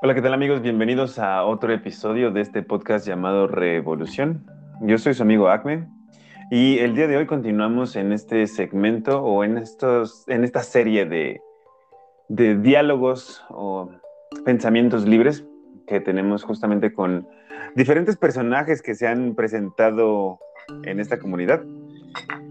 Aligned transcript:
Hola, 0.00 0.14
¿qué 0.14 0.22
tal 0.22 0.32
amigos? 0.32 0.62
Bienvenidos 0.62 1.18
a 1.18 1.44
otro 1.44 1.72
episodio 1.72 2.30
de 2.30 2.40
este 2.40 2.62
podcast 2.62 3.04
llamado 3.04 3.48
Revolución. 3.48 4.46
Yo 4.82 4.96
soy 4.96 5.12
su 5.12 5.24
amigo 5.24 5.48
Acme 5.48 5.88
y 6.52 6.78
el 6.78 6.94
día 6.94 7.08
de 7.08 7.16
hoy 7.16 7.26
continuamos 7.26 7.96
en 7.96 8.12
este 8.12 8.46
segmento 8.46 9.20
o 9.20 9.42
en, 9.42 9.58
estos, 9.58 10.22
en 10.28 10.44
esta 10.44 10.62
serie 10.62 11.04
de, 11.04 11.40
de 12.28 12.56
diálogos 12.56 13.44
o 13.50 13.90
pensamientos 14.44 15.04
libres 15.04 15.44
que 15.88 15.98
tenemos 15.98 16.44
justamente 16.44 16.92
con 16.92 17.26
diferentes 17.74 18.16
personajes 18.16 18.82
que 18.82 18.94
se 18.94 19.08
han 19.08 19.34
presentado 19.34 20.38
en 20.84 21.00
esta 21.00 21.18
comunidad. 21.18 21.64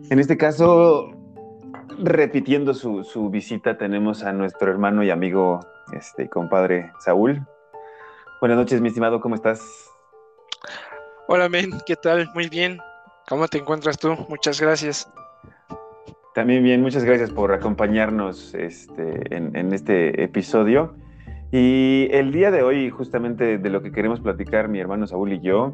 En 0.10 0.20
este 0.20 0.36
caso, 0.36 1.12
repitiendo 1.98 2.74
su, 2.74 3.04
su 3.04 3.30
visita, 3.30 3.78
tenemos 3.78 4.24
a 4.24 4.34
nuestro 4.34 4.72
hermano 4.72 5.04
y 5.04 5.10
amigo 5.10 5.60
este 5.94 6.30
compadre 6.30 6.92
Saúl. 7.00 7.46
Buenas 8.40 8.58
noches, 8.58 8.82
mi 8.82 8.90
estimado, 8.90 9.20
¿cómo 9.20 9.36
estás? 9.36 9.62
Hola, 11.28 11.50
men, 11.50 11.72
¿qué 11.86 11.96
tal? 11.96 12.30
Muy 12.34 12.50
bien. 12.50 12.80
¿Cómo 13.28 13.48
te 13.48 13.58
encuentras 13.58 13.98
tú? 13.98 14.16
Muchas 14.30 14.62
gracias. 14.62 15.12
También 16.34 16.64
bien, 16.64 16.82
muchas 16.82 17.04
gracias 17.04 17.32
por 17.32 17.52
acompañarnos 17.52 18.54
este, 18.54 19.36
en, 19.36 19.56
en, 19.56 19.74
este 19.74 20.24
episodio. 20.24 20.96
Y 21.52 22.08
el 22.12 22.32
día 22.32 22.52
de 22.52 22.62
hoy, 22.62 22.90
justamente 22.90 23.58
de 23.58 23.70
lo 23.70 23.82
que 23.82 23.92
queremos 23.92 24.22
platicar 24.22 24.68
mi 24.68 24.80
hermano 24.80 25.08
Saúl 25.08 25.34
y 25.34 25.40
yo, 25.40 25.74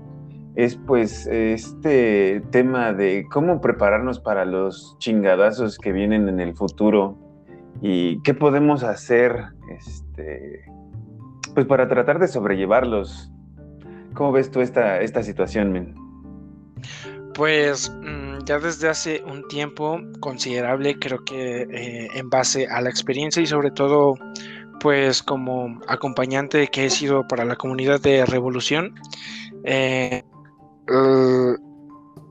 es 0.55 0.75
pues 0.75 1.27
este 1.27 2.41
tema 2.51 2.93
de 2.93 3.25
cómo 3.31 3.59
prepararnos 3.59 4.19
para 4.19 4.45
los 4.45 4.95
chingadazos 4.99 5.77
que 5.77 5.91
vienen 5.91 6.29
en 6.29 6.39
el 6.39 6.55
futuro 6.55 7.17
y 7.81 8.21
qué 8.21 8.33
podemos 8.33 8.83
hacer 8.83 9.45
este, 9.69 10.65
pues 11.53 11.65
para 11.65 11.87
tratar 11.87 12.19
de 12.19 12.27
sobrellevarlos. 12.27 13.31
¿Cómo 14.13 14.31
ves 14.31 14.51
tú 14.51 14.61
esta, 14.61 15.01
esta 15.01 15.23
situación, 15.23 15.71
men? 15.71 15.95
Pues 17.33 17.91
mm, 18.03 18.45
ya 18.45 18.59
desde 18.59 18.89
hace 18.89 19.23
un 19.25 19.47
tiempo 19.47 19.99
considerable, 20.19 20.99
creo 20.99 21.23
que 21.23 21.63
eh, 21.63 22.09
en 22.13 22.29
base 22.29 22.67
a 22.67 22.79
la 22.81 22.89
experiencia 22.89 23.41
y 23.41 23.47
sobre 23.47 23.71
todo, 23.71 24.13
pues 24.79 25.23
como 25.23 25.79
acompañante 25.87 26.67
que 26.67 26.85
he 26.85 26.89
sido 26.91 27.27
para 27.27 27.43
la 27.43 27.55
comunidad 27.55 27.99
de 28.01 28.23
Revolución, 28.25 28.93
eh, 29.63 30.23
el, 30.87 31.57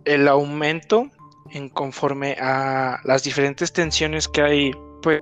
el 0.04 0.28
aumento 0.28 1.10
en 1.50 1.68
conforme 1.68 2.36
a 2.40 3.00
las 3.04 3.22
diferentes 3.22 3.72
tensiones 3.72 4.28
que 4.28 4.42
hay, 4.42 4.72
pues 5.02 5.20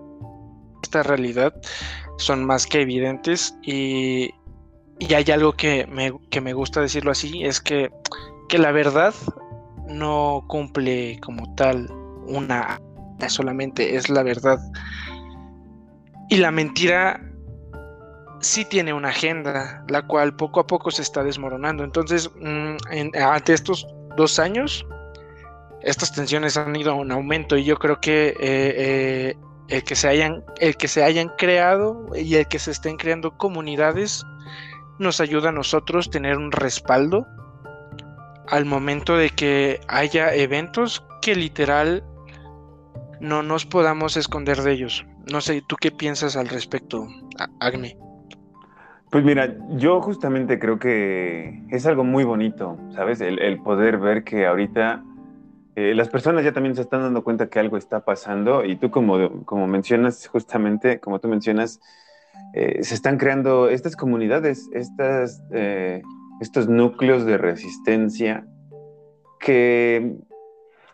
esta 0.83 1.03
realidad 1.03 1.55
son 2.19 2.45
más 2.45 2.67
que 2.67 2.83
evidentes 2.83 3.55
y, 3.63 4.31
y 4.99 5.15
hay 5.15 5.25
algo 5.33 5.53
que 5.53 5.87
me, 5.87 6.13
que 6.31 6.41
me, 6.41 6.53
gusta 6.53 6.81
decirlo 6.81 7.11
así, 7.11 7.45
es 7.45 7.61
que, 7.61 7.91
que, 8.49 8.59
la 8.59 8.73
verdad 8.73 9.15
no 9.89 10.45
cumple 10.47 11.19
como 11.21 11.55
tal 11.55 11.91
una, 12.27 12.81
solamente 13.29 13.97
es 13.97 14.09
la 14.09 14.23
verdad. 14.23 14.59
Y 16.29 16.37
la 16.37 16.51
mentira 16.53 17.30
sí 18.41 18.65
tiene 18.65 18.93
una 18.93 19.09
agenda, 19.09 19.85
la 19.89 20.03
cual 20.03 20.35
poco 20.35 20.61
a 20.61 20.67
poco 20.67 20.91
se 20.91 21.03
está 21.03 21.23
desmoronando. 21.23 21.85
Entonces, 21.85 22.31
mmm, 22.41 22.77
en, 22.91 23.17
ante 23.17 23.53
estos 23.53 23.87
dos 24.17 24.39
años, 24.39 24.87
estas 25.83 26.13
tensiones 26.13 26.57
han 26.57 26.75
ido 26.77 26.93
a 26.93 26.95
un 26.95 27.13
aumento 27.13 27.57
y 27.57 27.65
yo 27.65 27.77
creo 27.77 28.01
que 28.01 28.29
eh, 28.29 28.35
eh, 28.41 29.37
el 29.69 29.85
que 29.85 29.95
se 29.95 30.09
hayan, 30.09 30.45
el 30.59 30.77
que 30.77 30.89
se 30.89 31.05
hayan 31.05 31.31
creado 31.39 32.07
y 32.15 32.35
el 32.35 32.47
que 32.49 32.59
se 32.59 32.71
estén 32.71 32.97
creando 32.97 33.37
comunidades 33.37 34.25
nos 34.99 35.21
ayuda 35.21 35.51
a 35.51 35.53
nosotros 35.53 36.11
tener 36.11 36.37
un 36.37 36.53
respaldo 36.53 37.27
al 38.49 38.65
momento 38.65 39.17
de 39.17 39.31
que 39.31 39.81
haya 39.89 40.35
eventos 40.35 41.05
que 41.23 41.35
literal 41.35 42.05
no 43.21 43.43
nos 43.43 43.65
podamos 43.65 44.17
esconder 44.17 44.63
de 44.63 44.73
ellos. 44.73 45.05
No 45.31 45.41
sé, 45.41 45.63
¿tú 45.67 45.77
qué 45.77 45.91
piensas 45.91 46.37
al 46.37 46.49
respecto, 46.49 47.07
Agni? 47.61 47.97
Pues 49.11 49.25
mira, 49.25 49.57
yo 49.71 50.01
justamente 50.01 50.59
creo 50.59 50.79
que 50.79 51.65
es 51.71 51.85
algo 51.87 52.05
muy 52.05 52.23
bonito, 52.23 52.79
¿sabes? 52.95 53.21
El, 53.21 53.41
el 53.41 53.61
poder 53.61 53.99
ver 53.99 54.23
que 54.23 54.47
ahorita 54.47 55.03
eh, 55.77 55.95
las 55.95 56.09
personas 56.09 56.45
ya 56.45 56.53
también 56.53 56.75
se 56.75 56.83
están 56.83 57.01
dando 57.03 57.25
cuenta 57.25 57.49
que 57.49 57.59
algo 57.59 57.77
está 57.77 58.05
pasando 58.05 58.65
y 58.65 58.77
tú 58.77 58.91
como, 58.91 59.45
como 59.45 59.67
mencionas 59.67 60.27
justamente, 60.27 61.01
como 61.01 61.21
tú 61.21 61.29
mencionas, 61.29 61.81
eh, 62.55 62.83
se 62.83 62.95
están 62.95 63.19
creando 63.19 63.69
estas 63.69 63.97
comunidades, 63.97 64.69
estas, 64.73 65.43
eh, 65.53 66.03
estos 66.41 66.69
núcleos 66.69 67.25
de 67.25 67.39
resistencia 67.39 68.45
que, 69.39 70.17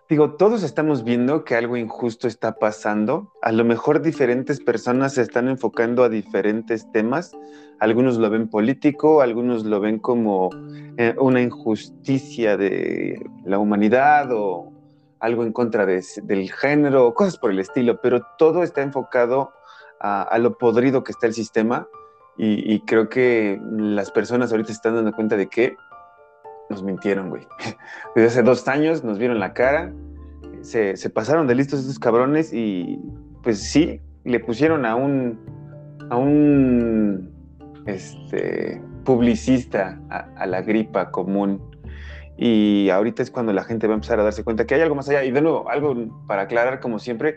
digo, 0.08 0.34
todos 0.34 0.62
estamos 0.62 1.04
viendo 1.04 1.44
que 1.44 1.56
algo 1.56 1.76
injusto 1.76 2.28
está 2.28 2.56
pasando. 2.56 3.32
A 3.42 3.52
lo 3.52 3.64
mejor 3.64 4.02
diferentes 4.02 4.60
personas 4.60 5.14
se 5.14 5.22
están 5.22 5.48
enfocando 5.48 6.04
a 6.04 6.08
diferentes 6.08 6.90
temas. 6.92 7.32
Algunos 7.80 8.16
lo 8.18 8.30
ven 8.30 8.48
político, 8.48 9.20
algunos 9.20 9.64
lo 9.64 9.80
ven 9.80 9.98
como 9.98 10.50
eh, 10.96 11.14
una 11.18 11.42
injusticia 11.42 12.56
de 12.56 13.20
la 13.44 13.58
humanidad 13.58 14.30
o 14.32 14.72
algo 15.18 15.42
en 15.42 15.52
contra 15.52 15.86
de, 15.86 16.04
del 16.22 16.50
género, 16.52 17.14
cosas 17.14 17.38
por 17.38 17.50
el 17.50 17.58
estilo, 17.58 18.00
pero 18.00 18.22
todo 18.38 18.62
está 18.62 18.82
enfocado 18.82 19.50
a, 20.00 20.22
a 20.22 20.38
lo 20.38 20.58
podrido 20.58 21.02
que 21.02 21.12
está 21.12 21.26
el 21.26 21.34
sistema 21.34 21.88
y, 22.36 22.74
y, 22.74 22.80
creo 22.80 23.08
que 23.08 23.58
las 23.72 24.10
personas 24.10 24.52
ahorita 24.52 24.68
se 24.68 24.74
están 24.74 24.94
dando 24.94 25.12
cuenta 25.12 25.38
de 25.38 25.46
que 25.46 25.74
nos 26.70 26.82
mintieron, 26.82 27.30
güey. 27.30 27.46
Desde 28.14 28.28
hace 28.28 28.42
dos 28.42 28.66
años 28.68 29.04
nos 29.04 29.18
vieron 29.18 29.38
la 29.38 29.52
cara, 29.52 29.92
se, 30.60 30.96
se 30.96 31.10
pasaron 31.10 31.46
de 31.46 31.54
listos 31.54 31.80
estos 31.80 31.98
cabrones 31.98 32.52
y 32.52 32.98
pues 33.42 33.62
sí, 33.62 34.00
le 34.24 34.40
pusieron 34.40 34.84
a 34.84 34.96
un, 34.96 35.38
a 36.10 36.16
un 36.16 37.30
este, 37.86 38.82
publicista 39.04 40.00
a, 40.10 40.28
a 40.36 40.46
la 40.46 40.62
gripa 40.62 41.10
común 41.10 41.60
y 42.36 42.90
ahorita 42.90 43.22
es 43.22 43.30
cuando 43.30 43.52
la 43.52 43.64
gente 43.64 43.86
va 43.86 43.94
a 43.94 43.96
empezar 43.96 44.20
a 44.20 44.24
darse 44.24 44.44
cuenta 44.44 44.66
que 44.66 44.74
hay 44.74 44.82
algo 44.82 44.94
más 44.94 45.08
allá. 45.08 45.24
Y 45.24 45.30
de 45.30 45.40
nuevo, 45.40 45.68
algo 45.70 45.94
para 46.26 46.42
aclarar, 46.42 46.80
como 46.80 46.98
siempre, 46.98 47.36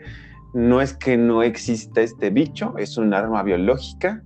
no 0.52 0.80
es 0.80 0.92
que 0.92 1.16
no 1.16 1.42
exista 1.42 2.02
este 2.02 2.30
bicho, 2.30 2.74
es 2.76 2.98
un 2.98 3.14
arma 3.14 3.42
biológica, 3.42 4.22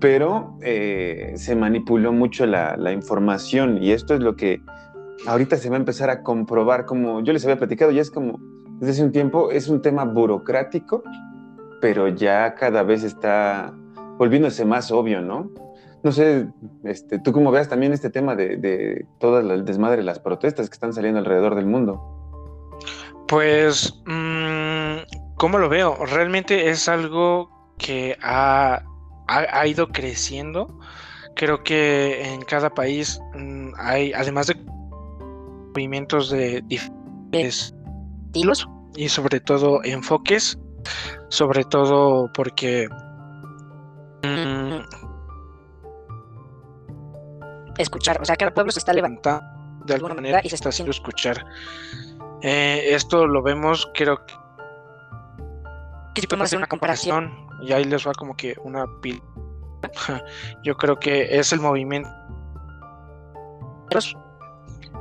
pero 0.00 0.58
eh, 0.62 1.32
se 1.36 1.56
manipuló 1.56 2.12
mucho 2.12 2.46
la, 2.46 2.76
la, 2.76 2.92
información 2.92 3.82
y 3.82 3.92
esto 3.92 4.14
es 4.14 4.20
lo 4.20 4.36
que 4.36 4.60
ahorita 5.26 5.56
se 5.56 5.70
va 5.70 5.76
a 5.76 5.78
empezar 5.78 6.10
a 6.10 6.22
comprobar, 6.22 6.84
como 6.86 7.22
yo 7.22 7.32
les 7.32 7.44
había 7.44 7.56
platicado, 7.56 7.90
ya 7.90 8.02
es 8.02 8.10
como 8.10 8.38
desde 8.78 8.92
hace 8.92 9.04
un 9.04 9.12
tiempo, 9.12 9.50
es 9.50 9.68
un 9.68 9.80
tema 9.80 10.04
burocrático, 10.04 11.02
pero 11.80 12.08
ya 12.08 12.54
cada 12.54 12.82
vez 12.82 13.04
está 13.04 13.72
volviéndose 14.18 14.64
más 14.64 14.90
obvio, 14.90 15.22
¿no? 15.22 15.50
No 16.02 16.12
sé, 16.12 16.48
este, 16.84 17.18
tú 17.18 17.32
cómo 17.32 17.50
veas 17.50 17.68
también 17.68 17.92
este 17.92 18.10
tema 18.10 18.36
de, 18.36 18.56
de 18.58 19.06
todo 19.18 19.40
el 19.40 19.64
desmadre, 19.64 20.02
las 20.02 20.18
protestas 20.18 20.68
que 20.68 20.74
están 20.74 20.92
saliendo 20.92 21.18
alrededor 21.18 21.54
del 21.54 21.66
mundo. 21.66 22.00
Pues, 23.26 24.02
mmm, 24.06 24.98
¿cómo 25.36 25.58
lo 25.58 25.68
veo? 25.68 25.96
Realmente 26.06 26.68
es 26.70 26.88
algo 26.88 27.50
que 27.78 28.16
ha, 28.22 28.84
ha, 29.28 29.60
ha, 29.60 29.66
ido 29.66 29.88
creciendo. 29.88 30.78
Creo 31.34 31.62
que 31.62 32.32
en 32.32 32.42
cada 32.42 32.70
país 32.70 33.20
mmm, 33.34 33.72
hay, 33.78 34.12
además 34.12 34.46
de 34.46 34.56
movimientos 35.74 36.30
de 36.30 36.62
diferentes 36.66 37.74
estilos 38.26 38.68
y 38.96 39.08
sobre 39.08 39.40
todo 39.40 39.82
enfoques, 39.84 40.58
sobre 41.28 41.64
todo 41.64 42.30
porque 42.32 42.88
mmm, 44.22 44.80
escuchar. 47.78 48.20
O 48.20 48.24
sea, 48.24 48.36
cada 48.36 48.54
pueblo 48.54 48.72
se 48.72 48.78
está 48.78 48.92
levantando 48.92 49.44
de 49.84 49.94
alguna 49.94 50.14
manera 50.14 50.40
y 50.42 50.48
se 50.48 50.56
está 50.56 50.70
haciendo 50.70 50.90
escuchar. 50.90 51.44
Eh, 52.42 52.88
esto 52.90 53.26
lo 53.26 53.42
vemos, 53.42 53.90
creo 53.94 54.24
que. 54.26 54.34
Que 56.14 56.20
si 56.22 56.26
podemos 56.26 56.46
hacer 56.46 56.58
una 56.58 56.66
comparación. 56.66 57.45
Y 57.62 57.72
ahí 57.72 57.84
les 57.84 58.06
va 58.06 58.12
como 58.12 58.36
que 58.36 58.54
una 58.62 58.86
pila. 59.00 59.20
Yo 60.64 60.76
creo 60.76 60.98
que 60.98 61.38
es 61.38 61.52
el 61.52 61.60
movimiento. 61.60 62.08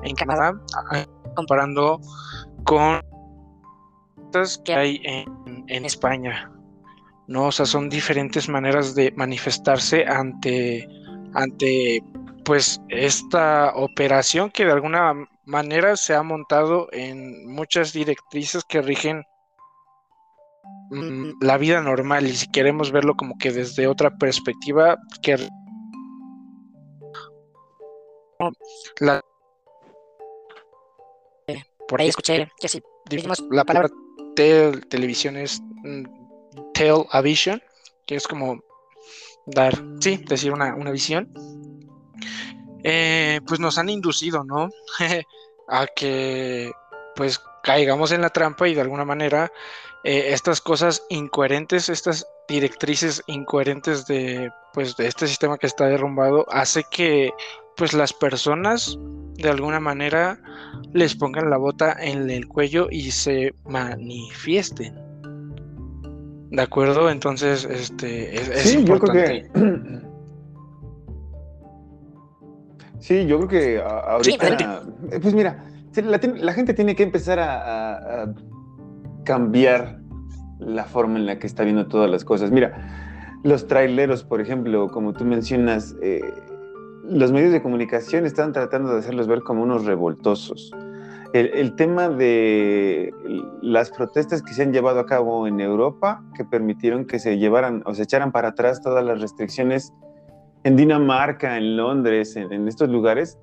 En 0.04 0.16
Canadá, 0.16 0.54
comparando 1.36 2.00
con 2.64 3.02
que 4.64 4.76
hay 4.76 5.02
en, 5.04 5.66
en 5.68 5.86
España. 5.86 6.52
¿no? 7.28 7.48
O 7.48 7.52
sea, 7.52 7.66
son 7.66 7.90
diferentes 7.90 8.50
maneras 8.50 8.96
de 8.96 9.12
manifestarse 9.16 10.06
ante, 10.06 10.88
ante 11.34 12.04
pues 12.44 12.82
esta 12.90 13.72
operación 13.76 14.52
que 14.52 14.66
de 14.66 14.72
alguna 14.72 15.14
manera 15.46 15.96
se 15.96 16.14
ha 16.14 16.24
montado 16.24 16.88
en 16.92 17.48
muchas 17.48 17.94
directrices 17.94 18.64
que 18.66 18.82
rigen 18.82 19.24
la 21.42 21.58
vida 21.58 21.82
normal 21.82 22.28
y 22.28 22.36
si 22.36 22.48
queremos 22.48 22.92
verlo 22.92 23.16
como 23.16 23.38
que 23.38 23.52
desde 23.52 23.88
otra 23.88 24.16
perspectiva 24.18 24.98
que 25.22 25.50
la, 29.00 29.22
Por 31.88 32.02
ahí 32.02 32.08
escuché 32.10 32.50
que 32.60 32.68
si 32.68 32.82
dividimos 33.10 33.44
la 33.52 33.64
palabra 33.64 33.90
tel- 34.36 34.86
televisión 34.88 35.38
es 35.38 35.62
mm, 35.84 36.04
television, 36.74 37.62
que 38.06 38.16
es 38.16 38.28
como 38.28 38.60
dar, 39.46 39.74
sí, 40.00 40.18
decir 40.18 40.52
una, 40.52 40.76
una 40.76 40.92
visión. 40.92 41.32
Eh, 42.84 43.40
pues 43.48 43.60
nos 43.60 43.78
han 43.78 43.90
inducido, 43.90 44.44
¿no? 44.44 44.70
a 45.68 45.88
que 45.88 46.72
pues 47.16 47.42
caigamos 47.64 48.12
en 48.12 48.22
la 48.22 48.30
trampa 48.30 48.68
y 48.68 48.76
de 48.76 48.82
alguna 48.82 49.06
manera 49.06 49.52
eh, 50.06 50.34
estas 50.34 50.62
cosas 50.62 51.04
incoherentes, 51.10 51.90
estas 51.90 52.26
directrices 52.48 53.22
incoherentes 53.28 54.06
de 54.08 54.50
pues 54.74 54.96
de 54.98 55.08
este 55.08 55.28
sistema 55.28 55.58
que 55.58 55.68
está 55.68 55.86
derrumbado 55.88 56.46
hace 56.50 56.84
que 56.92 57.32
pues 57.76 57.94
las 57.94 58.14
personas 58.14 58.98
de 59.36 59.50
alguna 59.50 59.80
manera 59.80 60.40
les 60.94 61.16
pongan 61.16 61.50
la 61.50 61.58
bota 61.58 61.96
en 62.00 62.30
el 62.30 62.48
cuello 62.48 62.88
y 62.90 63.12
se 63.12 63.54
manifiesten. 63.66 64.94
¿De 66.52 66.62
acuerdo? 66.62 67.10
Entonces, 67.10 67.66
este 67.66 68.36
es, 68.36 68.48
es 68.50 68.62
sí, 68.62 68.84
yo 68.86 69.00
creo 69.00 69.14
que. 69.26 69.50
Sí, 73.00 73.26
yo 73.28 73.38
creo 73.40 73.48
que 73.50 73.78
a- 73.80 74.18
Sí, 74.24 74.38
ahorita. 74.40 74.84
eh, 75.12 75.20
pues 75.22 75.34
mira, 75.36 75.64
la, 75.96 76.54
gente 76.54 76.74
tiene 76.74 76.96
que 76.96 77.04
empezar 77.04 77.40
a, 77.40 77.62
a- 77.62 78.24
a 78.24 78.34
cambiar 79.26 80.00
la 80.60 80.86
forma 80.86 81.20
en 81.20 81.26
la 81.26 81.38
que 81.40 81.48
está 81.48 81.64
viendo 81.64 81.88
todas 81.88 82.10
las 82.10 82.24
cosas. 82.24 82.52
Mira, 82.52 83.42
los 83.44 83.68
traileros, 83.68 84.24
por 84.24 84.40
ejemplo, 84.40 84.88
como 84.90 85.14
tú 85.14 85.26
mencionas, 85.26 85.96
eh, 86.02 86.22
los 87.04 87.32
medios 87.32 87.52
de 87.52 87.62
comunicación 87.62 88.26
están 88.26 88.54
tratando 88.54 88.94
de 88.94 89.00
hacerlos 89.00 89.28
ver 89.28 89.42
como 89.42 89.64
unos 89.64 89.86
revoltosos. 89.86 90.72
El, 91.34 91.76
tema 91.76 92.08
de 92.08 93.14
las 93.62 93.92
protestas 93.92 94.42
que 94.42 94.54
se 94.54 94.64
han 94.64 94.72
llevado 94.72 95.02
a 95.02 95.06
cabo 95.06 95.48
en 95.48 95.60
Europa, 95.60 96.24
que 96.34 96.46
permitieron 96.46 97.04
que 97.04 97.20
se 97.20 97.38
llevaran 97.38 97.84
o 97.86 97.94
se 97.94 98.04
echaran 98.04 98.32
para 98.32 98.50
atrás 98.50 98.82
todas 98.82 99.04
las 99.04 99.20
restricciones 99.20 99.92
en 100.64 100.78
Dinamarca, 100.78 101.58
en 101.58 101.76
Londres, 101.76 102.38
en, 102.38 102.54
en 102.54 102.70
estos 102.70 102.88
lugares, 102.88 103.38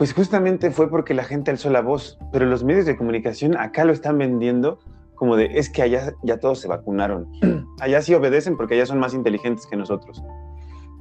pues 0.00 0.14
justamente 0.14 0.70
fue 0.70 0.88
porque 0.88 1.12
la 1.12 1.24
gente 1.24 1.50
alzó 1.50 1.68
la 1.68 1.82
voz, 1.82 2.18
pero 2.32 2.46
los 2.46 2.64
medios 2.64 2.86
de 2.86 2.96
comunicación 2.96 3.54
acá 3.58 3.84
lo 3.84 3.92
están 3.92 4.16
vendiendo 4.16 4.78
como 5.14 5.36
de 5.36 5.58
es 5.58 5.68
que 5.68 5.82
allá 5.82 6.14
ya 6.22 6.38
todos 6.38 6.58
se 6.58 6.68
vacunaron, 6.68 7.30
allá 7.80 8.00
sí 8.00 8.14
obedecen 8.14 8.56
porque 8.56 8.76
allá 8.76 8.86
son 8.86 8.98
más 8.98 9.12
inteligentes 9.12 9.66
que 9.66 9.76
nosotros. 9.76 10.24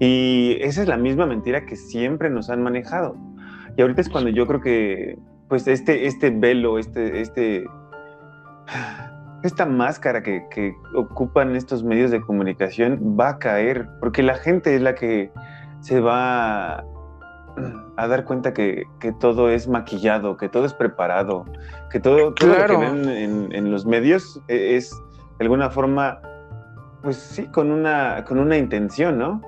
Y 0.01 0.57
esa 0.59 0.81
es 0.81 0.89
la 0.89 0.97
misma 0.97 1.25
mentira 1.25 1.65
que 1.65 1.77
siempre 1.77 2.29
nos 2.29 2.49
han 2.49 2.61
manejado. 2.61 3.15
Y 3.77 3.81
ahorita 3.81 4.01
es 4.01 4.09
cuando 4.09 4.31
yo 4.31 4.45
creo 4.45 4.59
que 4.59 5.17
pues 5.47 5.65
este, 5.69 6.05
este 6.05 6.29
velo, 6.31 6.77
este, 6.77 7.21
este, 7.21 7.63
esta 9.43 9.65
máscara 9.65 10.21
que, 10.23 10.43
que 10.51 10.75
ocupan 10.93 11.55
estos 11.55 11.85
medios 11.85 12.11
de 12.11 12.19
comunicación 12.19 13.15
va 13.17 13.29
a 13.29 13.39
caer, 13.39 13.87
porque 14.01 14.23
la 14.23 14.35
gente 14.35 14.75
es 14.75 14.81
la 14.81 14.93
que 14.93 15.31
se 15.79 16.01
va 16.01 16.83
a 17.97 18.07
dar 18.07 18.23
cuenta 18.25 18.53
que, 18.53 18.83
que 18.99 19.11
todo 19.11 19.49
es 19.49 19.67
maquillado, 19.67 20.37
que 20.37 20.47
todo 20.49 20.65
es 20.65 20.73
preparado, 20.73 21.45
que 21.91 21.99
todo, 21.99 22.33
todo 22.33 22.49
Claro. 22.55 22.73
lo 22.75 22.79
que 22.79 22.85
ven 22.85 23.09
en, 23.09 23.55
en 23.55 23.71
los 23.71 23.85
medios 23.85 24.39
e- 24.47 24.75
es 24.77 24.89
de 25.37 25.45
alguna 25.45 25.69
forma, 25.69 26.19
pues 27.01 27.17
sí, 27.17 27.45
con 27.47 27.71
una, 27.71 28.23
con 28.25 28.39
una 28.39 28.57
intención, 28.57 29.17
¿no? 29.17 29.41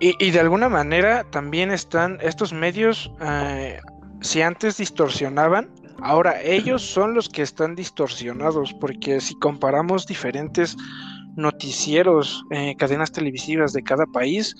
Y, 0.00 0.14
y 0.24 0.30
de 0.30 0.40
alguna 0.40 0.68
manera 0.68 1.24
también 1.30 1.70
están 1.70 2.18
estos 2.22 2.52
medios, 2.52 3.12
eh, 3.20 3.78
si 4.20 4.42
antes 4.42 4.78
distorsionaban, 4.78 5.68
ahora 6.02 6.40
ellos 6.42 6.82
son 6.82 7.14
los 7.14 7.28
que 7.28 7.42
están 7.42 7.74
distorsionados, 7.76 8.72
porque 8.80 9.20
si 9.20 9.38
comparamos 9.38 10.06
diferentes 10.06 10.76
noticieros, 11.36 12.42
eh, 12.50 12.74
cadenas 12.76 13.12
televisivas 13.12 13.72
de 13.72 13.82
cada 13.82 14.06
país, 14.06 14.54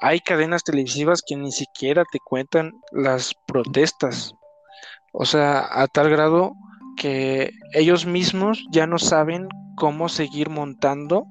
hay 0.00 0.20
cadenas 0.20 0.64
televisivas 0.64 1.22
que 1.26 1.36
ni 1.36 1.52
siquiera 1.52 2.04
te 2.10 2.18
cuentan 2.18 2.72
las 2.92 3.34
protestas. 3.46 4.34
O 5.12 5.24
sea, 5.24 5.66
a 5.70 5.86
tal 5.86 6.10
grado 6.10 6.54
que 6.96 7.52
ellos 7.72 8.06
mismos 8.06 8.64
ya 8.70 8.86
no 8.86 8.98
saben 8.98 9.48
cómo 9.76 10.08
seguir 10.08 10.50
montando 10.50 11.26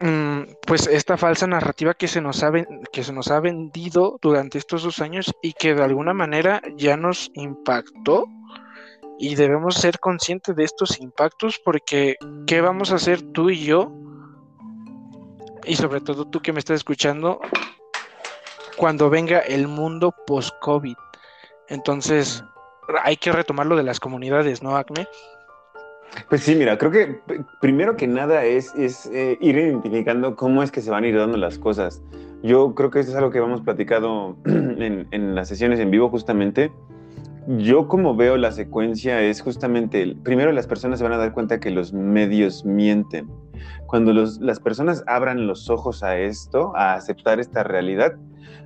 mm, 0.00 0.42
pues 0.66 0.86
esta 0.86 1.16
falsa 1.16 1.46
narrativa 1.46 1.94
que 1.94 2.08
se 2.08 2.20
nos 2.20 2.42
ha 2.42 2.52
que 2.92 3.04
se 3.04 3.12
nos 3.12 3.30
ha 3.30 3.40
vendido 3.40 4.18
durante 4.22 4.58
estos 4.58 4.82
dos 4.82 5.00
años 5.00 5.34
y 5.42 5.52
que 5.52 5.74
de 5.74 5.84
alguna 5.84 6.14
manera 6.14 6.62
ya 6.76 6.96
nos 6.96 7.30
impactó 7.34 8.26
y 9.18 9.34
debemos 9.34 9.76
ser 9.76 9.98
conscientes 9.98 10.56
de 10.56 10.64
estos 10.64 11.00
impactos 11.00 11.60
porque 11.64 12.16
¿qué 12.46 12.60
vamos 12.60 12.92
a 12.92 12.96
hacer 12.96 13.22
tú 13.32 13.50
y 13.50 13.64
yo? 13.64 13.92
Y 15.66 15.76
sobre 15.76 16.00
todo 16.00 16.24
tú 16.26 16.40
que 16.40 16.52
me 16.52 16.60
estás 16.60 16.76
escuchando 16.76 17.40
cuando 18.76 19.10
venga 19.10 19.40
el 19.40 19.68
mundo 19.68 20.14
post-COVID. 20.26 20.96
Entonces, 21.68 22.44
hay 23.02 23.16
que 23.16 23.32
retomar 23.32 23.66
lo 23.66 23.76
de 23.76 23.82
las 23.82 23.98
comunidades, 23.98 24.62
¿no, 24.62 24.76
Acme? 24.76 25.06
Pues 26.28 26.42
sí, 26.42 26.54
mira, 26.54 26.78
creo 26.78 26.90
que 26.90 27.20
primero 27.60 27.96
que 27.96 28.06
nada 28.06 28.44
es, 28.44 28.74
es 28.74 29.06
eh, 29.06 29.36
ir 29.40 29.56
identificando 29.56 30.36
cómo 30.36 30.62
es 30.62 30.70
que 30.70 30.80
se 30.80 30.90
van 30.90 31.04
a 31.04 31.08
ir 31.08 31.16
dando 31.16 31.36
las 31.36 31.58
cosas. 31.58 32.02
Yo 32.42 32.74
creo 32.74 32.90
que 32.90 33.00
esto 33.00 33.12
es 33.12 33.18
algo 33.18 33.30
que 33.30 33.38
hemos 33.38 33.60
platicado 33.60 34.36
en, 34.46 35.08
en 35.10 35.34
las 35.34 35.48
sesiones 35.48 35.80
en 35.80 35.90
vivo 35.90 36.08
justamente. 36.08 36.72
Yo 37.48 37.86
como 37.86 38.16
veo 38.16 38.36
la 38.36 38.50
secuencia 38.50 39.22
es 39.22 39.40
justamente, 39.40 40.16
primero 40.24 40.50
las 40.50 40.66
personas 40.66 40.98
se 40.98 41.04
van 41.04 41.12
a 41.12 41.16
dar 41.16 41.32
cuenta 41.32 41.60
que 41.60 41.70
los 41.70 41.92
medios 41.92 42.64
mienten. 42.64 43.28
Cuando 43.86 44.12
las 44.12 44.58
personas 44.58 45.04
abran 45.06 45.46
los 45.46 45.70
ojos 45.70 46.02
a 46.02 46.18
esto, 46.18 46.72
a 46.74 46.94
aceptar 46.94 47.38
esta 47.38 47.62
realidad, 47.62 48.14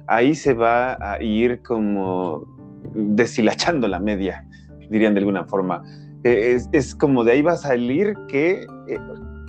ahí 0.06 0.34
se 0.34 0.54
va 0.54 0.94
a 0.94 1.22
ir 1.22 1.60
como 1.62 2.46
deshilachando 2.94 3.86
la 3.86 4.00
media, 4.00 4.46
dirían 4.88 5.12
de 5.12 5.20
alguna 5.20 5.44
forma. 5.44 5.82
Eh, 6.24 6.54
Es, 6.54 6.68
es 6.72 6.94
como 6.94 7.22
de 7.22 7.32
ahí 7.32 7.42
va 7.42 7.52
a 7.52 7.56
salir 7.56 8.14
que 8.28 8.66
eh, 8.88 8.98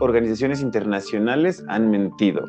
organizaciones 0.01 0.61
internacionales 0.61 1.63
han 1.69 1.89
mentido, 1.89 2.45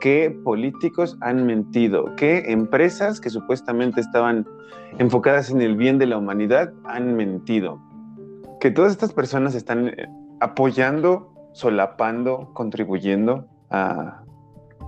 que 0.00 0.30
políticos 0.30 1.16
han 1.20 1.46
mentido, 1.46 2.14
que 2.16 2.52
empresas 2.52 3.20
que 3.20 3.30
supuestamente 3.30 4.00
estaban 4.00 4.46
enfocadas 4.98 5.50
en 5.50 5.62
el 5.62 5.76
bien 5.76 5.98
de 5.98 6.06
la 6.06 6.18
humanidad 6.18 6.72
han 6.84 7.16
mentido, 7.16 7.80
que 8.60 8.70
todas 8.70 8.92
estas 8.92 9.12
personas 9.12 9.54
están 9.54 9.88
eh, 9.88 10.06
apoyando, 10.40 11.32
solapando, 11.52 12.50
contribuyendo 12.54 13.46
a 13.70 14.22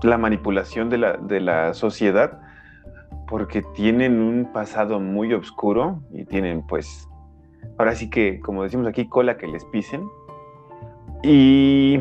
la 0.03 0.19
manipulación 0.19 0.91
de 0.91 0.99
la, 0.99 1.17
de 1.17 1.41
la 1.41 1.75
sociedad 1.75 2.41
porque 3.27 3.63
tienen 3.75 4.21
un 4.21 4.53
pasado 4.53 5.01
muy 5.01 5.33
oscuro 5.33 6.01
y 6.13 6.25
tienen 6.25 6.63
pues 6.67 7.09
ahora 7.79 7.95
sí 7.95 8.09
que, 8.11 8.41
como 8.41 8.63
decimos 8.63 8.87
aquí, 8.87 9.09
cola 9.09 9.37
que 9.37 9.47
les 9.47 9.65
pisen. 9.67 10.09
Y 11.23 11.99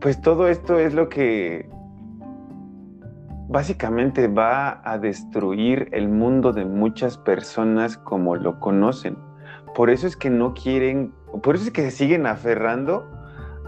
pues 0.00 0.20
todo 0.20 0.48
esto 0.48 0.78
es 0.78 0.94
lo 0.94 1.08
que 1.08 1.68
básicamente 3.50 4.28
va 4.28 4.80
a 4.84 4.96
destruir 4.98 5.88
el 5.90 6.08
mundo 6.08 6.52
de 6.52 6.64
muchas 6.64 7.18
personas 7.18 7.96
como 7.96 8.36
lo 8.36 8.60
conocen. 8.60 9.18
Por 9.74 9.90
eso 9.90 10.06
es 10.06 10.16
que 10.16 10.30
no 10.30 10.54
quieren, 10.54 11.12
por 11.42 11.56
eso 11.56 11.64
es 11.64 11.70
que 11.72 11.82
se 11.82 11.90
siguen 11.90 12.26
aferrando 12.26 13.10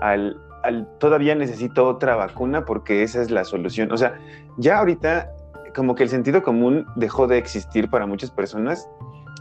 al, 0.01 0.41
al 0.63 0.87
todavía 0.99 1.35
necesito 1.35 1.89
otra 1.89 2.15
vacuna 2.15 2.65
porque 2.65 3.03
esa 3.03 3.21
es 3.21 3.33
la 3.33 3.45
solución. 3.45 3.91
O 3.91 3.97
sea, 3.97 4.21
ya 4.57 4.79
ahorita 4.79 5.33
como 5.75 5.97
que 5.97 6.05
el 6.05 6.09
sentido 6.09 6.45
común 6.45 6.87
dejó 6.95 7.27
de 7.27 7.39
existir 7.39 7.91
para 7.91 8.07
muchas 8.07 8.31
personas 8.31 8.89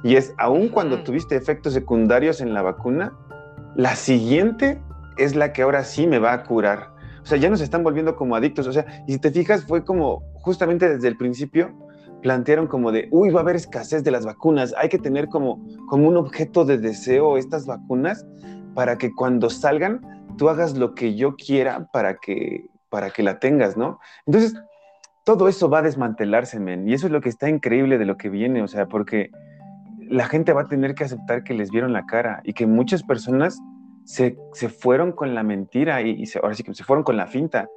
y 0.02 0.16
es, 0.16 0.34
aun 0.40 0.70
cuando 0.70 1.04
tuviste 1.04 1.36
efectos 1.36 1.74
secundarios 1.74 2.42
en 2.42 2.56
la 2.56 2.64
vacuna, 2.64 3.14
la 3.76 3.96
siguiente 3.96 4.82
es 5.18 5.36
la 5.36 5.54
que 5.54 5.62
ahora 5.62 5.84
sí 5.84 6.08
me 6.08 6.18
va 6.18 6.34
a 6.34 6.44
curar. 6.46 6.91
O 7.24 7.26
sea, 7.26 7.38
ya 7.38 7.50
nos 7.50 7.62
están 7.62 7.84
volviendo 7.84 8.16
como 8.16 8.36
adictos. 8.36 8.68
O 8.68 8.74
sea, 8.74 8.86
y 9.08 9.14
si 9.14 9.20
te 9.20 9.32
fijas, 9.32 9.66
fue 9.66 9.84
como 9.84 10.24
justamente 10.42 10.90
desde 10.90 11.08
el 11.08 11.18
principio 11.18 11.72
plantearon 12.22 12.68
como 12.68 12.92
de, 12.92 13.08
uy, 13.12 13.32
va 13.32 13.40
a 13.40 13.44
haber 13.44 13.56
escasez 13.56 14.04
de 14.04 14.12
las 14.12 14.26
vacunas, 14.26 14.76
hay 14.78 14.90
que 14.90 15.00
tener 15.00 15.28
como, 15.28 15.60
como 15.88 16.08
un 16.08 16.18
objeto 16.18 16.66
de 16.66 16.78
deseo 16.78 17.38
estas 17.38 17.66
vacunas 17.66 18.26
para 18.76 18.98
que 18.98 19.12
cuando 19.12 19.50
salgan 19.50 20.02
tú 20.38 20.50
hagas 20.50 20.78
lo 20.78 20.96
que 20.96 21.16
yo 21.16 21.36
quiera 21.36 21.88
para 21.92 22.16
que, 22.16 22.66
para 22.90 23.10
que 23.10 23.24
la 23.24 23.40
tengas, 23.40 23.78
¿no? 23.78 24.00
Entonces, 24.26 24.54
todo 25.24 25.48
eso 25.48 25.70
va 25.70 25.80
a 25.80 25.84
desmantelarse, 25.84 26.60
men, 26.60 26.88
y 26.88 26.94
eso 26.94 27.08
es 27.08 27.12
lo 27.12 27.22
que 27.22 27.30
está 27.30 27.50
increíble 27.50 27.98
de 27.98 28.06
lo 28.06 28.18
que 28.18 28.30
viene, 28.30 28.62
o 28.62 28.68
sea, 28.68 28.88
porque 28.88 29.30
la 30.00 30.26
gente 30.26 30.54
va 30.54 30.62
a 30.62 30.68
tener 30.68 30.96
que 30.96 31.04
aceptar 31.04 31.44
que 31.44 31.54
les 31.54 31.70
vieron 31.70 31.94
la 31.94 32.06
cara 32.06 32.42
y 32.44 32.54
que 32.54 32.66
muchas 32.66 33.04
personas 33.04 33.60
se, 34.12 34.38
se 34.52 34.68
fueron 34.68 35.14
con 35.14 35.34
la 35.34 35.42
mentira 35.42 36.02
y, 36.02 36.26
se, 36.26 36.40
ahora 36.40 36.54
sí 36.54 36.64
que 36.64 36.74
se 36.74 36.84
fueron 36.84 37.06
con 37.06 37.16
la 37.16 37.28
finta 37.28 37.70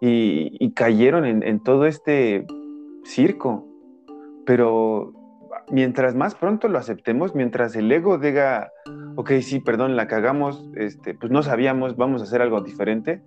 y, 0.00 0.72
cayeron 0.72 1.24
en, 1.24 1.44
en 1.44 1.62
todo 1.62 1.86
este 1.86 2.44
circo. 3.04 3.64
pero 4.44 5.12
mientras 5.70 6.16
más 6.16 6.34
pronto 6.34 6.66
lo 6.66 6.78
aceptemos, 6.78 7.36
mientras 7.36 7.76
el 7.76 7.90
ego 7.92 8.18
diga, 8.18 8.72
ok, 9.14 9.30
sí, 9.42 9.60
perdón, 9.60 9.94
la 9.94 10.08
cagamos, 10.08 10.68
este, 10.74 11.14
pues 11.14 11.30
no 11.30 11.44
sabíamos, 11.44 11.96
vamos 11.96 12.20
a 12.20 12.24
hacer 12.24 12.42
algo 12.42 12.60
diferente. 12.62 13.22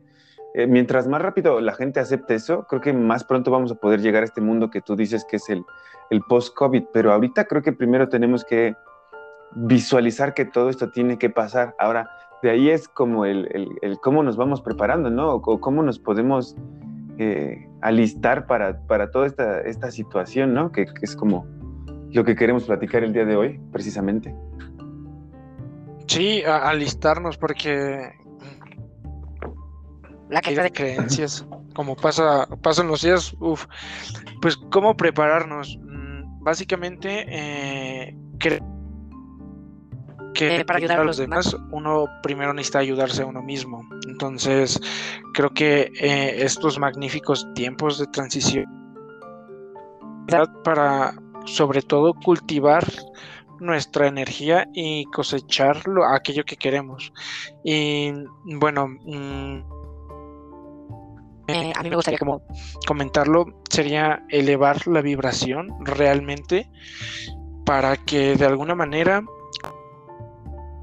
Eh, 0.53 0.67
mientras 0.67 1.07
más 1.07 1.21
rápido 1.21 1.61
la 1.61 1.73
gente 1.73 2.01
acepte 2.01 2.35
eso, 2.35 2.65
creo 2.67 2.81
que 2.81 2.91
más 2.91 3.23
pronto 3.23 3.51
vamos 3.51 3.71
a 3.71 3.75
poder 3.75 4.01
llegar 4.01 4.23
a 4.23 4.25
este 4.25 4.41
mundo 4.41 4.69
que 4.69 4.81
tú 4.81 4.97
dices 4.97 5.23
que 5.23 5.37
es 5.37 5.49
el, 5.49 5.63
el 6.09 6.21
post-COVID. 6.23 6.83
Pero 6.91 7.13
ahorita 7.13 7.45
creo 7.45 7.61
que 7.61 7.71
primero 7.71 8.09
tenemos 8.09 8.43
que 8.43 8.75
visualizar 9.55 10.33
que 10.33 10.43
todo 10.43 10.69
esto 10.69 10.91
tiene 10.91 11.17
que 11.17 11.29
pasar. 11.29 11.73
Ahora, 11.79 12.09
de 12.41 12.51
ahí 12.51 12.69
es 12.69 12.87
como 12.87 13.25
el, 13.25 13.47
el, 13.81 13.99
cómo 13.99 14.23
nos 14.23 14.37
vamos 14.37 14.61
preparando, 14.61 15.09
¿no? 15.09 15.35
O, 15.35 15.59
cómo 15.59 15.83
nos 15.83 15.99
podemos 15.99 16.55
eh, 17.17 17.67
alistar 17.81 18.47
para, 18.47 18.79
para, 18.87 19.11
toda 19.11 19.25
esta, 19.25 19.61
esta 19.61 19.91
situación, 19.91 20.53
¿no? 20.53 20.71
Que, 20.71 20.85
que, 20.85 21.03
es 21.03 21.15
como 21.15 21.45
lo 22.11 22.23
que 22.23 22.35
queremos 22.35 22.63
platicar 22.65 23.03
el 23.03 23.13
día 23.13 23.25
de 23.25 23.35
hoy, 23.35 23.59
precisamente. 23.71 24.33
Sí, 26.07 26.43
alistarnos 26.43 27.37
porque 27.37 28.13
la 30.29 30.41
caída 30.41 30.63
de 30.63 30.71
creencias, 30.71 31.45
como 31.75 31.95
pasa, 31.95 32.47
pasan 32.61 32.87
los 32.87 33.01
días, 33.01 33.35
uf, 33.39 33.65
pues 34.41 34.57
cómo 34.71 34.95
prepararnos. 34.95 35.77
Mm, 35.81 36.43
básicamente, 36.43 37.25
eh, 37.27 38.15
que 40.47 40.63
para 40.65 40.79
ayudar 40.79 41.01
a 41.01 41.03
los 41.03 41.17
demás, 41.17 41.55
uno 41.71 42.05
primero 42.23 42.53
necesita 42.53 42.79
ayudarse 42.79 43.23
a 43.23 43.25
uno 43.25 43.41
mismo. 43.41 43.83
Entonces, 44.07 44.79
creo 45.33 45.49
que 45.49 45.91
eh, 45.99 46.43
estos 46.43 46.79
magníficos 46.79 47.45
tiempos 47.53 47.99
de 47.99 48.07
transición 48.07 48.65
para, 50.63 51.13
sobre 51.45 51.81
todo, 51.81 52.13
cultivar 52.13 52.85
nuestra 53.59 54.07
energía 54.07 54.67
y 54.73 55.03
cosechar 55.05 55.83
aquello 56.13 56.45
que 56.45 56.55
queremos. 56.55 57.11
Y 57.65 58.13
bueno, 58.45 58.87
mm, 58.87 59.57
eh, 61.47 61.73
a 61.75 61.83
mí 61.83 61.89
me 61.89 61.95
gustaría 61.97 62.19
como 62.19 62.41
comentarlo, 62.87 63.45
sería 63.69 64.23
elevar 64.29 64.87
la 64.87 65.01
vibración 65.01 65.67
realmente 65.81 66.69
para 67.65 67.97
que 67.97 68.35
de 68.35 68.45
alguna 68.45 68.75
manera 68.75 69.21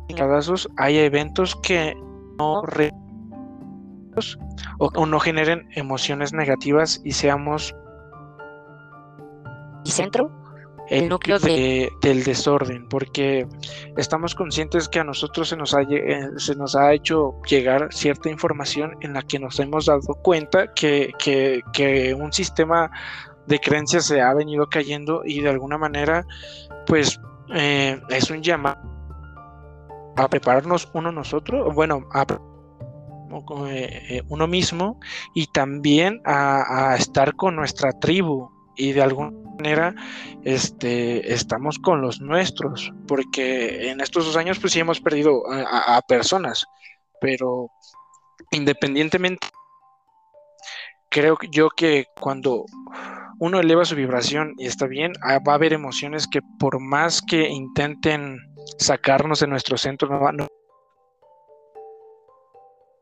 esos 0.09 0.69
hay 0.77 0.99
eventos 0.99 1.57
que 1.57 1.95
no 2.39 2.63
o, 4.79 5.07
no 5.07 5.21
generen 5.21 5.69
emociones 5.75 6.33
negativas 6.33 7.01
y 7.05 7.13
seamos 7.13 7.75
y 9.85 9.91
centro 9.91 10.31
el 10.89 11.09
núcleo 11.09 11.41
de, 11.41 11.91
del 12.01 12.23
desorden, 12.23 12.89
porque 12.89 13.47
estamos 13.97 14.37
conscientes 14.37 14.89
que 14.89 15.01
a 15.01 15.05
nosotros 15.05 15.49
se 15.49 15.57
nos, 15.57 15.75
ha, 15.75 15.83
eh, 15.83 16.29
se 16.37 16.55
nos 16.55 16.77
ha 16.77 16.93
hecho 16.93 17.41
llegar 17.49 17.89
cierta 17.93 18.31
información 18.31 18.97
en 19.01 19.15
la 19.15 19.23
que 19.23 19.41
nos 19.41 19.59
hemos 19.59 19.87
dado 19.87 20.15
cuenta 20.23 20.73
que, 20.75 21.11
que 21.19 22.17
un 22.17 22.33
sistema 22.33 22.91
de 23.47 23.59
creencias 23.59 24.07
se 24.07 24.21
ha 24.21 24.33
venido 24.35 24.69
cayendo 24.69 25.23
y 25.25 25.41
de 25.41 25.49
alguna 25.49 25.77
manera, 25.77 26.25
pues 26.87 27.21
eh, 27.53 28.01
es 28.09 28.31
un 28.31 28.43
llamado 28.43 28.96
a 30.17 30.29
prepararnos 30.29 30.89
uno 30.95 31.13
nosotros, 31.13 31.75
bueno, 31.75 32.09
a 32.13 32.25
eh, 33.69 34.03
eh, 34.09 34.23
uno 34.29 34.47
mismo 34.47 34.99
y 35.35 35.47
también 35.49 36.21
a, 36.25 36.97
estar 36.99 37.35
con 37.35 37.57
nuestra 37.57 37.93
tribu. 37.93 38.51
Y 38.79 38.93
de 38.93 39.01
alguna 39.01 39.31
manera 39.57 39.95
este, 40.45 41.33
estamos 41.33 41.79
con 41.79 42.03
los 42.03 42.21
nuestros, 42.21 42.93
porque 43.09 43.91
en 43.91 44.03
estos 44.03 44.27
dos 44.27 44.37
años 44.37 44.59
pues 44.59 44.75
sí 44.75 44.81
hemos 44.81 45.01
perdido 45.01 45.43
a, 45.51 46.01
personas, 46.07 46.67
pero 47.23 47.71
independientemente, 48.51 49.49
creo 51.09 51.39
yo 51.51 51.71
que 51.71 52.05
cuando 52.21 52.67
uno 53.39 53.61
eleva 53.61 53.87
su 53.87 53.97
vibración 53.97 54.53
y 54.59 54.67
está 54.67 54.87
bien, 54.87 55.15
ah, 55.23 55.39
va 55.39 55.53
a 55.53 55.57
haber 55.57 55.73
emociones 55.73 56.27
que 56.27 56.41
por 56.59 56.79
más 56.79 57.23
que 57.23 57.49
intenten 57.49 58.39
sacarnos 58.79 59.41
de 59.41 59.47
nuestro 59.47 59.77
centro, 59.77 60.09
no, 60.09 60.33
no. 60.33 60.49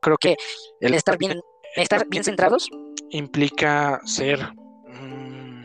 creo 0.00 0.18
que 0.18 0.36
el 0.80 0.94
estar 0.94 1.16
bien, 1.18 1.40
estar 1.76 2.06
bien 2.06 2.24
centrados 2.24 2.68
implica 3.10 4.00
ser 4.04 4.52
mm, 4.86 5.64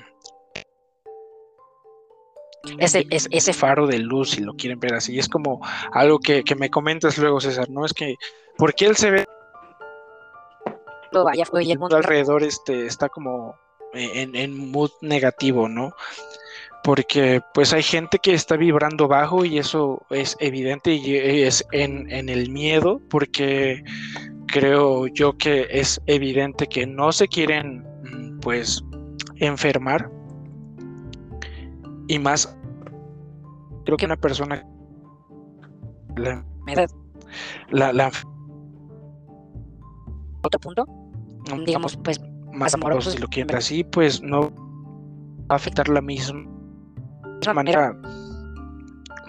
ese, 2.80 3.06
ese 3.10 3.54
faro 3.54 3.88
de 3.88 4.00
luz, 4.00 4.32
si 4.32 4.42
lo 4.42 4.54
quieren 4.54 4.80
ver 4.80 4.94
así. 4.96 5.20
Es 5.20 5.28
como 5.28 5.60
algo 5.92 6.20
que, 6.20 6.44
me 6.58 6.70
comentas 6.70 7.18
luego, 7.18 7.42
César, 7.42 7.70
¿no? 7.70 7.86
Es 7.86 7.94
que, 7.94 8.16
porque 8.58 8.86
él 8.86 8.96
se 8.96 9.12
ve? 9.12 9.26
vaya, 11.12 11.44
el 11.54 11.80
mundo 11.80 11.98
alrededor 11.98 12.44
este, 12.44 12.86
está 12.86 13.10
como 13.10 13.56
en, 13.94 14.36
en 14.36 14.72
mood 14.72 14.92
negativo, 15.02 15.68
¿no? 15.68 15.94
Porque 16.84 17.42
pues 17.54 17.74
hay 17.74 17.84
gente 17.84 18.20
que 18.20 18.34
está 18.34 18.56
vibrando 18.56 19.08
bajo 19.08 19.46
y 19.46 19.58
eso 19.58 20.02
es 20.10 20.38
evidente 20.40 20.94
y 20.94 21.16
es 21.16 21.66
en, 21.72 22.10
en, 22.12 22.30
el 22.30 22.50
miedo 22.50 23.02
porque 23.10 23.84
creo 24.48 25.08
yo 25.08 25.38
que 25.38 25.68
es 25.70 26.02
evidente 26.06 26.68
que 26.68 26.88
no 26.88 27.12
se 27.12 27.28
quieren 27.28 27.86
mm, 28.04 28.40
pues 28.40 28.84
enfermar. 29.38 30.10
Y 32.08 32.18
más 32.18 32.58
creo 33.86 33.98
que 33.98 34.06
una 34.06 34.18
persona 34.18 34.66
la 36.16 36.44
la, 37.72 37.94
la 37.94 38.12
otro 40.44 40.60
punto 40.60 40.86
digamos 41.66 41.98
pues 41.98 42.20
más 42.54 42.74
amoroso 42.74 43.12
si 43.12 43.18
lo 43.18 43.28
quieren 43.28 43.56
así 43.56 43.84
pues 43.84 44.22
no 44.22 44.52
va 44.52 44.52
a 45.50 45.56
afectar 45.56 45.88
la 45.88 46.02
misma 46.02 46.59
esa 47.42 47.54
manera, 47.54 47.96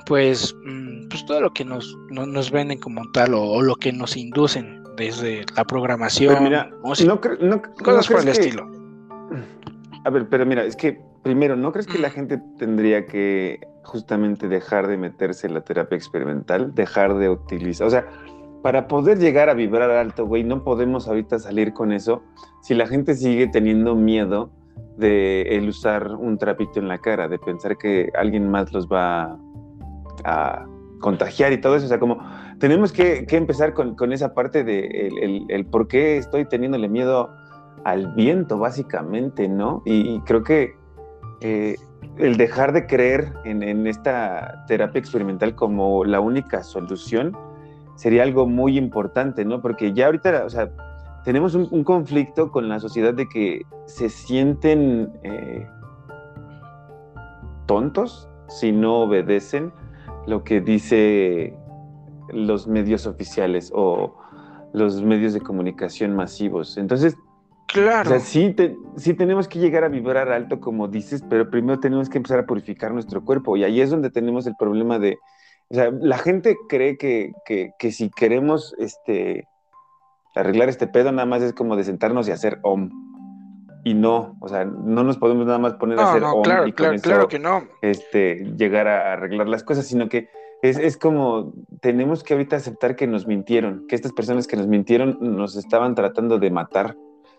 pues, 0.07 0.55
mm, 0.65 1.09
pues 1.09 1.25
todo 1.27 1.41
lo 1.41 1.53
que 1.53 1.65
nos, 1.65 1.97
nos 2.11 2.51
venden 2.51 2.79
como 2.79 3.03
tal 3.13 3.35
o, 3.35 3.63
lo 3.63 3.77
que 3.77 3.93
nos 3.93 4.17
inducen 4.17 4.83
desde 4.97 5.45
la 5.57 5.65
programación, 5.65 6.43
mira, 6.43 6.71
no, 7.41 7.63
cosas 7.83 8.09
por 8.09 8.21
el 8.21 8.29
estilo. 8.29 8.71
A 10.05 10.11
ver, 10.11 10.29
pero 10.29 10.47
mira, 10.47 10.65
es 10.65 10.77
que 10.77 11.01
primero, 11.23 11.57
¿no 11.57 11.73
crees 11.73 11.87
que 11.87 11.99
la 11.99 12.09
mm. 12.09 12.13
gente 12.13 12.43
tendría 12.59 13.07
que 13.07 13.61
justamente 13.85 14.49
dejar 14.49 14.87
de 14.89 14.97
meterse 14.97 15.47
en 15.47 15.55
la 15.55 15.63
terapia 15.63 15.97
experimental, 15.97 16.75
dejar 16.75 17.17
de 17.17 17.31
utilizar, 17.31 17.87
o 17.87 17.91
sea, 17.91 18.07
para 18.63 18.89
poder 18.89 19.19
llegar 19.19 19.49
a 19.49 19.55
vibrar 19.55 19.91
alto, 19.91 20.27
güey, 20.27 20.45
no 20.45 20.65
podemos 20.65 21.09
ahorita 21.09 21.39
salir 21.39 21.73
con 21.73 21.93
eso 21.93 22.23
si 22.63 22.75
la 22.75 22.87
gente 22.87 23.15
sigue 23.15 23.47
teniendo 23.47 23.95
miedo 23.95 24.51
de 24.97 25.43
el 25.43 25.69
usar 25.69 26.15
un 26.15 26.39
trapito 26.39 26.79
en 26.79 26.89
la 26.89 26.99
cara, 26.99 27.29
de 27.29 27.39
pensar 27.39 27.77
que 27.77 28.11
alguien 28.15 28.49
más 28.49 28.73
los 28.73 28.87
va 28.87 29.39
a 30.25 30.67
contagiar 31.01 31.53
y 31.53 31.61
todo 31.61 31.77
eso. 31.77 31.87
O 31.87 31.89
sea, 31.89 31.99
como 31.99 32.19
tenemos 32.59 32.93
que, 32.93 33.27
empezar 33.31 33.75
con, 33.75 34.13
esa 34.13 34.35
parte 34.35 34.63
de 34.63 35.47
el, 35.49 35.67
por 35.67 35.89
qué 35.89 36.19
estoy 36.19 36.45
teniéndole 36.45 36.89
miedo 36.89 37.31
al 37.85 38.15
viento, 38.15 38.59
básicamente, 38.59 39.49
¿no? 39.49 39.83
Y, 39.87 40.21
creo 40.21 40.43
que 40.43 40.75
eh, 41.41 41.77
el 42.19 42.37
dejar 42.37 42.73
de 42.73 42.87
creer 42.87 43.33
en, 43.45 43.63
en, 43.63 43.87
esta 43.87 44.65
terapia 44.69 44.99
experimental 44.99 45.55
como 45.55 46.05
la 46.05 46.21
única 46.21 46.63
solución 46.63 47.35
sería 47.97 48.23
algo 48.23 48.47
muy 48.47 48.77
importante, 48.77 49.45
¿no? 49.45 49.63
Porque 49.63 49.95
ya 49.95 50.07
ahorita, 50.07 50.45
o 50.45 50.51
sea, 50.51 50.71
tenemos 51.25 51.55
un, 51.55 51.85
conflicto 51.85 52.51
con 52.51 52.69
la 52.69 52.81
sociedad 52.81 53.15
de 53.15 53.29
que 53.29 53.63
se 53.87 54.09
sienten 54.09 55.13
eh, 55.23 55.67
tontos 57.67 58.29
si 58.49 58.73
no 58.73 59.03
obedecen 59.03 59.73
lo 60.27 60.45
que 60.45 60.61
dice 60.61 61.57
los 62.33 62.67
medios 62.67 63.07
oficiales 63.07 63.71
o 63.75 64.17
los 64.73 65.03
medios 65.03 65.33
de 65.33 65.41
comunicación 65.41 66.15
masivos. 66.15 66.79
Entonces, 66.79 67.17
claro. 67.67 68.19
sí, 68.21 68.55
sí 68.97 69.15
tenemos 69.15 69.49
que 69.49 69.59
llegar 69.59 69.85
a 69.85 69.89
vibrar 69.89 70.31
alto, 70.31 70.61
como 70.61 70.89
dices, 70.89 71.25
pero 71.29 71.51
primero 71.51 71.81
tenemos 71.81 72.09
que 72.09 72.19
empezar 72.19 72.41
a 72.41 72.47
purificar 72.47 72.93
nuestro 72.93 73.25
cuerpo. 73.25 73.57
Y 73.57 73.65
ahí 73.65 73.81
es 73.81 73.91
donde 73.91 74.11
tenemos 74.11 74.47
el 74.47 74.55
problema 74.57 74.99
de, 74.99 75.19
o 75.69 75.75
sea, 75.75 75.91
la 75.91 76.19
gente 76.19 76.57
cree 76.69 76.97
que, 76.97 77.33
que, 77.45 77.73
que 77.79 77.93
si 77.93 78.11
queremos 78.11 78.75
este, 78.79 79.49
arreglar 80.35 80.69
este 80.69 80.87
pedo 80.87 81.13
nada 81.13 81.27
más 81.27 81.43
es 81.43 81.53
como 81.53 81.77
de 81.77 81.85
sentarnos 81.85 82.29
y 82.29 82.33
hacer 82.33 82.59
om. 82.63 82.91
Y 83.83 83.95
no, 83.95 84.37
o 84.41 84.49
sea, 84.49 84.65
no 84.65 85.03
nos 85.05 85.17
podemos 85.17 85.47
nada 85.47 85.59
más 85.59 85.75
poner 85.75 85.99
a 85.99 86.11
hacer 86.11 86.23
om 86.23 86.43
claro, 86.43 86.67
y 86.67 86.73
con 86.73 86.99
claro, 86.99 87.29
que 87.29 87.39
no. 87.39 87.65
este, 87.81 88.45
llegar 88.57 88.87
a 88.87 89.15
arreglar 89.15 89.49
las 89.49 89.65
cosas, 89.65 89.87
sino 89.87 90.09
que 90.09 90.29
es, 90.63 90.77
es, 90.79 90.99
como 90.99 91.55
tenemos 91.81 92.23
que 92.23 92.35
ahorita 92.35 92.57
aceptar 92.57 92.95
que 92.95 93.07
nos 93.07 93.27
mintieron, 93.27 93.87
que 93.89 93.95
estas 93.95 94.13
personas 94.13 94.47
que 94.47 94.57
nos 94.57 94.67
mintieron 94.67 95.17
nos 95.21 95.57
estaban 95.57 95.95
tratando 95.95 96.39
de 96.39 96.51
matar 96.51 96.95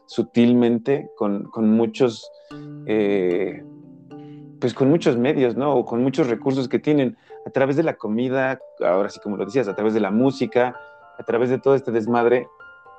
sutilmente 0.08 1.10
con, 1.16 1.44
con 1.44 1.70
muchos, 1.70 2.30
eh, 2.88 3.64
pues 4.60 4.74
con 4.74 4.90
muchos 4.90 5.18
medios, 5.18 5.56
¿no? 5.56 5.76
O 5.76 5.86
con 5.86 6.02
muchos 6.02 6.28
recursos 6.28 6.68
que 6.68 6.80
tienen 6.80 7.16
a 7.46 7.52
través 7.52 7.76
de 7.76 7.84
la 7.84 7.96
comida, 7.96 8.60
ahora 8.84 9.10
sí 9.10 9.20
como 9.22 9.38
lo 9.38 9.46
decías, 9.46 9.68
a 9.68 9.76
través 9.76 9.94
de 9.94 10.00
la 10.00 10.12
música, 10.12 10.76
a 11.18 11.24
través 11.24 11.50
de 11.50 11.60
todo 11.60 11.76
este 11.76 11.92
desmadre, 11.92 12.48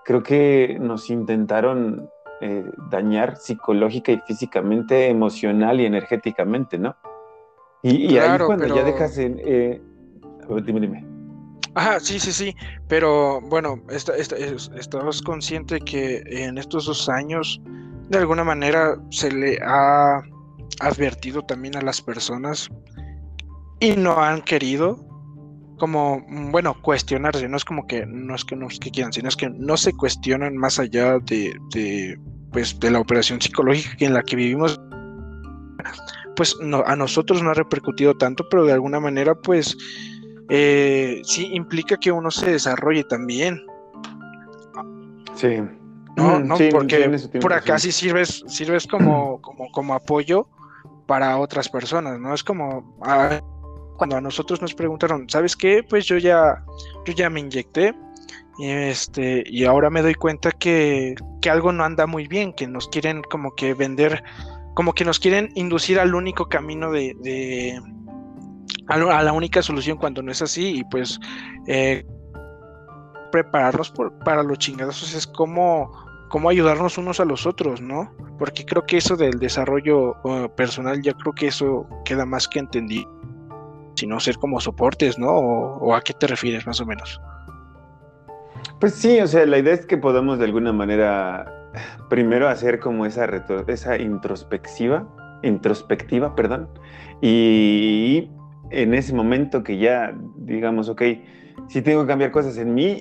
creo 0.04 0.22
que 0.22 0.76
nos 0.80 1.10
intentaron 1.10 2.08
eh, 2.40 2.64
dañar 2.90 3.36
psicológica 3.36 4.12
y 4.12 4.20
físicamente, 4.26 5.08
emocional 5.08 5.80
y 5.80 5.86
energéticamente, 5.86 6.78
¿no? 6.78 6.96
Y, 7.82 8.16
ahí 8.18 8.38
cuando 8.38 8.66
ya 8.66 8.84
dejas 8.84 9.18
en... 9.18 9.40
Eh, 9.44 9.80
dime, 10.64 10.80
dime. 10.80 11.06
Ajá, 11.74 12.00
sí, 12.00 12.20
sí, 12.20 12.32
sí, 12.32 12.54
pero 12.86 13.40
bueno, 13.40 13.80
estamos 13.88 15.22
consciente 15.22 15.80
que 15.80 16.22
en 16.26 16.58
estos 16.58 16.84
dos 16.84 17.08
años, 17.08 17.60
de 18.08 18.18
alguna 18.18 18.44
manera, 18.44 18.96
se 19.10 19.32
le 19.32 19.58
ha 19.64 20.22
advertido 20.80 21.42
también 21.42 21.76
a 21.76 21.80
las 21.80 22.02
personas 22.02 22.68
y 23.80 23.96
no 23.96 24.18
han 24.22 24.42
querido 24.42 25.11
como, 25.82 26.24
bueno, 26.28 26.80
cuestionarse, 26.80 27.48
no 27.48 27.56
es 27.56 27.64
como 27.64 27.88
que, 27.88 28.06
no 28.06 28.36
es 28.36 28.44
que 28.44 28.54
no 28.54 28.68
es 28.68 28.78
que 28.78 28.92
quieran, 28.92 29.12
sino 29.12 29.28
es 29.28 29.34
que 29.34 29.50
no 29.50 29.76
se 29.76 29.92
cuestionan 29.92 30.56
más 30.56 30.78
allá 30.78 31.18
de, 31.18 31.52
de 31.74 32.16
pues, 32.52 32.78
de 32.78 32.92
la 32.92 33.00
operación 33.00 33.40
psicológica 33.40 34.04
en 34.04 34.14
la 34.14 34.22
que 34.22 34.36
vivimos, 34.36 34.80
pues 36.36 36.56
no, 36.62 36.84
a 36.86 36.94
nosotros 36.94 37.42
no 37.42 37.50
ha 37.50 37.54
repercutido 37.54 38.16
tanto, 38.16 38.48
pero 38.48 38.64
de 38.64 38.74
alguna 38.74 39.00
manera, 39.00 39.34
pues, 39.34 39.76
eh, 40.50 41.20
sí 41.24 41.50
implica 41.52 41.96
que 41.96 42.12
uno 42.12 42.30
se 42.30 42.52
desarrolle 42.52 43.02
también. 43.02 43.60
Sí. 45.34 45.62
No, 46.16 46.38
no, 46.38 46.58
porque 46.70 47.10
por 47.40 47.54
acá 47.54 47.80
sí 47.80 47.90
sirves, 47.90 48.44
sirves 48.46 48.86
como, 48.86 49.42
como, 49.42 49.68
como 49.72 49.94
apoyo 49.94 50.46
para 51.08 51.38
otras 51.38 51.68
personas, 51.68 52.20
¿no? 52.20 52.34
Es 52.34 52.44
como 52.44 52.96
ah, 53.02 53.40
cuando 53.96 54.16
a 54.16 54.20
nosotros 54.20 54.60
nos 54.60 54.74
preguntaron, 54.74 55.28
¿sabes 55.28 55.56
qué? 55.56 55.82
Pues 55.88 56.06
yo 56.06 56.18
ya, 56.18 56.64
yo 57.06 57.12
ya 57.14 57.30
me 57.30 57.40
inyecté, 57.40 57.94
este, 58.58 59.44
y 59.46 59.64
ahora 59.64 59.90
me 59.90 60.02
doy 60.02 60.14
cuenta 60.14 60.50
que, 60.50 61.14
que 61.40 61.50
algo 61.50 61.72
no 61.72 61.84
anda 61.84 62.06
muy 62.06 62.28
bien, 62.28 62.52
que 62.52 62.66
nos 62.66 62.88
quieren 62.88 63.22
como 63.22 63.54
que 63.54 63.74
vender, 63.74 64.22
como 64.74 64.92
que 64.92 65.04
nos 65.04 65.18
quieren 65.18 65.50
inducir 65.54 65.98
al 65.98 66.14
único 66.14 66.48
camino 66.48 66.90
de, 66.90 67.14
de 67.22 67.80
a, 68.88 69.22
la 69.22 69.32
única 69.32 69.62
solución 69.62 69.98
cuando 69.98 70.22
no 70.22 70.32
es 70.32 70.42
así, 70.42 70.78
y 70.78 70.84
pues 70.84 71.18
eh, 71.66 72.04
prepararnos 73.30 73.92
para 74.24 74.42
los 74.42 74.58
chingados 74.58 75.14
es 75.14 75.26
como, 75.26 75.90
como 76.28 76.48
ayudarnos 76.48 76.98
unos 76.98 77.20
a 77.20 77.24
los 77.24 77.46
otros, 77.46 77.80
¿no? 77.80 78.14
Porque 78.38 78.64
creo 78.64 78.84
que 78.84 78.98
eso 78.98 79.16
del 79.16 79.38
desarrollo 79.38 80.16
uh, 80.24 80.48
personal, 80.54 81.00
ya 81.02 81.14
creo 81.14 81.32
que 81.32 81.48
eso 81.48 81.86
queda 82.04 82.26
más 82.26 82.46
que 82.46 82.58
entendido, 82.58 83.10
sino 83.94 84.20
ser 84.20 84.36
como 84.38 84.60
soportes, 84.60 85.18
¿no? 85.18 85.30
o 85.30 85.94
a 85.94 86.00
qué 86.00 86.12
te 86.12 86.26
refieres 86.26 86.66
más 86.66 86.80
o 86.80 86.86
menos. 86.86 87.20
Pues 88.80 88.94
sí, 88.94 89.20
o 89.20 89.26
sea, 89.26 89.46
la 89.46 89.58
idea 89.58 89.74
es 89.74 89.86
que 89.86 89.96
podamos 89.96 90.38
de 90.38 90.44
alguna 90.44 90.72
manera 90.72 91.70
primero 92.08 92.48
hacer 92.48 92.80
como 92.80 93.06
esa, 93.06 93.26
esa 93.66 93.96
introspectiva, 93.96 95.06
introspectiva, 95.42 96.34
perdón, 96.34 96.68
y 97.20 98.30
en 98.70 98.94
ese 98.94 99.14
momento 99.14 99.62
que 99.62 99.78
ya 99.78 100.14
digamos, 100.36 100.88
ok, 100.88 101.02
si 101.68 101.82
tengo 101.82 102.02
que 102.02 102.08
cambiar 102.08 102.32
cosas 102.32 102.58
en 102.58 102.74
mí, 102.74 103.00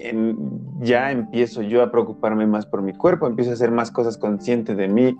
ya 0.79 1.11
empiezo 1.11 1.61
yo 1.61 1.81
a 1.81 1.91
preocuparme 1.91 2.45
más 2.45 2.65
por 2.65 2.81
mi 2.81 2.93
cuerpo, 2.93 3.27
empiezo 3.27 3.51
a 3.51 3.53
hacer 3.53 3.71
más 3.71 3.91
cosas 3.91 4.17
conscientes 4.17 4.77
de 4.77 4.87
mi 4.87 5.17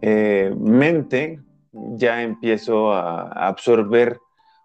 eh, 0.00 0.54
mente, 0.58 1.40
ya 1.72 2.22
empiezo 2.22 2.92
a, 2.92 3.48
absorber 3.48 4.18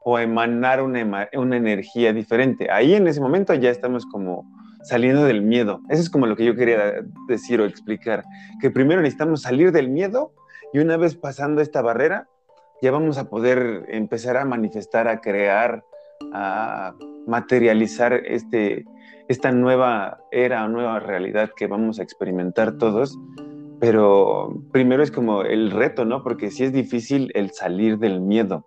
o 0.03 0.19
emanar 0.19 0.81
una, 0.81 1.29
una 1.33 1.57
energía 1.57 2.13
diferente. 2.13 2.69
Ahí 2.71 2.93
en 2.95 3.07
ese 3.07 3.21
momento 3.21 3.53
ya 3.53 3.69
estamos 3.69 4.05
como 4.05 4.45
saliendo 4.83 5.23
del 5.25 5.41
miedo. 5.41 5.81
Eso 5.89 6.01
es 6.01 6.09
como 6.09 6.27
lo 6.27 6.35
que 6.35 6.45
yo 6.45 6.55
quería 6.55 6.95
decir 7.27 7.61
o 7.61 7.65
explicar, 7.65 8.23
que 8.61 8.69
primero 8.69 9.01
necesitamos 9.01 9.41
salir 9.41 9.71
del 9.71 9.89
miedo 9.89 10.33
y 10.73 10.79
una 10.79 10.97
vez 10.97 11.15
pasando 11.15 11.61
esta 11.61 11.81
barrera, 11.81 12.27
ya 12.81 12.91
vamos 12.91 13.17
a 13.17 13.29
poder 13.29 13.85
empezar 13.87 14.35
a 14.37 14.43
manifestar, 14.43 15.07
a 15.07 15.21
crear, 15.21 15.83
a 16.33 16.93
materializar 17.25 18.13
este, 18.13 18.85
esta 19.29 19.51
nueva 19.51 20.19
era, 20.31 20.67
nueva 20.67 20.99
realidad 20.99 21.51
que 21.55 21.67
vamos 21.67 21.99
a 21.99 22.03
experimentar 22.03 22.77
todos. 22.77 23.17
Pero 23.79 24.53
primero 24.71 25.03
es 25.03 25.11
como 25.11 25.43
el 25.43 25.71
reto, 25.71 26.05
¿no? 26.05 26.23
Porque 26.23 26.51
sí 26.51 26.63
es 26.63 26.73
difícil 26.73 27.31
el 27.35 27.51
salir 27.51 27.99
del 27.99 28.21
miedo. 28.21 28.65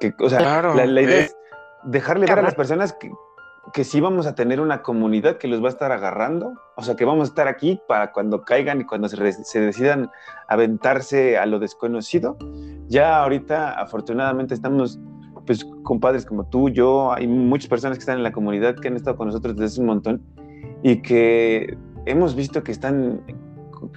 Que, 0.00 0.14
o 0.18 0.28
sea, 0.28 0.40
la, 0.40 1.02
idea 1.02 1.18
eh, 1.18 1.20
es 1.24 1.36
dejarle 1.84 2.26
ver 2.26 2.38
a 2.38 2.42
las 2.42 2.54
personas 2.54 2.92
que, 2.92 3.10
que 3.72 3.84
sí 3.84 4.00
vamos 4.00 4.26
a 4.26 4.34
tener 4.34 4.60
una 4.60 4.82
comunidad 4.82 5.38
que 5.38 5.48
los 5.48 5.62
va 5.62 5.66
a 5.66 5.70
estar 5.70 5.92
agarrando, 5.92 6.54
o 6.76 6.82
sea, 6.82 6.96
que 6.96 7.04
vamos 7.04 7.28
a 7.28 7.30
estar 7.30 7.48
aquí 7.48 7.80
para 7.88 8.12
cuando 8.12 8.42
caigan 8.42 8.80
y 8.80 8.84
cuando 8.84 9.08
se, 9.08 9.60
decidan 9.60 10.10
aventarse 10.48 11.38
a 11.38 11.46
lo 11.46 11.58
desconocido. 11.58 12.36
Ya 12.88 13.22
ahorita, 13.22 13.72
afortunadamente, 13.80 14.54
estamos 14.54 14.98
pues 15.46 15.66
compadres 15.82 16.24
como 16.24 16.46
tú, 16.48 16.70
yo, 16.70 17.12
hay 17.12 17.26
muchas 17.26 17.68
personas 17.68 17.98
que 17.98 18.00
están 18.00 18.16
en 18.16 18.22
la 18.22 18.32
comunidad 18.32 18.76
que 18.76 18.88
han 18.88 18.96
estado 18.96 19.16
con 19.16 19.26
nosotros 19.26 19.54
desde 19.54 19.66
hace 19.66 19.80
un 19.80 19.86
montón 19.86 20.22
y 20.82 21.02
que 21.02 21.76
hemos 22.06 22.34
visto 22.34 22.62
que 22.62 22.72
están 22.72 23.22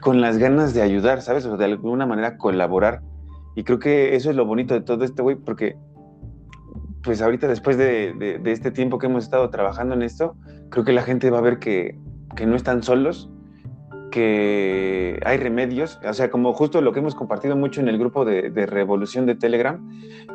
con 0.02 0.20
las 0.20 0.38
ganas 0.38 0.74
de 0.74 0.82
ayudar, 0.82 1.22
¿sabes? 1.22 1.46
O 1.46 1.56
de 1.56 1.66
alguna 1.66 2.06
manera 2.06 2.38
colaborar. 2.38 3.02
Y 3.56 3.64
creo 3.64 3.80
que 3.80 4.16
eso 4.16 4.30
es 4.30 4.36
lo 4.36 4.46
bonito 4.46 4.74
de 4.74 4.82
todo 4.82 5.04
este 5.04 5.22
güey, 5.22 5.36
porque 5.36 5.78
pues 7.08 7.22
ahorita 7.22 7.48
después 7.48 7.78
de, 7.78 8.42
este 8.48 8.70
tiempo 8.70 9.00
que 9.00 9.06
hemos 9.06 9.24
estado 9.24 9.50
trabajando 9.50 9.96
en 9.96 10.02
esto, 10.02 10.36
creo 10.68 10.84
que 10.84 10.92
la 10.92 11.04
gente 11.04 11.30
va 11.30 11.38
a 11.38 11.42
ver 11.42 11.58
que, 11.58 11.98
no 12.46 12.58
están 12.58 12.84
solos, 12.84 13.30
que 14.12 15.18
hay 15.26 15.38
remedios, 15.38 16.02
o 16.06 16.14
sea, 16.14 16.30
como 16.30 16.52
justo 16.52 16.82
lo 16.82 16.92
que 16.92 17.00
hemos 17.00 17.16
compartido 17.16 17.56
mucho 17.56 17.80
en 17.80 17.88
el 17.88 17.98
grupo 17.98 18.26
de, 18.26 18.50
Revolución 18.66 19.26
de 19.26 19.36
Telegram, 19.36 19.90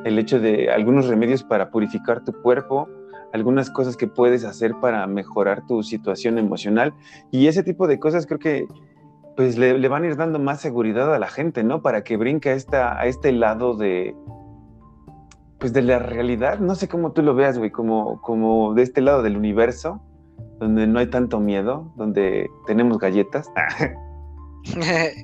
el 0.07 0.19
hecho 0.19 0.41
de 0.41 0.71
algunos 0.71 1.09
remedios 1.09 1.43
para 1.43 1.71
purificar 1.71 2.25
tu 2.25 2.33
cuerpo, 2.41 2.89
algunas 3.35 3.69
cosas 3.69 3.99
que 3.99 4.07
puedes 4.07 4.43
hacer 4.43 4.75
para 4.81 5.07
mejorar 5.07 5.67
tu 5.67 5.83
situación 5.83 6.39
emocional 6.39 6.95
y 7.31 7.49
ese 7.49 7.63
tipo 7.63 7.87
de 7.87 7.99
cosas 7.99 8.27
creo 8.27 8.39
que 8.39 8.67
pues 9.37 9.59
le, 9.59 9.89
van 9.89 10.05
a 10.05 10.07
ir 10.07 10.17
dando 10.17 10.39
más 10.39 10.63
seguridad 10.63 11.15
a 11.15 11.19
la 11.19 11.29
gente, 11.29 11.65
¿no? 11.65 11.83
Para 11.83 12.03
que 12.03 12.17
brinque 12.17 12.51
a, 12.51 12.99
a 12.99 13.07
este 13.07 13.33
lado 13.33 13.77
de, 13.77 14.15
pues 15.63 15.73
de 15.73 15.83
la 15.83 16.01
realidad, 16.01 16.59
no 16.59 16.75
sé 16.75 16.89
cómo 16.89 17.13
tú 17.13 17.23
lo 17.23 17.37
veas, 17.37 17.57
güey, 17.57 17.71
como, 17.71 18.21
como 18.21 18.75
de 18.75 18.83
este 18.83 19.01
lado 19.01 19.23
del 19.23 19.37
universo, 19.37 20.03
donde 20.59 20.89
no 20.89 20.99
hay 20.99 21.07
tanto 21.07 21.39
miedo, 21.39 21.93
donde 21.95 22.51
tenemos 22.67 22.99
galletas. 22.99 23.49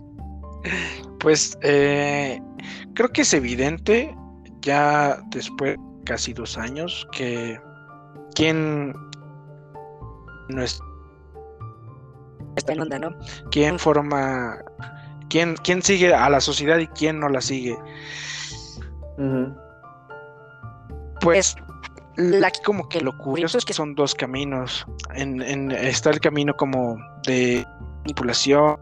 pues 1.19 1.59
eh, 1.63 2.41
creo 2.95 3.09
que 3.09 3.23
es 3.23 3.35
evidente, 3.35 4.17
ya 4.61 5.21
después 5.33 5.77
de 5.77 6.05
casi 6.05 6.33
dos 6.35 6.57
años, 6.57 7.09
que 7.11 7.59
quién 8.37 8.95
no 10.51 10.63
es 10.63 10.81
está 12.55 12.75
en 12.75 12.81
onda, 12.83 13.01
¿no? 13.01 13.11
¿Quién 13.51 13.81
forma, 13.81 14.57
quién, 15.29 15.57
quién 15.65 15.83
sigue 15.83 16.15
a 16.15 16.31
la 16.31 16.41
sociedad 16.41 16.79
y 16.79 16.87
quién 16.87 17.19
no 17.19 17.29
la 17.29 17.41
sigue? 17.41 17.77
Pues 21.21 21.57
aquí 22.45 22.61
como 22.65 22.89
que 22.89 23.01
lo 23.01 23.17
curioso 23.19 23.59
es 23.59 23.65
que 23.65 23.73
son 23.73 23.95
dos 23.95 24.15
caminos. 24.15 24.87
En, 25.15 25.71
está 25.71 26.11
el 26.11 26.21
camino 26.21 26.55
como 26.55 26.99
de 27.27 27.65
manipulación, 28.03 28.79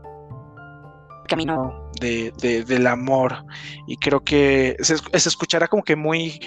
camino 1.29 1.91
de, 2.01 2.33
del 2.67 2.87
amor. 2.87 3.45
Y 3.87 3.97
creo 3.97 4.23
que 4.23 4.77
se, 4.81 4.95
escuchará 5.13 5.69
como 5.69 5.83
que 5.83 5.97
muy, 5.97 6.41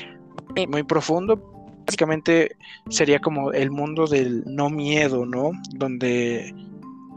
muy 0.67 0.84
profundo. 0.84 1.38
Básicamente 1.86 2.56
sería 2.89 3.19
como 3.19 3.52
el 3.52 3.71
mundo 3.71 4.06
del 4.06 4.43
no 4.45 4.69
miedo, 4.69 5.25
¿no? 5.25 5.52
Donde 5.71 6.54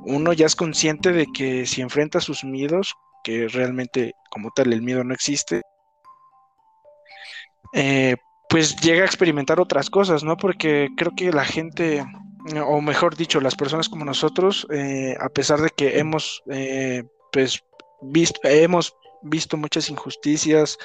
uno 0.04 0.32
ya 0.32 0.46
es 0.46 0.56
consciente 0.56 1.12
de 1.12 1.26
que 1.26 1.66
si 1.66 1.82
enfrenta 1.82 2.20
sus 2.20 2.42
miedos, 2.42 2.94
que 3.22 3.48
realmente 3.48 4.14
como 4.30 4.50
tal 4.50 4.72
el 4.72 4.82
miedo 4.82 5.04
no 5.04 5.14
existe, 5.14 5.62
eh, 7.74 8.16
pues 8.52 8.76
llega 8.76 9.00
a 9.00 9.06
experimentar 9.06 9.58
otras 9.60 9.88
cosas, 9.88 10.22
¿no? 10.22 10.36
Porque 10.36 10.90
creo 10.94 11.12
que 11.16 11.32
la 11.32 11.42
gente, 11.42 12.04
o 12.66 12.82
mejor 12.82 13.16
dicho, 13.16 13.40
las 13.40 13.56
personas 13.56 13.88
como 13.88 14.04
nosotros, 14.04 14.66
eh, 14.70 15.16
a 15.18 15.30
pesar 15.30 15.62
de 15.62 15.70
que 15.70 15.98
hemos, 15.98 16.42
eh, 16.50 17.02
pues, 17.32 17.64
visto, 18.02 18.38
hemos 18.44 18.94
visto 19.22 19.56
muchas 19.56 19.88
injusticias, 19.88 20.76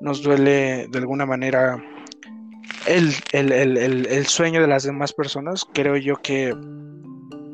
nos 0.00 0.20
duele 0.24 0.88
de 0.88 0.98
alguna 0.98 1.24
manera 1.24 1.80
el, 2.88 4.26
sueño 4.26 4.60
de 4.60 4.66
las 4.66 4.82
demás 4.82 5.12
personas, 5.12 5.64
creo 5.72 5.96
yo 5.96 6.16
que, 6.16 6.52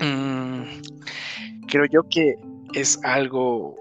mm, 0.01 0.63
creo 1.67 1.85
yo 1.93 2.09
que 2.09 2.37
es 2.73 2.99
algo, 3.05 3.77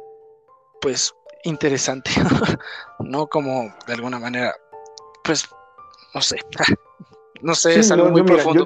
pues, 0.82 1.14
interesante, 1.46 2.12
no 3.00 3.28
como 3.28 3.74
de 3.88 3.94
alguna 3.94 4.20
manera, 4.20 4.54
pues, 5.24 5.48
no 6.18 6.22
sé, 6.22 6.38
no 7.44 7.54
sé, 7.54 7.80
es 7.80 7.92
algo 7.92 8.10
muy 8.10 8.24
profundo. 8.24 8.66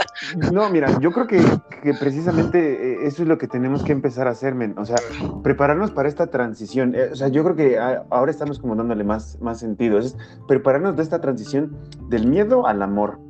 no, 0.52 0.68
mira, 0.68 0.98
yo 0.98 1.12
creo 1.12 1.28
que, 1.28 1.40
que, 1.82 1.94
precisamente 1.94 2.58
eh, 2.58 3.06
eso 3.06 3.22
es 3.22 3.28
lo 3.28 3.38
que 3.38 3.46
tenemos 3.46 3.84
que 3.84 3.92
empezar 3.92 4.26
a 4.26 4.32
hacer, 4.32 4.56
men. 4.56 4.76
O 4.78 4.84
sea, 4.84 4.96
prepararnos 5.44 5.92
para 5.92 6.08
esta 6.08 6.26
transición. 6.26 6.96
Eh, 6.96 7.10
o 7.12 7.14
sea, 7.14 7.28
yo 7.28 7.44
creo 7.44 7.54
que 7.54 7.78
ahora 7.78 8.32
estamos 8.32 8.58
como 8.58 8.74
dándole 8.74 9.04
más, 9.04 9.38
más 9.40 9.60
sentido. 9.60 9.98
Es 9.98 10.16
prepararnos 10.48 10.96
de 10.96 11.04
esta 11.04 11.20
transición 11.20 11.76
del 12.08 12.26
miedo 12.26 12.66
al 12.66 12.82
amor. 12.82 13.20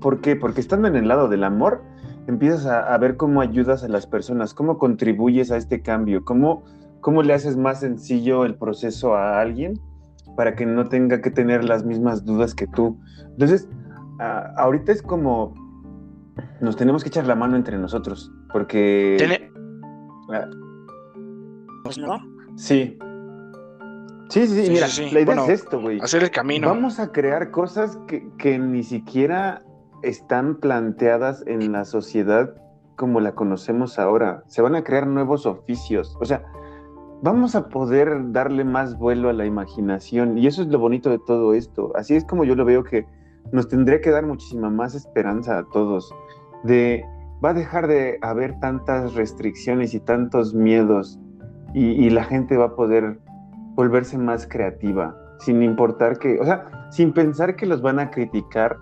¿Por 0.00 0.22
qué? 0.22 0.34
Porque 0.34 0.62
estando 0.62 0.88
en 0.88 0.96
el 0.96 1.06
lado 1.06 1.28
del 1.28 1.44
amor, 1.44 1.82
empiezas 2.26 2.64
a, 2.64 2.96
ver 2.96 3.18
cómo 3.18 3.42
ayudas 3.42 3.84
a 3.84 3.88
las 3.88 4.06
personas, 4.06 4.54
cómo 4.54 4.78
contribuyes 4.78 5.50
a 5.50 5.58
este 5.58 5.82
cambio, 5.82 6.24
cómo, 6.24 6.64
cómo 7.02 7.22
le 7.22 7.34
haces 7.34 7.58
más 7.58 7.80
sencillo 7.80 8.46
el 8.46 8.54
proceso 8.54 9.14
a 9.14 9.42
alguien 9.42 9.78
para 10.36 10.54
que 10.54 10.66
no 10.66 10.88
tenga 10.88 11.20
que 11.20 11.30
tener 11.30 11.64
las 11.64 11.84
mismas 11.84 12.24
dudas 12.24 12.54
que 12.54 12.66
tú. 12.66 12.98
Entonces, 13.32 13.68
ahorita 14.56 14.92
es 14.92 15.02
como 15.02 15.54
nos 16.60 16.76
tenemos 16.76 17.02
que 17.02 17.08
echar 17.08 17.26
la 17.26 17.34
mano 17.34 17.56
entre 17.56 17.78
nosotros, 17.78 18.32
porque... 18.52 19.16
¿Tiene... 19.18 19.50
Pues 21.84 21.98
no. 21.98 22.18
Sí. 22.56 22.98
Sí, 24.30 24.46
sí, 24.46 24.64
sí, 24.64 24.70
mira, 24.70 24.86
la 25.12 25.20
idea 25.20 25.44
es 25.44 25.48
esto, 25.50 25.80
güey. 25.80 26.00
Hacer 26.00 26.22
el 26.22 26.30
camino. 26.30 26.68
Vamos 26.68 26.98
a 26.98 27.12
crear 27.12 27.50
cosas 27.50 27.98
que, 28.08 28.26
que 28.38 28.58
ni 28.58 28.82
siquiera 28.82 29.62
están 30.02 30.56
planteadas 30.56 31.44
en 31.46 31.72
la 31.72 31.84
sociedad 31.84 32.54
como 32.96 33.20
la 33.20 33.34
conocemos 33.34 33.98
ahora. 33.98 34.42
Se 34.46 34.62
van 34.62 34.74
a 34.74 34.82
crear 34.82 35.06
nuevos 35.06 35.46
oficios. 35.46 36.16
O 36.20 36.24
sea, 36.24 36.42
vamos 37.22 37.54
a 37.54 37.68
poder 37.68 38.32
darle 38.32 38.64
más 38.64 38.98
vuelo 38.98 39.28
a 39.28 39.32
la 39.32 39.46
imaginación. 39.46 40.38
Y 40.38 40.46
eso 40.46 40.62
es 40.62 40.68
lo 40.68 40.78
bonito 40.78 41.10
de 41.10 41.18
todo 41.18 41.54
esto. 41.54 41.92
Así 41.94 42.14
es 42.16 42.24
como 42.24 42.44
yo 42.44 42.54
lo 42.54 42.64
veo 42.64 42.84
que 42.84 43.06
nos 43.52 43.68
tendría 43.68 44.00
que 44.00 44.10
dar 44.10 44.26
muchísima 44.26 44.70
más 44.70 44.94
esperanza 44.94 45.58
a 45.58 45.64
todos. 45.64 46.14
De 46.64 47.04
va 47.44 47.50
a 47.50 47.54
dejar 47.54 47.86
de 47.86 48.18
haber 48.22 48.58
tantas 48.60 49.14
restricciones 49.14 49.94
y 49.94 50.00
tantos 50.00 50.54
miedos 50.54 51.18
y, 51.74 52.08
la 52.10 52.22
gente 52.22 52.56
va 52.56 52.66
a 52.66 52.76
poder 52.76 53.18
volverse 53.74 54.16
más 54.16 54.46
creativa, 54.46 55.16
sin 55.40 55.60
importar 55.60 56.20
que, 56.20 56.38
o 56.38 56.44
sea, 56.44 56.88
sin 56.92 57.12
pensar 57.12 57.56
que 57.56 57.66
los 57.66 57.82
van 57.82 57.98
a 57.98 58.12
criticar 58.12 58.76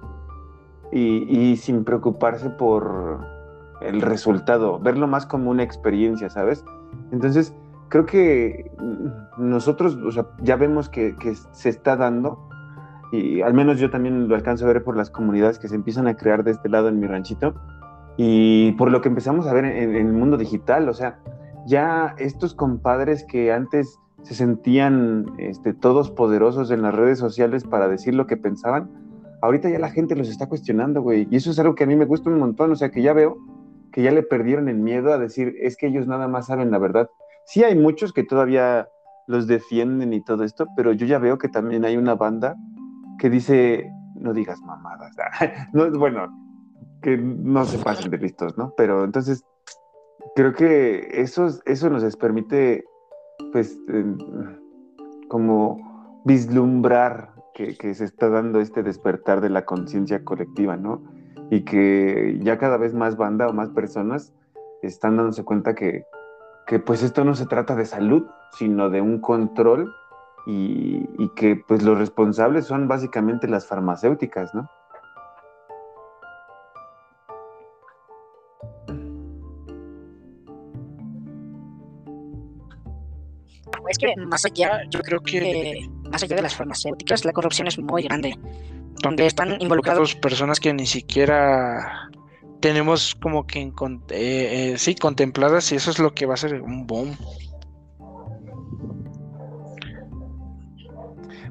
y, 0.93 1.57
sin 1.57 1.85
preocuparse 1.85 2.51
por 2.51 3.25
el 3.81 4.03
resultado, 4.03 4.79
verlo 4.79 5.07
más 5.07 5.25
como 5.25 5.51
una 5.51 5.63
experiencia, 5.63 6.29
¿sabes? 6.29 6.67
Entonces, 7.13 7.55
creo 7.93 8.07
que 8.07 8.71
nosotros, 9.37 9.97
o 9.97 10.11
sea, 10.11 10.27
ya 10.41 10.57
vemos 10.57 10.89
que, 10.89 11.15
que 11.15 11.35
se 11.35 11.69
está 11.69 11.95
dando 11.95 12.49
y 13.13 13.43
al 13.43 13.53
menos 13.53 13.79
yo 13.79 13.91
también 13.91 14.29
lo 14.29 14.35
alcanzo 14.35 14.65
a 14.65 14.69
ver 14.69 14.83
por 14.83 14.97
las 14.97 15.11
comunidades 15.11 15.59
que 15.59 15.69
se 15.69 15.75
empiezan 15.75 16.07
a 16.07 16.17
crear 16.17 16.43
de 16.43 16.53
este 16.53 16.71
lado 16.71 16.89
en 16.89 16.99
mi 16.99 17.07
ranchito 17.07 17.53
y 18.17 18.73
por 18.79 18.91
lo 18.91 19.03
que 19.03 19.11
empezamos 19.11 19.47
a 19.47 19.53
ver 19.53 19.67
en, 19.67 19.95
el 19.95 20.11
mundo 20.11 20.39
digital, 20.39 20.89
o 20.89 20.95
sea, 20.95 21.19
ya 21.67 22.15
estos 22.17 22.55
compadres 22.55 23.27
que 23.29 23.53
antes 23.53 23.99
se 24.23 24.35
sentían 24.35 25.27
este, 25.37 25.75
todos 25.75 26.11
poderosos 26.11 26.71
en 26.71 26.81
las 26.81 26.95
redes 26.95 27.19
sociales 27.19 27.65
para 27.65 27.89
decir 27.89 28.15
lo 28.15 28.27
que 28.27 28.39
pensaban, 28.39 28.91
ahorita 29.43 29.69
ya 29.69 29.79
la 29.79 29.91
gente 29.91 30.17
los 30.17 30.31
está 30.31 30.49
cuestionando, 30.49 31.03
güey, 31.03 31.29
y 31.31 31.37
eso 31.37 31.51
es 31.51 31.59
algo 31.59 31.75
que 31.75 31.85
a 31.85 31.87
mí 31.87 31.97
me 31.97 32.07
gusta 32.07 32.31
un 32.31 32.39
montón, 32.39 32.73
o 32.73 32.77
sea, 32.77 32.91
que 32.91 33.03
ya 33.03 33.13
veo 33.13 33.37
que 33.93 34.03
ya 34.03 34.13
le 34.13 34.23
perdieron 34.23 34.71
el 34.71 34.79
miedo 34.79 35.13
a 35.13 35.19
decir, 35.19 35.55
es 35.61 35.77
que 35.77 35.89
ellos 35.89 36.07
nada 36.07 36.27
más 36.27 36.47
saben 36.47 36.71
la 36.71 36.79
verdad. 36.79 37.11
Sí 37.47 37.65
hay 37.65 37.75
muchos 37.75 38.13
que 38.13 38.25
todavía 38.25 38.89
los 39.27 39.47
defienden 39.47 40.13
y 40.13 40.23
todo 40.23 40.45
esto, 40.45 40.67
pero 40.77 40.93
yo 40.93 41.07
ya 41.07 41.19
veo 41.19 41.39
que 41.39 41.49
también 41.49 41.85
hay 41.85 41.97
una 41.97 42.15
banda 42.15 42.57
que 43.19 43.31
dice, 43.31 43.91
no 44.15 44.33
digas 44.33 44.61
mamadas, 44.63 45.15
no, 45.73 45.91
bueno, 45.99 46.29
que 47.03 47.17
no 47.17 47.65
se 47.65 47.79
pasen 47.79 48.11
de 48.11 48.19
listos, 48.19 48.57
¿no? 48.57 48.73
Pero 48.77 49.05
entonces, 49.05 49.45
creo 50.35 50.53
que 50.53 51.09
eso, 51.21 51.49
eso 51.67 51.91
nos 51.91 52.17
permite, 52.17 52.85
pues, 53.53 53.79
como 55.29 56.21
vislumbrar 56.25 57.33
que, 57.55 57.77
que, 57.77 57.95
se 57.95 58.05
está 58.05 58.29
dando 58.29 58.61
este 58.61 58.83
despertar 58.83 59.41
de 59.41 59.51
la 59.51 59.65
conciencia 59.65 60.25
colectiva, 60.25 60.77
¿no? 60.77 61.03
Y 61.51 61.65
que 61.65 62.39
ya 62.41 62.59
cada 62.59 62.77
vez 62.77 62.95
más 62.95 63.17
banda 63.17 63.49
o 63.49 63.53
más 63.53 63.71
personas 63.71 64.33
están 64.83 65.17
dándose 65.17 65.45
cuenta 65.45 65.75
que, 65.75 66.05
que 66.67 66.79
pues 66.79 67.03
esto 67.03 67.25
no 67.25 67.35
se 67.35 67.47
trata 67.47 67.75
de 67.75 67.87
salud, 67.87 68.27
sino 68.53 68.91
de 68.91 69.01
un 69.01 69.21
control 69.21 69.95
y, 70.47 71.29
que 71.37 71.57
pues 71.57 71.83
los 71.83 71.99
responsables 71.99 72.67
son 72.67 72.89
básicamente 72.89 73.49
las 73.49 73.67
farmacéuticas, 73.67 74.55
¿no? 74.55 74.69
Es 83.89 83.99
que 83.99 84.15
más 84.17 84.45
allá, 84.47 84.83
yo 84.89 85.01
creo 85.01 85.21
que 85.21 85.87
más 86.11 86.23
allá 86.23 86.37
de 86.37 86.43
las 86.43 86.55
farmacéuticas, 86.55 87.25
la 87.25 87.33
corrupción 87.33 87.69
es 87.69 87.79
muy 87.79 88.03
grande. 88.03 88.39
Donde 89.03 89.27
están 89.27 89.61
involucrados 89.61 90.15
personas 90.15 90.61
que 90.61 90.73
ni 90.73 90.87
siquiera 90.87 92.09
tenemos 92.63 93.17
como 93.17 93.47
que 93.47 93.61
eh, 93.61 93.73
eh, 94.11 94.75
sí 94.79 94.95
contempladas 94.95 95.71
y 95.73 95.75
eso 95.75 95.91
es 95.91 95.99
lo 95.99 96.15
que 96.15 96.25
va 96.25 96.35
a 96.35 96.39
ser 96.39 96.63
un 96.63 96.87
boom. 96.87 97.17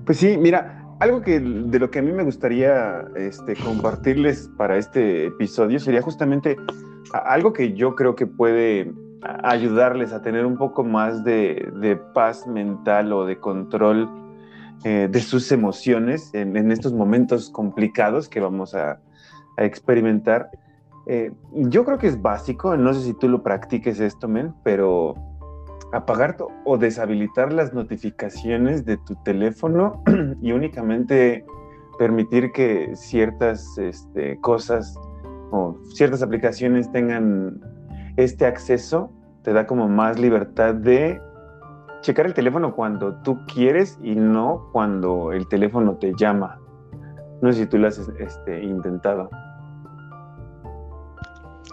Pues 0.06 0.18
sí, 0.18 0.38
mira, 0.38 0.84
algo 1.00 1.22
que 1.22 1.40
de 1.40 1.80
lo 1.80 1.92
que 1.92 2.00
a 2.00 2.02
mí 2.02 2.12
me 2.12 2.24
gustaría 2.24 3.06
este, 3.16 3.56
compartirles 3.56 4.50
para 4.58 4.78
este 4.78 5.28
episodio 5.28 5.80
sería 5.80 6.02
justamente 6.02 6.56
algo 7.26 7.52
que 7.54 7.74
yo 7.74 7.96
creo 7.96 8.16
que 8.16 8.26
puede 8.26 8.92
ayudarles 9.44 10.14
a 10.14 10.22
tener 10.22 10.46
un 10.46 10.58
poco 10.58 10.84
más 10.84 11.24
de, 11.24 12.00
paz 12.14 12.48
mental 12.48 13.12
o 13.12 13.26
de 13.26 13.38
control 13.38 14.10
eh, 14.86 15.08
de 15.12 15.20
sus 15.20 15.52
emociones 15.52 16.34
en, 16.34 16.72
estos 16.72 16.94
momentos 16.94 17.50
complicados 17.50 18.30
que 18.30 18.40
vamos 18.40 18.74
a, 18.74 19.00
experimentar. 19.58 20.50
Eh, 21.08 21.32
yo 21.54 21.84
creo 21.84 21.98
que 21.98 22.08
es 22.08 22.22
básico, 22.22 22.78
no 22.78 22.94
sé 22.94 23.02
si 23.02 23.14
tú 23.14 23.28
lo 23.28 23.42
practiques 23.42 24.00
esto, 24.00 24.28
men, 24.28 24.54
pero 24.64 25.16
apagar 25.92 26.38
o 26.66 26.78
deshabilitar 26.78 27.52
las 27.52 27.74
notificaciones 27.74 28.86
de 28.86 28.98
tu 28.98 29.16
teléfono 29.24 30.02
y 30.42 30.52
únicamente 30.52 31.46
permitir 31.98 32.52
que 32.52 32.96
ciertas 32.96 33.78
este, 33.78 34.40
cosas 34.40 34.96
o 35.52 35.78
ciertas 35.94 36.24
aplicaciones 36.24 36.92
tengan 36.92 37.60
este 38.16 38.46
acceso, 38.46 39.12
te 39.44 39.54
da 39.54 39.68
como 39.68 39.90
más 39.90 40.20
libertad 40.20 40.76
de 40.76 41.20
checar 42.02 42.26
el 42.26 42.34
teléfono 42.34 42.74
cuando 42.76 43.16
tú 43.22 43.40
quieres 43.46 44.00
y 44.02 44.16
no 44.16 44.70
cuando 44.72 45.32
el 45.34 45.48
teléfono 45.48 45.96
te 45.96 46.14
llama. 46.18 46.60
No 47.42 47.52
sé 47.52 47.60
si 47.60 47.66
tú 47.68 47.78
lo 47.78 47.88
has 47.88 48.00
este, 48.20 48.64
intentado. 48.64 49.30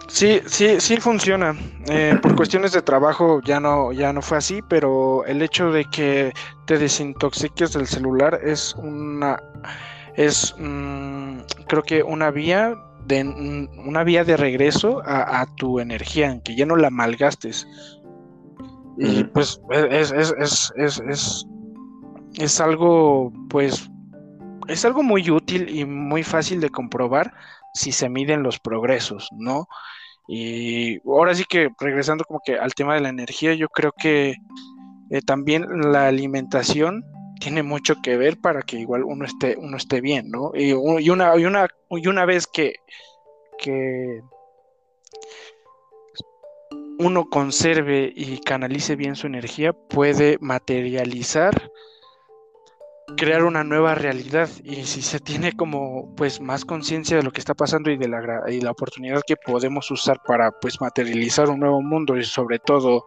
Sí, 0.09 0.41
sí, 0.47 0.79
sí 0.79 0.97
funciona. 0.97 1.55
Eh, 1.87 2.17
por 2.21 2.35
cuestiones 2.35 2.71
de 2.71 2.81
trabajo 2.81 3.41
ya 3.43 3.59
no, 3.59 3.91
ya 3.93 4.11
no 4.11 4.21
fue 4.21 4.39
así, 4.39 4.61
pero 4.67 5.23
el 5.25 5.41
hecho 5.41 5.71
de 5.71 5.85
que 5.85 6.33
te 6.65 6.77
desintoxiques 6.77 7.73
del 7.73 7.87
celular 7.87 8.39
es 8.43 8.75
una, 8.75 9.41
es, 10.15 10.55
mm, 10.57 11.41
creo 11.67 11.83
que 11.83 12.03
una 12.03 12.31
vía 12.31 12.75
de, 13.05 13.23
mm, 13.23 13.87
una 13.87 14.03
vía 14.03 14.23
de 14.23 14.35
regreso 14.35 15.01
a, 15.05 15.45
tu 15.57 15.79
energía, 15.79 16.31
en 16.31 16.41
que 16.41 16.55
ya 16.55 16.65
no 16.65 16.75
la 16.75 16.89
malgastes. 16.89 17.67
Y 18.97 19.23
pues 19.25 19.61
es, 19.71 20.11
es, 20.11 20.33
es, 20.37 20.73
es, 20.75 21.01
es, 21.07 21.45
es 22.37 22.59
algo, 22.59 23.31
pues, 23.49 23.89
es 24.67 24.85
algo 24.85 25.03
muy 25.03 25.29
útil 25.29 25.69
y 25.69 25.85
muy 25.85 26.23
fácil 26.23 26.59
de 26.59 26.69
comprobar 26.69 27.33
si 27.73 27.91
se 27.91 28.09
miden 28.09 28.43
los 28.43 28.59
progresos, 28.59 29.29
¿no? 29.31 29.67
Y 30.27 30.99
ahora 31.07 31.33
sí 31.33 31.43
que 31.47 31.69
regresando 31.79 32.23
como 32.23 32.39
que 32.45 32.57
al 32.57 32.73
tema 32.73 32.93
de 32.93 33.01
la 33.01 33.09
energía, 33.09 33.53
yo 33.55 33.67
creo 33.69 33.91
que 33.97 34.35
eh, 35.09 35.21
también 35.25 35.65
la 35.91 36.07
alimentación 36.07 37.03
tiene 37.39 37.63
mucho 37.63 37.95
que 38.03 38.17
ver 38.17 38.39
para 38.39 38.61
que 38.61 38.77
igual 38.77 39.03
uno 39.03 39.25
esté, 39.25 39.55
uno 39.57 39.77
esté 39.77 40.01
bien, 40.01 40.29
¿no? 40.29 40.51
Y, 40.53 40.73
una, 40.73 41.01
y, 41.35 41.45
una, 41.45 41.67
y 41.89 42.07
una 42.07 42.25
vez 42.25 42.45
que, 42.45 42.75
que 43.57 44.21
uno 46.99 47.29
conserve 47.29 48.11
y 48.13 48.39
canalice 48.41 48.95
bien 48.95 49.15
su 49.15 49.25
energía, 49.25 49.73
puede 49.73 50.37
materializar 50.41 51.71
crear 53.17 53.43
una 53.43 53.63
nueva 53.63 53.95
realidad 53.95 54.49
y 54.63 54.83
si 54.85 55.01
se 55.01 55.19
tiene 55.19 55.53
como 55.53 56.13
pues 56.15 56.41
más 56.41 56.65
conciencia 56.65 57.17
de 57.17 57.23
lo 57.23 57.31
que 57.31 57.39
está 57.39 57.53
pasando 57.53 57.91
y 57.91 57.97
de 57.97 58.07
la 58.07 58.43
y 58.49 58.61
la 58.61 58.71
oportunidad 58.71 59.21
que 59.25 59.35
podemos 59.35 59.89
usar 59.91 60.21
para 60.25 60.51
pues 60.51 60.81
materializar 60.81 61.49
un 61.49 61.59
nuevo 61.59 61.81
mundo 61.81 62.17
y 62.17 62.23
sobre 62.23 62.59
todo 62.59 63.03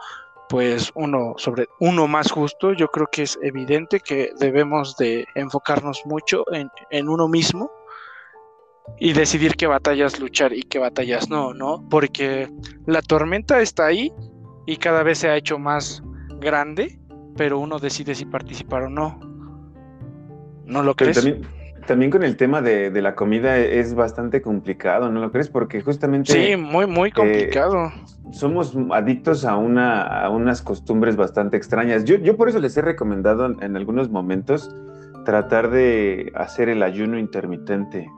pues 0.49 0.93
uno 0.95 1.35
sobre 1.39 1.67
uno 1.81 2.07
más 2.07 2.31
justo, 2.31 2.73
yo 2.73 2.89
creo 2.89 3.07
que 3.11 3.23
es 3.23 3.39
evidente 3.43 4.01
que 4.01 4.31
debemos 4.39 4.97
de 4.97 5.27
enfocarnos 5.35 6.03
mucho 6.05 6.45
en, 6.53 6.69
en 6.91 7.09
uno 7.09 7.29
mismo 7.29 7.71
y 8.99 9.13
decidir 9.13 9.57
qué 9.57 9.67
batallas 9.67 10.21
luchar 10.21 10.53
y 10.53 10.63
qué 10.63 10.79
batallas 10.79 11.29
no, 11.29 11.55
¿no? 11.55 11.87
Porque 11.89 12.49
la 12.87 13.01
tormenta 13.01 13.61
está 13.61 13.87
ahí 13.87 14.13
y 14.67 14.77
cada 14.77 15.03
vez 15.03 15.19
se 15.19 15.29
ha 15.29 15.37
hecho 15.37 15.59
más 15.59 16.03
grande, 16.41 17.01
pero 17.37 17.59
uno 17.59 17.79
decide 17.79 18.15
si 18.15 18.25
participar 18.25 18.83
o 18.83 18.91
no. 18.91 19.32
¿No 20.73 20.83
lo 20.83 20.95
crees? 20.95 21.23
También, 21.87 22.13
con 22.13 22.23
el 22.23 22.37
tema 22.37 22.63
de, 22.63 22.91
la 23.03 23.15
comida 23.17 23.59
es 23.59 23.95
bastante 23.95 24.41
complicado, 24.41 25.11
¿no 25.11 25.21
lo 25.21 25.33
crees? 25.33 25.49
Porque 25.49 25.81
justamente... 25.83 26.33
Sí, 26.33 26.57
muy, 26.57 26.87
muy 26.87 27.09
eh, 27.09 27.13
complicado. 27.13 27.93
somos 28.31 28.77
adictos 28.93 29.45
a, 29.45 29.57
una, 29.57 30.03
a 30.03 30.31
unas 30.31 30.63
costumbres 30.63 31.17
bastante 31.17 31.57
extrañas. 31.57 32.05
Yo, 32.05 32.17
yo 32.17 32.37
por 32.37 32.49
eso 32.49 32.61
les 32.61 32.77
he 32.77 32.83
recomendado 32.83 33.47
en, 33.61 33.77
algunos 33.77 34.11
momentos 34.11 34.75
tratar 35.25 35.71
de 35.71 36.31
hacer 36.37 36.69
el 36.69 36.85
ayuno 36.85 37.19
intermitente. 37.19 38.09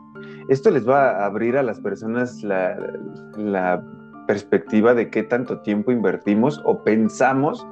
Esto 0.50 0.70
les 0.70 0.86
va 0.86 1.22
a 1.22 1.24
abrir 1.24 1.56
a 1.56 1.62
las 1.62 1.80
personas 1.80 2.42
la, 2.42 2.76
la 3.38 3.82
perspectiva 4.26 4.94
de 4.94 5.08
qué 5.08 5.22
tanto 5.22 5.60
tiempo 5.62 5.90
invertimos 5.90 6.60
o 6.66 6.84
pensamos 6.84 7.66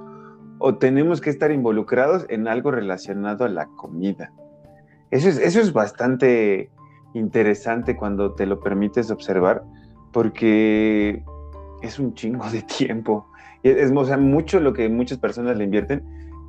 o 0.59 0.77
tenemos 0.77 1.21
que 1.21 1.29
estar 1.29 1.53
involucrados 1.53 2.25
en 2.31 2.49
algo 2.49 2.71
relacionado 2.71 3.45
a 3.45 3.49
la 3.49 3.67
comida. 3.67 4.33
Eso 5.13 5.29
es, 5.29 5.39
eso 5.39 5.61
es 5.61 5.73
bastante 5.73 6.71
interesante 7.15 7.97
cuando 7.97 8.33
te 8.33 8.47
lo 8.47 8.61
permites 8.61 9.11
observar, 9.11 9.63
porque 10.11 11.23
es 11.83 11.99
un 11.99 12.15
chingo 12.15 12.49
de 12.51 12.63
tiempo. 12.63 13.27
Es, 13.63 13.93
mucho 13.93 14.59
lo 14.59 14.73
que 14.73 14.89
muchas 14.89 15.19
personas 15.19 15.57
le 15.57 15.65
invierten 15.65 16.03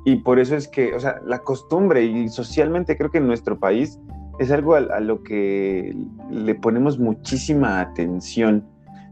y 0.04 0.16
por 0.16 0.38
eso 0.38 0.56
es 0.56 0.66
que, 0.66 0.94
o 0.94 1.00
sea, 1.00 1.20
la 1.24 1.38
costumbre 1.40 2.02
y 2.02 2.28
socialmente 2.28 2.96
creo 2.96 3.10
que 3.10 3.18
en 3.18 3.26
nuestro 3.26 3.58
país 3.58 4.00
es 4.38 4.50
algo 4.50 4.74
a, 4.74 5.00
lo 5.00 5.22
que 5.22 5.96
le 6.30 6.54
ponemos 6.56 6.98
muchísima 6.98 7.80
atención. 7.80 8.66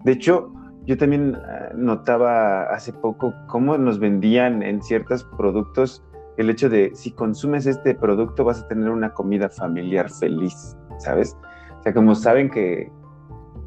De 0.04 0.12
hecho, 0.12 0.52
yo 0.86 0.96
también 0.96 1.36
ah, 1.36 1.70
notaba 1.76 2.64
hace 2.64 2.92
poco 2.92 3.32
cómo 3.48 3.78
nos 3.78 4.00
vendían 4.00 4.62
en 4.62 4.82
ciertos 4.82 5.24
productos 5.36 6.02
el 6.36 6.50
hecho 6.50 6.68
de 6.68 6.92
si 6.94 7.12
consumes 7.12 7.66
este 7.66 7.94
producto 7.94 8.44
vas 8.44 8.62
a 8.62 8.68
tener 8.68 8.90
una 8.90 9.12
comida 9.12 9.48
familiar 9.48 10.10
feliz, 10.10 10.76
¿sabes? 10.98 11.36
O 11.78 11.82
sea, 11.82 11.92
como 11.92 12.14
saben 12.14 12.50
que 12.50 12.90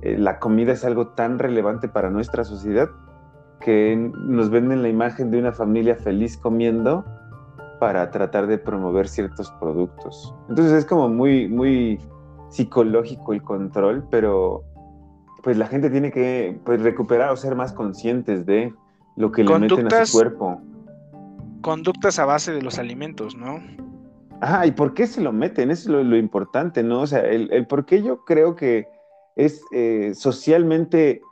eh, 0.01 0.17
la 0.17 0.39
comida 0.39 0.73
es 0.73 0.85
algo 0.85 1.09
tan 1.09 1.39
relevante 1.39 1.87
para 1.87 2.09
nuestra 2.09 2.43
sociedad 2.43 2.89
que 3.59 4.11
nos 4.13 4.49
venden 4.49 4.81
la 4.81 4.89
imagen 4.89 5.31
de 5.31 5.39
una 5.39 5.51
familia 5.51 5.95
feliz 5.95 6.37
comiendo 6.37 7.05
para 7.79 8.09
tratar 8.11 8.47
de 8.47 8.57
promover 8.57 9.07
ciertos 9.07 9.51
productos. 9.59 10.33
Entonces 10.49 10.73
es 10.73 10.85
como 10.85 11.09
muy, 11.09 11.47
muy 11.47 11.99
psicológico 12.49 13.33
el 13.33 13.41
control, 13.41 14.05
pero 14.09 14.63
pues 15.43 15.57
la 15.57 15.67
gente 15.67 15.89
tiene 15.89 16.11
que 16.11 16.59
pues, 16.65 16.81
recuperar 16.81 17.31
o 17.31 17.37
ser 17.37 17.55
más 17.55 17.73
conscientes 17.73 18.45
de 18.45 18.73
lo 19.15 19.31
que 19.31 19.43
le 19.43 19.59
meten 19.59 19.91
a 19.93 20.05
su 20.05 20.17
cuerpo. 20.17 20.61
Conductas 21.65 22.19
a 22.19 22.25
base 22.25 22.51
de 22.51 22.61
los 22.61 22.77
alimentos, 22.77 23.35
¿no? 23.35 23.59
Ah, 24.39 24.67
¿y 24.67 24.71
por 24.71 24.93
qué 24.93 25.07
se 25.07 25.19
lo 25.19 25.31
meten? 25.31 25.71
Eso 25.71 25.99
es 25.99 26.05
lo, 26.05 26.15
importante, 26.15 26.83
¿no? 26.83 27.01
O 27.01 27.07
sea, 27.07 27.21
el, 27.21 27.65
por 27.65 27.87
qué 27.87 28.03
yo 28.03 28.23
creo 28.23 28.55
que 28.55 28.87
es 29.35 29.63
eh, 29.71 30.11
socialmente 30.13 31.23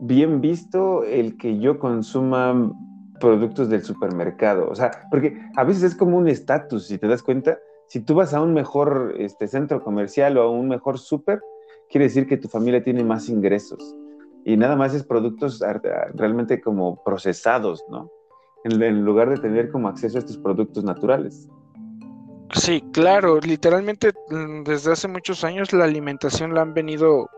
bien 0.00 0.40
visto 0.40 1.04
el 1.04 1.36
que 1.36 1.60
yo 1.60 1.78
consuma 1.78 2.72
productos 3.20 3.68
del 3.68 3.84
supermercado. 3.84 4.68
O 4.68 4.74
sea, 4.74 4.90
porque 5.12 5.40
a 5.54 5.62
veces 5.62 5.84
es 5.84 5.94
como 5.94 6.18
un 6.18 6.26
estatus, 6.26 6.88
si 6.88 6.98
te 6.98 7.06
das 7.06 7.22
cuenta. 7.22 7.56
Si 7.86 8.00
tú 8.00 8.16
vas 8.16 8.34
a 8.34 8.42
un 8.42 8.54
mejor 8.54 9.14
este, 9.16 9.46
centro 9.46 9.80
comercial 9.80 10.38
o 10.38 10.42
a 10.42 10.50
un 10.50 10.66
mejor 10.66 10.98
súper, 10.98 11.40
quiere 11.88 12.06
decir 12.06 12.26
que 12.26 12.36
tu 12.36 12.48
familia 12.48 12.82
tiene 12.82 13.04
más 13.04 13.28
ingresos. 13.28 13.94
Y 14.44 14.56
nada 14.56 14.74
más 14.74 14.92
es 14.92 15.04
productos 15.04 15.62
realmente 16.14 16.60
como 16.60 17.00
procesados, 17.04 17.84
¿no? 17.88 18.10
En, 18.64 19.04
lugar 19.04 19.30
de 19.30 19.38
tener 19.38 19.70
como 19.70 19.88
acceso 19.88 20.18
a 20.18 20.20
estos 20.20 20.38
productos 20.38 20.84
naturales. 20.84 21.48
Sí, 22.52 22.82
claro, 22.92 23.40
literalmente 23.40 24.12
mm, 24.30 24.62
desde 24.62 24.92
hace 24.92 25.08
muchos 25.08 25.42
años 25.42 25.72
la 25.72 25.84
alimentación 25.84 26.54
la 26.54 26.62
han 26.62 26.74
venido 26.74 27.28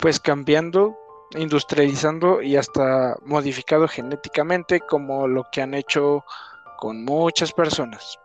pues 0.00 0.18
cambiando, 0.18 0.96
industrializando 1.36 2.42
y 2.42 2.56
hasta 2.56 3.16
modificado 3.24 3.86
genéticamente 3.86 4.80
como 4.80 5.28
lo 5.28 5.44
que 5.52 5.62
han 5.62 5.74
hecho 5.74 6.24
con 6.78 7.04
muchas 7.04 7.52
personas, 7.52 8.18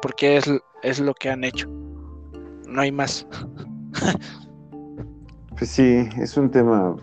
porque 0.00 0.36
es, 0.36 0.50
es 0.82 1.00
lo 1.00 1.12
que 1.12 1.28
han 1.30 1.44
hecho, 1.44 1.68
no 2.66 2.80
hay 2.80 2.92
más. 2.92 3.26
Pues 5.58 5.70
sí, 5.70 6.08
es 6.16 6.36
un 6.36 6.52
tema 6.52 6.94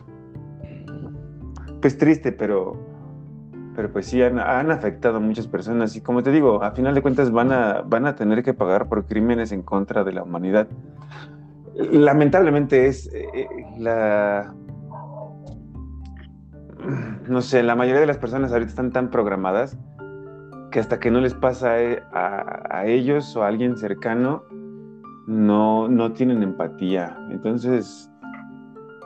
pues 1.82 1.97
triste, 1.97 2.32
pero, 2.32 2.80
pero 3.76 3.92
pues 3.92 4.06
sí 4.08 4.22
han, 4.22 4.40
afectado 4.40 5.18
a 5.18 5.20
muchas 5.20 5.48
personas 5.48 5.96
y 5.96 6.02
como 6.02 6.24
te 6.24 6.32
digo, 6.32 6.64
a 6.64 6.72
final 6.72 6.96
de 6.96 7.02
cuentas 7.02 7.32
van 7.32 7.52
a, 7.52 7.82
van 7.82 8.06
a 8.06 8.16
tener 8.16 8.44
que 8.44 8.54
pagar 8.54 8.88
por 8.88 9.06
crímenes 9.06 9.52
en 9.52 9.62
contra 9.62 10.04
de 10.04 10.14
la 10.14 10.24
humanidad. 10.24 10.68
Lamentablemente 11.76 12.88
es 12.88 13.10
eh, 13.14 13.48
la... 13.78 14.54
No 17.28 17.42
sé, 17.42 17.64
la 17.64 17.76
mayoría 17.76 18.02
de 18.02 18.08
las 18.08 18.18
personas 18.18 18.52
ahorita 18.52 18.70
están 18.70 18.92
tan 18.92 19.10
programadas 19.10 19.78
que 20.72 20.80
hasta 20.80 21.00
que 21.00 21.10
no 21.10 21.20
les 21.20 21.34
pasa 21.34 21.76
a, 22.14 22.64
a 22.70 22.86
ellos 22.86 23.36
o 23.36 23.44
a 23.44 23.48
alguien 23.48 23.76
cercano, 23.78 24.44
no, 25.26 25.88
no 25.88 26.12
tienen 26.14 26.44
empatía. 26.44 27.18
Entonces, 27.32 28.12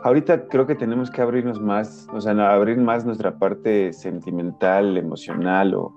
ahorita 0.04 0.48
creo 0.48 0.66
que 0.66 0.76
tenemos 0.76 1.10
que 1.12 1.22
abrirnos 1.22 1.60
más, 1.60 2.08
o 2.14 2.22
sea, 2.22 2.54
abrir 2.54 2.78
más 2.78 3.06
nuestra 3.06 3.38
parte 3.38 3.94
sentimental, 3.94 4.98
emocional 4.98 5.74
o, 5.76 5.94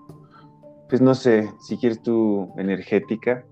pues 0.88 1.00
no 1.00 1.14
sé, 1.14 1.50
si 1.60 1.76
quieres 1.76 2.02
tú, 2.02 2.52
energética, 2.56 3.44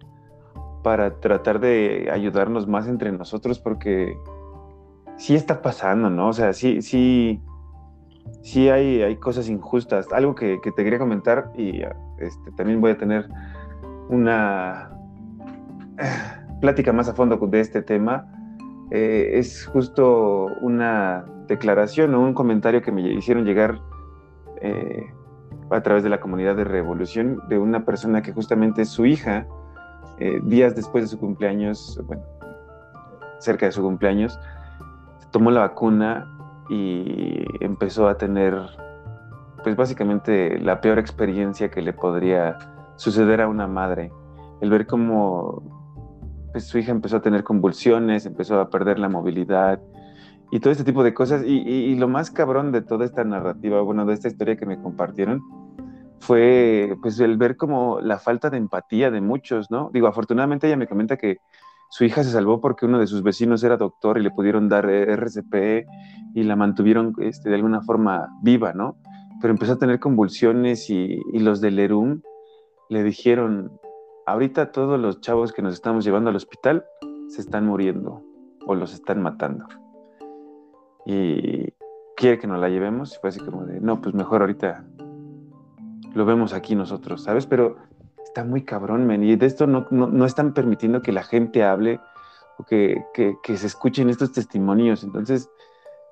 para 0.82 1.20
tratar 1.20 1.60
de 1.60 2.08
ayudarnos 2.12 2.66
más 2.66 2.88
entre 2.88 3.12
nosotros 3.12 3.58
porque 3.58 4.16
sí 5.16 5.34
está 5.34 5.62
pasando, 5.62 6.10
¿no? 6.10 6.28
O 6.28 6.32
sea, 6.32 6.52
sí, 6.52 6.80
sí, 6.80 7.40
sí 8.42 8.68
hay, 8.70 9.02
hay 9.02 9.16
cosas 9.16 9.48
injustas. 9.48 10.10
Algo 10.12 10.34
que, 10.34 10.58
te 10.64 10.84
quería 10.84 10.98
comentar 10.98 11.52
y 11.56 11.82
este, 12.18 12.50
también 12.56 12.80
voy 12.80 12.92
a 12.92 12.98
tener 12.98 13.28
una 14.08 14.90
plática 16.60 16.92
más 16.92 17.08
a 17.08 17.14
fondo 17.14 17.36
de 17.36 17.60
este 17.60 17.82
tema 17.82 18.39
eh, 18.90 19.38
es 19.38 19.66
justo 19.66 20.46
una 20.60 21.24
declaración 21.46 22.14
o 22.14 22.20
un 22.20 22.34
comentario 22.34 22.82
que 22.82 22.90
me 22.90 23.02
hicieron 23.12 23.44
llegar 23.44 23.80
eh, 24.60 25.12
a 25.70 25.80
través 25.80 26.02
de 26.02 26.10
la 26.10 26.20
comunidad 26.20 26.56
de 26.56 26.64
Revolución 26.64 27.40
de 27.48 27.58
una 27.58 27.84
persona 27.84 28.22
que 28.22 28.32
justamente 28.32 28.84
su 28.84 29.06
hija, 29.06 29.46
eh, 30.18 30.40
días 30.42 30.74
después 30.74 31.04
de 31.04 31.08
su 31.08 31.18
cumpleaños, 31.18 32.00
bueno, 32.06 32.22
cerca 33.38 33.66
de 33.66 33.72
su 33.72 33.82
cumpleaños, 33.82 34.38
tomó 35.30 35.52
la 35.52 35.60
vacuna 35.60 36.26
y 36.68 37.44
empezó 37.60 38.08
a 38.08 38.16
tener, 38.16 38.54
pues 39.62 39.76
básicamente 39.76 40.58
la 40.58 40.80
peor 40.80 40.98
experiencia 40.98 41.70
que 41.70 41.80
le 41.80 41.92
podría 41.92 42.58
suceder 42.96 43.40
a 43.40 43.48
una 43.48 43.66
madre. 43.68 44.12
El 44.60 44.70
ver 44.70 44.86
cómo 44.86 45.79
pues 46.52 46.64
su 46.64 46.78
hija 46.78 46.92
empezó 46.92 47.16
a 47.16 47.22
tener 47.22 47.44
convulsiones, 47.44 48.26
empezó 48.26 48.60
a 48.60 48.70
perder 48.70 48.98
la 48.98 49.08
movilidad 49.08 49.80
y 50.50 50.60
todo 50.60 50.72
este 50.72 50.84
tipo 50.84 51.04
de 51.04 51.14
cosas. 51.14 51.42
Y, 51.46 51.94
lo 51.96 52.08
más 52.08 52.30
cabrón 52.30 52.72
de 52.72 52.82
toda 52.82 53.04
esta 53.04 53.24
narrativa, 53.24 53.80
bueno, 53.82 54.04
de 54.04 54.14
esta 54.14 54.28
historia 54.28 54.56
que 54.56 54.66
me 54.66 54.80
compartieron, 54.80 55.40
fue 56.20 56.96
pues 57.00 57.18
el 57.20 57.36
ver 57.36 57.56
como 57.56 58.00
la 58.00 58.18
falta 58.18 58.50
de 58.50 58.58
empatía 58.58 59.10
de 59.10 59.20
muchos, 59.20 59.70
¿no? 59.70 59.90
Digo, 59.92 60.06
afortunadamente 60.06 60.66
ella 60.66 60.76
me 60.76 60.86
comenta 60.86 61.16
que 61.16 61.38
su 61.88 62.04
hija 62.04 62.22
se 62.22 62.30
salvó 62.30 62.60
porque 62.60 62.86
uno 62.86 62.98
de 62.98 63.06
sus 63.06 63.22
vecinos 63.22 63.64
era 63.64 63.76
doctor 63.76 64.18
y 64.18 64.22
le 64.22 64.30
pudieron 64.30 64.68
dar 64.68 64.88
RCP 64.88 65.86
y 66.34 66.42
la 66.42 66.56
mantuvieron 66.56 67.14
este, 67.20 67.48
de 67.48 67.56
alguna 67.56 67.80
forma 67.82 68.28
viva, 68.42 68.72
¿no? 68.74 68.96
Pero 69.40 69.52
empezó 69.52 69.72
a 69.72 69.78
tener 69.78 69.98
convulsiones 69.98 70.90
y, 70.90 71.20
y 71.32 71.38
los 71.38 71.60
del 71.60 71.78
ERUM 71.78 72.20
le 72.90 73.02
dijeron, 73.02 73.72
ahorita 74.26 74.72
todos 74.72 74.98
los 74.98 75.20
chavos 75.20 75.52
que 75.52 75.62
nos 75.62 75.74
estamos 75.74 76.04
llevando 76.04 76.30
al 76.30 76.36
hospital 76.36 76.84
se 77.28 77.40
están 77.40 77.66
muriendo 77.66 78.22
o 78.66 78.74
los 78.74 78.92
están 78.92 79.22
matando. 79.22 79.66
Y 81.06 81.72
quiere 82.16 82.38
que 82.38 82.46
nos 82.46 82.60
la 82.60 82.68
llevemos. 82.68 83.14
Y 83.14 83.18
fue 83.20 83.30
así 83.30 83.40
como 83.40 83.64
de, 83.64 83.80
no, 83.80 84.00
pues 84.00 84.14
mejor 84.14 84.42
ahorita 84.42 84.84
lo 86.14 86.24
vemos 86.24 86.52
aquí 86.52 86.74
nosotros, 86.74 87.22
¿sabes? 87.22 87.46
Pero 87.46 87.76
está 88.22 88.44
muy 88.44 88.62
cabrón, 88.62 89.06
men. 89.06 89.24
Y 89.24 89.36
de 89.36 89.46
esto 89.46 89.66
no, 89.66 89.86
no, 89.90 90.24
están 90.24 90.52
permitiendo 90.52 91.02
que 91.02 91.12
la 91.12 91.22
gente 91.22 91.64
hable 91.64 92.00
o 92.58 92.64
que, 92.64 93.04
que 93.14 93.56
se 93.56 93.66
escuchen 93.66 94.10
estos 94.10 94.32
testimonios. 94.32 95.02
Entonces, 95.02 95.50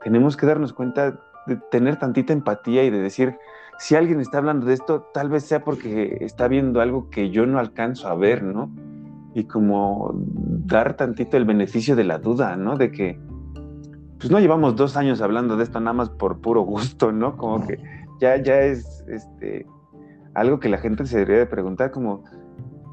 tenemos 0.03 0.37
que 0.37 0.47
darnos 0.47 0.73
cuenta 0.73 1.21
de 1.47 1.57
tener 1.71 1.99
tantita 1.99 2.33
empatía 2.33 2.85
y 2.85 2.91
de 2.91 2.99
decir, 2.99 3.39
si 3.79 3.95
alguien 3.95 4.21
está 4.21 4.39
hablando 4.39 4.67
de 4.67 4.75
esto, 4.75 5.03
tal 5.15 5.29
vez 5.29 5.45
sea 5.45 5.63
porque 5.65 6.19
está 6.21 6.49
viendo 6.49 6.81
algo 6.81 7.11
que 7.11 7.31
yo 7.31 7.47
no 7.47 7.59
alcanzo 7.59 8.09
a 8.09 8.15
ver, 8.15 8.43
¿no? 8.43 8.71
Y 9.35 9.45
como 9.45 10.13
dar 10.15 10.97
tantito 10.97 11.37
el 11.37 11.45
beneficio 11.45 11.95
de 11.95 12.05
la 12.05 12.19
duda, 12.19 12.57
¿no? 12.57 12.77
De 12.77 12.91
que, 12.91 13.21
pues 14.19 14.33
no 14.33 14.41
llevamos 14.41 14.75
dos 14.75 14.97
años 14.97 15.21
hablando 15.21 15.57
de 15.57 15.63
esto 15.63 15.79
nada 15.79 15.93
más 15.93 16.11
por 16.11 16.41
puro 16.41 16.63
gusto, 16.63 17.13
¿no? 17.13 17.37
Como 17.37 17.65
que 17.67 17.79
ya, 18.21 18.43
ya 18.43 18.61
es 18.63 19.05
este, 19.07 19.65
algo 20.35 20.59
que 20.59 20.69
la 20.69 20.79
gente 20.79 21.07
se 21.07 21.19
debería 21.19 21.39
de 21.39 21.47
preguntar, 21.47 21.93
como, 21.93 22.25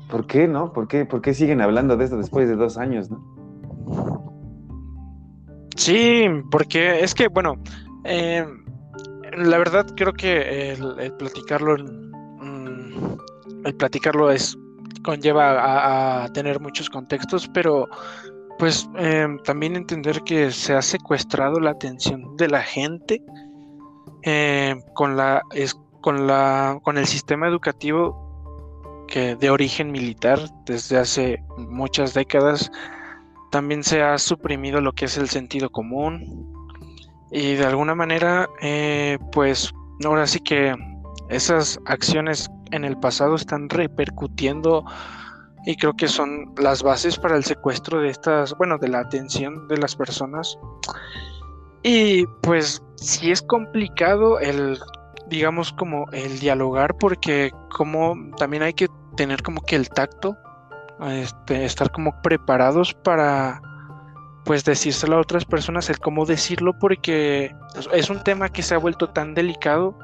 ¿por 0.10 0.28
qué, 0.28 0.48
no? 0.48 0.72
¿Por 0.72 0.88
qué, 0.88 1.06
¿Por 1.06 1.22
qué 1.22 1.34
siguen 1.34 1.62
hablando 1.62 1.98
de 1.98 2.06
esto 2.06 2.18
después 2.18 2.48
de 2.48 2.56
dos 2.56 2.78
años, 2.78 3.10
no? 3.10 3.24
Sí, 5.76 6.26
porque 6.52 7.00
es 7.04 7.16
que, 7.16 7.28
bueno, 7.28 7.56
eh, 8.04 8.46
la 9.38 9.58
verdad 9.58 9.86
creo 9.96 10.14
que 10.14 10.72
el, 10.72 11.14
platicarlo, 11.14 11.78
mm, 11.78 13.18
el 13.66 13.76
platicarlo 13.76 14.32
es 14.32 14.58
conlleva 15.04 16.24
a, 16.24 16.30
tener 16.30 16.60
muchos 16.60 16.90
contextos, 16.90 17.48
pero 17.54 17.88
pues 18.58 18.90
em, 18.96 19.38
también 19.40 19.76
entender 19.76 20.22
que 20.24 20.52
se 20.52 20.74
ha 20.74 20.82
secuestrado 20.82 21.60
la 21.60 21.72
atención 21.72 22.36
de 22.38 22.48
la 22.48 22.62
gente 22.62 23.22
em, 24.24 24.82
con 24.94 25.16
la 25.16 25.44
es, 25.52 25.76
con 26.02 26.28
la 26.28 26.80
con 26.84 26.98
el 26.98 27.06
sistema 27.06 27.48
educativo 27.48 28.26
que 29.08 29.36
de 29.36 29.50
origen 29.50 29.92
militar 29.92 30.40
desde 30.66 30.98
hace 30.98 31.44
muchas 31.58 32.14
décadas 32.14 32.72
también 33.52 33.84
se 33.84 34.02
ha 34.02 34.18
suprimido 34.18 34.82
lo 34.82 34.94
que 34.94 35.06
es 35.06 35.18
el 35.18 35.30
sentido 35.30 35.70
común 35.70 36.55
y 37.36 37.56
de 37.56 37.66
alguna 37.66 37.96
manera, 37.96 38.50
eh, 38.62 39.20
pues 39.34 39.74
ahora 40.06 40.26
sí 40.26 40.40
que 40.40 40.74
esas 41.28 41.78
acciones 41.86 42.50
en 42.72 42.86
el 42.86 42.98
pasado 42.98 43.36
están 43.36 43.68
repercutiendo 43.68 44.86
y 45.66 45.76
creo 45.76 45.98
que 45.98 46.08
son 46.08 46.54
las 46.58 46.82
bases 46.82 47.18
para 47.20 47.36
el 47.36 47.44
secuestro 47.44 48.00
de 48.00 48.08
estas, 48.08 48.56
bueno, 48.58 48.78
de 48.78 48.88
la 48.88 49.00
atención 49.00 49.68
de 49.68 49.78
las 49.78 49.98
personas. 49.98 50.58
Y 51.84 52.26
pues 52.42 52.82
sí 52.96 53.32
es 53.32 53.42
complicado 53.42 54.40
el, 54.40 54.80
digamos, 55.28 55.74
como 55.74 56.06
el 56.14 56.40
dialogar 56.40 56.96
porque 56.98 57.52
como 57.70 58.16
también 58.38 58.64
hay 58.64 58.74
que 58.74 58.88
tener 59.18 59.44
como 59.44 59.60
que 59.60 59.76
el 59.76 59.90
tacto, 59.90 60.38
este, 61.02 61.66
estar 61.66 61.92
como 61.92 62.14
preparados 62.22 62.94
para 62.94 63.62
pues 64.46 64.64
decírselo 64.64 65.18
a 65.18 65.22
otras 65.22 65.44
personas, 65.44 65.90
el 65.90 66.00
cómo 66.00 66.26
decirlo, 66.26 66.78
porque 66.80 67.54
es 67.92 68.10
un 68.10 68.24
tema 68.24 68.50
que 68.50 68.62
se 68.62 68.76
ha 68.76 68.78
vuelto 68.78 69.10
tan 69.10 69.34
delicado 69.34 69.98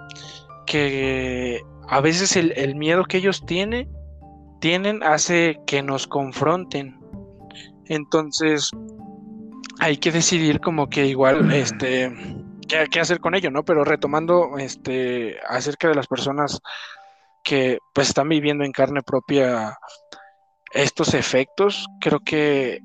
que 0.66 1.62
a 1.88 2.02
veces 2.02 2.36
el, 2.36 2.76
miedo 2.76 3.06
que 3.06 3.18
ellos 3.18 3.46
tienen, 3.46 3.90
tienen 4.60 5.04
hace 5.04 5.60
que 5.68 5.84
nos 5.84 6.08
confronten. 6.08 7.00
Entonces, 7.86 8.72
hay 9.80 9.98
que 9.98 10.12
decidir 10.12 10.60
como 10.60 10.90
que 10.90 11.06
igual, 11.06 11.52
este, 11.54 12.12
qué, 12.68 13.00
hacer 13.00 13.20
con 13.20 13.36
ello, 13.36 13.52
¿no? 13.52 13.64
Pero 13.64 13.84
retomando, 13.84 14.58
este, 14.58 15.38
acerca 15.48 15.88
de 15.88 15.96
las 15.96 16.08
personas 16.08 16.62
que 17.44 17.78
pues 17.94 18.10
están 18.10 18.30
viviendo 18.30 18.64
en 18.64 18.72
carne 18.72 19.02
propia 19.04 19.78
estos 20.74 21.14
efectos, 21.14 21.88
creo 22.00 22.22
que 22.22 22.80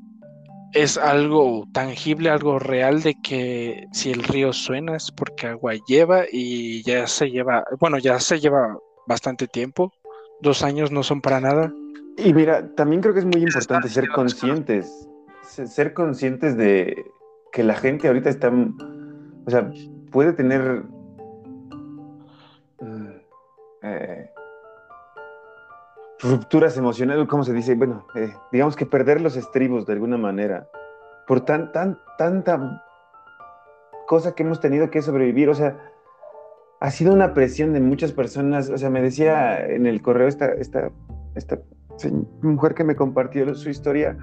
es 0.72 0.98
algo 0.98 1.64
tangible, 1.72 2.30
algo 2.30 2.58
real 2.58 3.02
de 3.02 3.14
que 3.22 3.86
si 3.92 4.10
el 4.10 4.22
río 4.22 4.52
suena 4.52 4.96
es 4.96 5.10
porque 5.10 5.46
agua 5.46 5.74
lleva 5.86 6.24
y 6.30 6.82
ya 6.82 7.06
se 7.06 7.30
lleva, 7.30 7.64
bueno, 7.80 7.98
ya 7.98 8.18
se 8.20 8.40
lleva 8.40 8.76
bastante 9.06 9.46
tiempo, 9.46 9.92
dos 10.40 10.62
años 10.62 10.90
no 10.90 11.02
son 11.02 11.20
para 11.20 11.40
nada. 11.40 11.72
Y 12.18 12.32
mira, 12.32 12.74
también 12.74 13.02
creo 13.02 13.14
que 13.14 13.20
es 13.20 13.26
muy 13.26 13.42
importante 13.42 13.88
ser 13.88 14.08
conscientes, 14.08 15.08
ser 15.42 15.92
conscientes 15.94 16.56
de 16.56 17.04
que 17.52 17.62
la 17.62 17.74
gente 17.74 18.08
ahorita 18.08 18.30
está, 18.30 18.50
o 18.50 19.50
sea, 19.50 19.70
puede 20.10 20.32
tener... 20.32 20.82
Mm, 22.80 23.08
eh, 23.82 24.30
rupturas 26.20 26.76
emocionales, 26.76 27.26
¿cómo 27.28 27.44
se 27.44 27.52
dice? 27.52 27.74
Bueno, 27.74 28.06
eh, 28.14 28.32
digamos 28.52 28.76
que 28.76 28.86
perder 28.86 29.20
los 29.20 29.36
estribos 29.36 29.86
de 29.86 29.92
alguna 29.94 30.16
manera, 30.16 30.68
por 31.26 31.44
tan, 31.44 31.72
tan, 31.72 31.98
tanta 32.18 32.82
cosa 34.06 34.34
que 34.34 34.42
hemos 34.42 34.60
tenido 34.60 34.90
que 34.90 35.02
sobrevivir, 35.02 35.48
o 35.48 35.54
sea, 35.54 35.76
ha 36.80 36.90
sido 36.90 37.12
una 37.12 37.34
presión 37.34 37.72
de 37.72 37.80
muchas 37.80 38.12
personas, 38.12 38.70
o 38.70 38.78
sea, 38.78 38.90
me 38.90 39.02
decía 39.02 39.66
en 39.66 39.86
el 39.86 40.02
correo 40.02 40.28
esta, 40.28 40.46
esta, 40.52 40.90
esta 41.34 41.58
mujer 42.42 42.74
que 42.74 42.84
me 42.84 42.96
compartió 42.96 43.54
su 43.54 43.70
historia, 43.70 44.16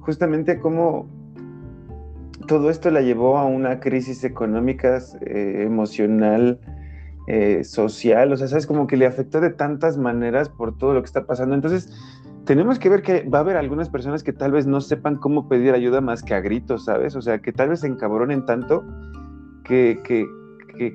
justamente 0.00 0.58
cómo 0.58 1.08
todo 2.46 2.70
esto 2.70 2.90
la 2.90 3.02
llevó 3.02 3.38
a 3.38 3.44
una 3.44 3.80
crisis 3.80 4.24
económica, 4.24 4.98
eh, 5.20 5.64
emocional, 5.66 6.60
eh, 7.30 7.62
social, 7.62 8.32
o 8.32 8.38
sea, 8.38 8.48
sabes, 8.48 8.66
como 8.66 8.86
que 8.86 8.96
le 8.96 9.04
afectó 9.04 9.42
de 9.42 9.50
tantas 9.50 9.98
maneras 9.98 10.48
por 10.48 10.78
todo 10.78 10.94
lo 10.94 11.02
que 11.02 11.06
está 11.06 11.26
pasando. 11.26 11.54
Entonces, 11.54 11.92
tenemos 12.46 12.78
que 12.78 12.88
ver 12.88 13.02
que 13.02 13.28
va 13.28 13.36
a 13.36 13.40
haber 13.42 13.58
algunas 13.58 13.90
personas 13.90 14.22
que 14.22 14.32
tal 14.32 14.52
vez 14.52 14.66
no 14.66 14.80
sepan 14.80 15.16
cómo 15.16 15.46
pedir 15.46 15.74
ayuda 15.74 16.00
más 16.00 16.22
que 16.22 16.32
a 16.32 16.40
gritos, 16.40 16.86
¿sabes? 16.86 17.14
O 17.16 17.20
sea, 17.20 17.40
que 17.40 17.52
tal 17.52 17.68
vez 17.68 17.80
se 17.80 17.86
encabronen 17.86 18.46
tanto 18.46 18.82
que, 19.62 20.00
que, 20.04 20.26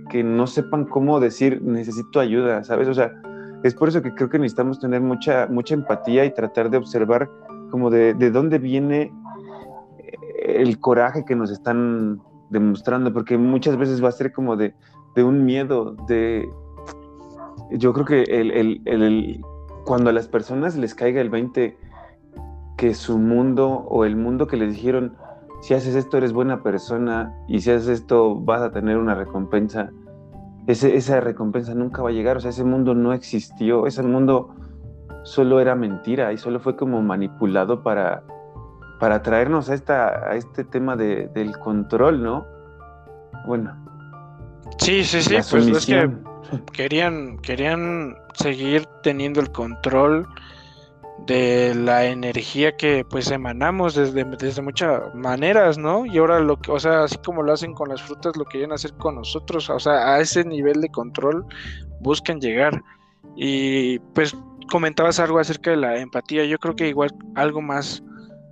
que, 0.10 0.24
no 0.24 0.48
sepan 0.48 0.86
cómo 0.86 1.20
decir 1.20 1.62
necesito 1.62 2.20
ayuda, 2.20 2.64
¿sabes? 2.64 2.88
O 2.88 2.96
sea, 2.96 3.14
es 3.62 3.76
por 3.76 3.90
eso 3.90 4.02
que 4.02 4.16
creo 4.16 4.30
que 4.30 4.40
necesitamos 4.40 4.80
tener 4.80 5.02
mucha, 5.02 5.46
mucha 5.52 5.76
empatía 5.76 6.26
y 6.26 6.34
tratar 6.34 6.72
de 6.72 6.78
observar 6.78 7.30
como 7.70 7.92
de, 7.92 8.16
de 8.16 8.32
dónde 8.32 8.58
viene 8.58 9.14
el 10.44 10.80
coraje 10.80 11.26
que 11.26 11.36
nos 11.36 11.52
están 11.52 12.20
demostrando, 12.50 13.14
porque 13.14 13.38
muchas 13.38 13.78
veces 13.78 14.04
va 14.04 14.10
a 14.10 14.14
ser 14.14 14.32
como 14.32 14.56
de, 14.56 14.74
de 15.16 15.24
un 15.24 15.46
miedo, 15.46 15.96
de... 16.08 16.50
Yo 17.72 17.94
creo 17.94 18.06
que 18.06 18.24
el, 18.24 19.42
cuando 19.86 20.10
a 20.10 20.14
las 20.14 20.28
personas 20.28 20.76
les 20.76 20.96
caiga 20.96 21.22
el 21.22 21.30
20 21.30 21.78
que 22.78 22.94
su 22.94 23.18
mundo 23.18 23.68
o 23.88 24.06
el 24.06 24.16
mundo 24.16 24.48
que 24.48 24.58
les 24.58 24.74
dijeron, 24.74 25.16
si 25.62 25.74
haces 25.74 25.96
esto 25.96 26.18
eres 26.18 26.34
buena 26.34 26.62
persona 26.62 27.34
y 27.48 27.62
si 27.62 27.72
haces 27.72 27.88
esto 27.88 28.36
vas 28.36 28.62
a 28.62 28.72
tener 28.72 28.98
una 28.98 29.16
recompensa, 29.16 29.92
esa 30.68 31.20
recompensa 31.20 31.74
nunca 31.74 32.02
va 32.02 32.10
a 32.10 32.14
llegar, 32.14 32.38
o 32.38 32.40
sea, 32.40 32.50
ese 32.50 32.64
mundo 32.64 32.94
no 32.94 33.14
existió, 33.14 33.88
ese 33.88 34.04
mundo 34.04 34.56
solo 35.24 35.60
era 35.60 35.76
mentira 35.76 36.32
y 36.34 36.38
solo 36.38 36.60
fue 36.60 36.76
como 36.76 37.02
manipulado 37.02 37.84
para, 37.84 38.24
para 39.00 39.22
traernos 39.22 39.70
a, 39.70 39.74
esta, 39.74 40.30
a 40.30 40.36
este 40.36 40.64
tema 40.64 40.96
de, 40.96 41.30
del 41.34 41.58
control, 41.58 42.24
¿no? 42.24 42.46
Bueno, 43.46 43.83
Sí, 44.78 45.04
sí, 45.04 45.22
sí, 45.22 45.38
pues 45.50 45.68
es 45.68 45.86
que 45.86 46.10
querían, 46.74 47.38
querían 47.40 48.16
seguir 48.34 48.86
teniendo 49.04 49.40
el 49.40 49.52
control 49.52 50.28
de 51.26 51.74
la 51.76 52.06
energía 52.06 52.76
que 52.76 53.06
pues 53.10 53.32
emanamos 53.32 53.96
desde, 53.96 54.26
desde 54.26 54.62
muchas 54.62 55.14
maneras, 55.16 55.78
¿no? 55.78 56.06
Y 56.06 56.18
ahora 56.18 56.40
lo 56.40 56.60
que, 56.60 56.72
o 56.72 56.80
sea, 56.80 57.04
así 57.04 57.18
como 57.24 57.44
lo 57.44 57.54
hacen 57.54 57.74
con 57.74 57.90
las 57.90 58.02
frutas, 58.02 58.36
lo 58.36 58.46
querían 58.46 58.74
hacer 58.74 58.94
con 58.94 59.16
nosotros, 59.16 59.70
o 59.70 59.80
sea, 59.80 60.16
a 60.16 60.20
ese 60.20 60.44
nivel 60.44 60.82
de 60.82 60.90
control 60.90 61.46
buscan 62.02 62.42
llegar. 62.42 62.82
Y 63.36 64.00
pues 64.14 64.36
comentabas 64.70 65.20
algo 65.20 65.40
acerca 65.40 65.72
de 65.72 65.78
la 65.78 65.98
empatía, 65.98 66.46
yo 66.46 66.58
creo 66.58 66.76
que 66.76 66.90
igual 66.90 67.14
algo 67.36 67.62
más 67.62 68.04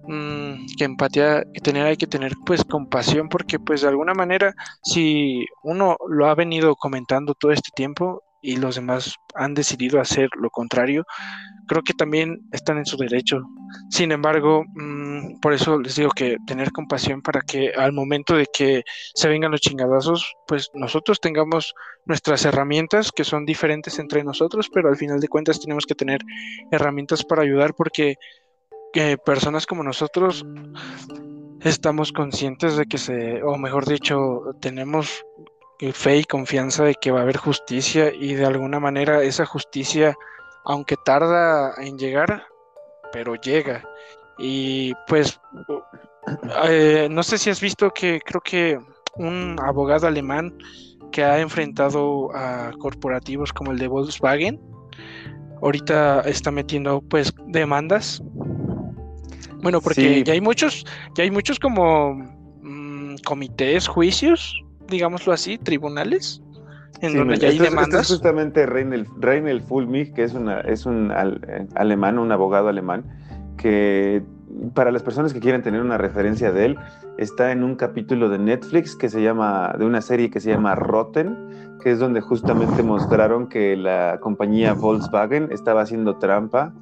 Mm, 0.08 0.66
que 0.78 0.84
empatía 0.86 1.44
que 1.54 1.62
tener 1.62 1.86
hay 1.86 1.98
que 1.98 2.08
tener 2.08 2.34
pues 2.46 2.64
compasión 2.64 3.30
porque 3.30 3.60
pues 3.60 3.82
de 3.82 3.90
alguna 3.90 4.16
manera 4.16 4.56
si 4.84 5.46
uno 5.62 5.96
lo 6.10 6.28
ha 6.28 6.34
venido 6.34 6.76
comentando 6.76 7.36
todo 7.36 7.52
este 7.52 7.70
tiempo 7.76 8.24
y 8.42 8.56
los 8.56 8.76
demás 8.76 9.16
han 9.36 9.54
decidido 9.54 10.02
hacer 10.02 10.30
lo 10.36 10.50
contrario, 10.50 11.06
creo 11.68 11.84
que 11.84 11.94
también 11.94 12.42
están 12.52 12.80
en 12.80 12.86
su 12.86 12.98
derecho. 12.98 13.44
Sin 13.90 14.12
embargo, 14.12 14.66
mm, 14.74 15.40
por 15.40 15.54
eso 15.54 15.80
les 15.80 15.96
digo 15.96 16.10
que 16.10 16.38
tener 16.48 16.72
compasión 16.72 17.22
para 17.22 17.42
que 17.42 17.72
al 17.72 17.94
momento 17.94 18.36
de 18.36 18.48
que 18.52 18.84
se 19.14 19.30
vengan 19.30 19.52
los 19.52 19.62
chingadazos, 19.62 20.34
pues 20.48 20.70
nosotros 20.74 21.20
tengamos 21.22 21.74
nuestras 22.06 22.44
herramientas 22.46 23.12
que 23.12 23.24
son 23.24 23.46
diferentes 23.46 24.00
entre 24.00 24.24
nosotros, 24.24 24.70
pero 24.74 24.90
al 24.90 24.98
final 24.98 25.20
de 25.20 25.28
cuentas 25.28 25.60
tenemos 25.60 25.86
que 25.86 25.96
tener 25.96 26.22
herramientas 26.72 27.24
para 27.24 27.44
ayudar 27.44 27.76
porque 27.76 28.16
que 28.94 29.18
personas 29.18 29.66
como 29.66 29.84
nosotros 29.84 30.46
estamos 31.62 32.12
conscientes 32.12 32.76
de 32.78 32.86
que 32.86 32.98
se, 32.98 33.44
o 33.44 33.58
mejor 33.58 33.86
dicho, 33.86 34.42
tenemos 34.60 35.24
fe 35.94 36.18
y 36.18 36.24
confianza 36.24 36.84
de 36.84 36.96
que 36.96 37.12
va 37.12 37.20
a 37.20 37.24
haber 37.24 37.38
justicia 37.38 38.14
y 38.14 38.36
de 38.36 38.46
alguna 38.46 38.80
manera 38.80 39.24
esa 39.24 39.46
justicia, 39.46 40.16
aunque 40.66 40.96
tarda 41.06 41.74
en 41.78 41.98
llegar, 41.98 42.44
pero 43.12 43.36
llega. 43.36 43.84
Y 44.38 44.94
pues, 45.08 45.40
eh, 46.68 47.08
no 47.10 47.24
sé 47.24 47.38
si 47.38 47.50
has 47.50 47.62
visto 47.62 47.90
que 47.92 48.20
creo 48.22 48.42
que 48.42 48.80
un 49.16 49.58
abogado 49.60 50.08
alemán 50.08 50.56
que 51.12 51.24
ha 51.24 51.40
enfrentado 51.40 52.30
a 52.36 52.72
corporativos 52.80 53.52
como 53.52 53.72
el 53.72 53.80
de 53.80 53.88
Volkswagen. 53.88 54.60
Ahorita 55.62 56.22
está 56.22 56.52
metiendo 56.52 57.02
pues 57.02 57.34
demandas. 57.48 58.24
Bueno, 59.62 59.82
porque 59.82 60.24
ya 60.24 60.34
hay 60.34 60.42
muchos, 60.42 60.86
ya 61.16 61.24
hay 61.24 61.32
muchos 61.32 61.60
como 61.60 62.16
mm, 62.62 63.16
comités, 63.26 63.88
juicios, 63.88 64.64
digámoslo 64.88 65.34
así, 65.34 65.58
tribunales, 65.58 66.42
en 67.02 67.16
donde 67.16 67.38
ya 67.38 67.50
hay 67.50 67.60
demandas. 67.60 68.02
es 68.02 68.08
justamente 68.08 68.66
Reinel, 68.66 69.62
Fulmich, 69.62 70.14
que 70.14 70.24
es, 70.24 70.34
una, 70.34 70.62
es 70.62 70.86
un 70.86 71.12
eh, 71.12 71.68
alemán, 71.76 72.20
un 72.20 72.32
abogado 72.32 72.68
alemán, 72.68 73.04
que 73.58 74.24
para 74.74 74.92
las 74.92 75.04
personas 75.04 75.34
que 75.34 75.40
quieren 75.40 75.62
tener 75.62 75.82
una 75.82 75.98
referencia 75.98 76.52
de 76.52 76.66
él, 76.66 76.78
está 77.18 77.52
en 77.52 77.64
un 77.64 77.76
capítulo 77.76 78.30
de 78.30 78.38
Netflix 78.38 78.96
que 78.96 79.10
se 79.10 79.22
llama, 79.22 79.76
de 79.78 79.86
una 79.86 80.02
serie 80.02 80.30
que 80.30 80.40
se 80.40 80.50
llama 80.50 80.76
Rotten, 80.76 81.38
que 81.82 81.92
es 81.92 82.00
donde 82.00 82.22
justamente 82.22 82.84
mostraron 82.84 83.50
que 83.50 83.76
la 83.76 84.20
compañía 84.22 84.74
Volkswagen 84.74 85.50
estaba 85.52 85.82
haciendo 85.82 86.18
trampa 86.18 86.74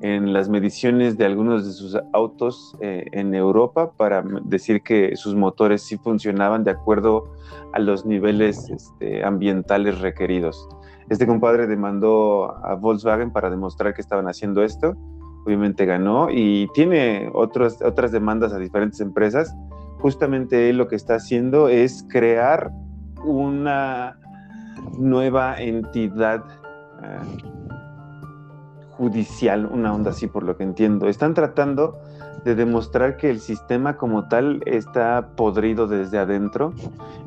en 0.00 0.32
las 0.32 0.48
mediciones 0.48 1.18
de 1.18 1.24
algunos 1.24 1.66
de 1.66 1.72
sus 1.72 1.98
autos 2.12 2.76
eh, 2.80 3.06
en 3.12 3.34
Europa 3.34 3.92
para 3.96 4.22
decir 4.44 4.82
que 4.82 5.16
sus 5.16 5.34
motores 5.34 5.82
sí 5.82 5.96
funcionaban 5.98 6.62
de 6.62 6.70
acuerdo 6.70 7.32
a 7.72 7.80
los 7.80 8.06
niveles 8.06 8.70
este, 8.70 9.24
ambientales 9.24 10.00
requeridos. 10.00 10.68
Este 11.08 11.26
compadre 11.26 11.66
demandó 11.66 12.54
a 12.64 12.74
Volkswagen 12.74 13.32
para 13.32 13.50
demostrar 13.50 13.94
que 13.94 14.00
estaban 14.00 14.28
haciendo 14.28 14.62
esto 14.62 14.96
obviamente 15.44 15.84
ganó 15.86 16.28
y 16.30 16.68
tiene 16.74 17.28
otras 17.32 17.82
otras 17.82 18.12
demandas 18.12 18.52
a 18.52 18.58
diferentes 18.58 19.00
empresas. 19.00 19.54
Justamente 19.98 20.70
él 20.70 20.78
lo 20.78 20.88
que 20.88 20.96
está 20.96 21.16
haciendo 21.16 21.68
es 21.68 22.06
crear 22.08 22.70
una 23.24 24.18
nueva 24.98 25.60
entidad 25.60 26.44
eh, 27.02 27.18
judicial, 28.92 29.66
una 29.66 29.92
onda 29.92 30.10
así 30.10 30.26
por 30.26 30.44
lo 30.44 30.56
que 30.56 30.64
entiendo. 30.64 31.08
Están 31.08 31.34
tratando 31.34 31.98
de 32.44 32.54
demostrar 32.54 33.16
que 33.16 33.30
el 33.30 33.40
sistema 33.40 33.96
como 33.96 34.28
tal 34.28 34.62
está 34.66 35.28
podrido 35.36 35.86
desde 35.86 36.18
adentro 36.18 36.72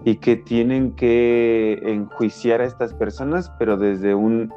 y 0.04 0.18
que 0.18 0.36
tienen 0.36 0.94
que 0.94 1.80
enjuiciar 1.84 2.62
a 2.62 2.66
estas 2.66 2.94
personas, 2.94 3.52
pero 3.58 3.78
desde 3.78 4.14
un 4.14 4.54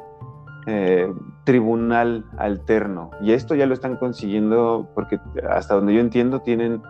eh, 0.67 1.11
tribunal 1.45 2.25
alterno. 2.37 3.11
Y 3.21 3.31
esto 3.31 3.55
ya 3.55 3.65
lo 3.65 3.73
están 3.73 3.95
consiguiendo 3.95 4.87
porque 4.93 5.19
hasta 5.49 5.75
donde 5.75 5.93
yo 5.93 5.99
entiendo 6.01 6.41
tienen 6.41 6.81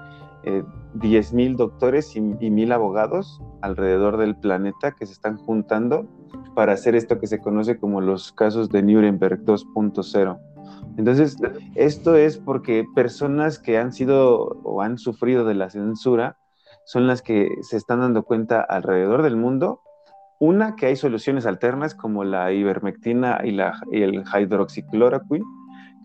eh, 0.43 0.63
10.000 0.95 1.55
doctores 1.55 2.15
y, 2.15 2.19
y 2.19 2.49
1.000 2.49 2.73
abogados 2.73 3.41
alrededor 3.61 4.17
del 4.17 4.35
planeta 4.35 4.91
que 4.91 5.05
se 5.05 5.13
están 5.13 5.37
juntando 5.37 6.07
para 6.55 6.73
hacer 6.73 6.95
esto 6.95 7.19
que 7.19 7.27
se 7.27 7.39
conoce 7.39 7.77
como 7.77 8.01
los 8.01 8.31
casos 8.31 8.69
de 8.69 8.83
Nuremberg 8.83 9.43
2.0. 9.45 10.39
Entonces, 10.97 11.37
esto 11.75 12.15
es 12.15 12.37
porque 12.37 12.85
personas 12.95 13.59
que 13.59 13.77
han 13.77 13.93
sido 13.93 14.59
o 14.63 14.81
han 14.81 14.97
sufrido 14.97 15.45
de 15.45 15.55
la 15.55 15.69
censura 15.69 16.37
son 16.85 17.07
las 17.07 17.21
que 17.21 17.49
se 17.61 17.77
están 17.77 17.99
dando 17.99 18.23
cuenta 18.23 18.61
alrededor 18.61 19.21
del 19.21 19.37
mundo 19.37 19.81
una, 20.39 20.75
que 20.75 20.85
hay 20.85 20.95
soluciones 20.95 21.45
alternas 21.45 21.93
como 21.93 22.23
la 22.23 22.51
ivermectina 22.53 23.41
y, 23.43 23.51
la, 23.51 23.79
el 23.91 24.23
hidroxicloroquine, 24.23 25.43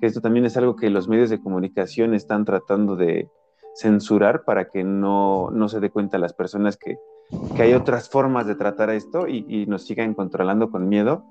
que 0.01 0.07
esto 0.07 0.21
también 0.21 0.45
es 0.45 0.57
algo 0.57 0.75
que 0.75 0.91
los 0.91 1.09
medios 1.09 1.31
de 1.31 1.41
comunicación 1.41 2.15
están 2.15 2.45
tratando 2.45 2.97
de 2.97 3.29
censurar 3.75 4.45
para 4.45 4.69
que 4.69 4.85
no, 4.85 5.51
se 5.69 5.81
dé 5.81 5.91
cuenta 5.91 6.19
las 6.19 6.33
personas 6.33 6.77
que, 6.77 6.97
hay 7.59 7.73
otras 7.73 8.11
formas 8.11 8.47
de 8.47 8.55
tratar 8.55 8.91
esto 8.91 9.27
y, 9.27 9.47
y, 9.49 9.67
nos 9.67 9.87
sigan 9.87 10.15
controlando 10.15 10.71
con 10.71 10.89
miedo. 10.89 11.25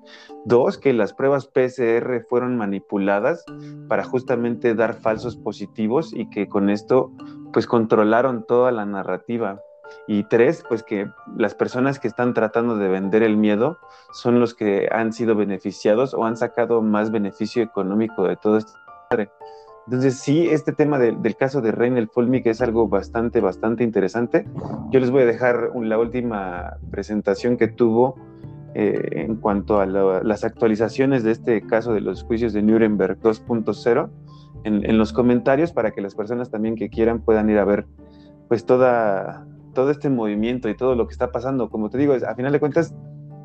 Dos, 0.44 0.76
que 0.76 0.92
las 0.92 1.14
pruebas 1.14 1.46
PCR 1.46 2.26
fueron 2.28 2.56
manipuladas 2.56 3.44
para 3.88 4.04
justamente 4.04 4.74
dar 4.74 4.94
falsos 4.94 5.36
positivos 5.36 6.12
y 6.12 6.28
que 6.30 6.48
con 6.48 6.68
esto 6.68 7.12
pues 7.52 7.66
controlaron 7.66 8.44
toda 8.44 8.72
la 8.72 8.84
narrativa. 8.84 9.60
Y 10.06 10.24
tres, 10.24 10.64
pues 10.68 10.82
que 10.82 11.08
las 11.36 11.54
personas 11.54 11.98
que 11.98 12.08
están 12.08 12.34
tratando 12.34 12.76
de 12.76 12.88
vender 12.88 13.22
el 13.22 13.36
miedo 13.36 13.78
son 14.12 14.40
los 14.40 14.54
que 14.54 14.88
han 14.90 15.12
sido 15.12 15.34
beneficiados 15.34 16.12
o 16.12 16.24
han 16.24 16.36
sacado 16.36 16.82
más 16.82 17.10
beneficio 17.10 17.62
económico 17.62 18.24
de 18.24 18.36
todo 18.36 18.58
esto. 18.58 18.72
Entonces, 19.86 20.18
sí, 20.18 20.48
este 20.48 20.72
tema 20.72 20.98
del 20.98 21.36
caso 21.36 21.60
de 21.60 21.70
Reinel 21.70 22.08
Fulmich 22.08 22.46
es 22.46 22.62
algo 22.62 22.88
bastante, 22.88 23.40
bastante 23.40 23.84
interesante. 23.84 24.46
Yo 24.90 25.00
les 25.00 25.10
voy 25.10 25.22
a 25.22 25.26
dejar 25.26 25.72
la 25.74 25.98
última 25.98 26.78
presentación 26.90 27.58
que 27.58 27.68
tuvo 27.68 28.16
eh, 28.74 29.08
en 29.12 29.36
cuanto 29.36 29.80
a 29.80 29.86
las 29.86 30.44
actualizaciones 30.44 31.22
de 31.22 31.32
este 31.32 31.66
caso 31.66 31.92
de 31.92 32.00
los 32.00 32.22
juicios 32.24 32.52
de 32.54 32.62
Nuremberg 32.62 33.20
2.0 33.20 34.10
en, 34.64 34.88
en 34.88 34.98
los 34.98 35.12
comentarios 35.12 35.72
para 35.72 35.90
que 35.90 36.00
las 36.00 36.14
personas 36.14 36.50
también 36.50 36.76
que 36.76 36.88
quieran 36.88 37.20
puedan 37.20 37.50
ir 37.50 37.58
a 37.58 37.64
ver 37.64 37.86
pues 38.48 38.64
toda, 38.64 39.46
todo 39.74 39.90
este 39.90 40.08
movimiento 40.08 40.68
y 40.70 40.76
todo 40.76 40.94
lo 40.94 41.06
que 41.06 41.12
está 41.12 41.30
pasando, 41.30 41.68
como 41.68 41.90
te 41.90 41.98
digo, 41.98 42.14
a 42.14 42.34
final 42.34 42.52
de 42.52 42.60
cuentas, 42.60 42.94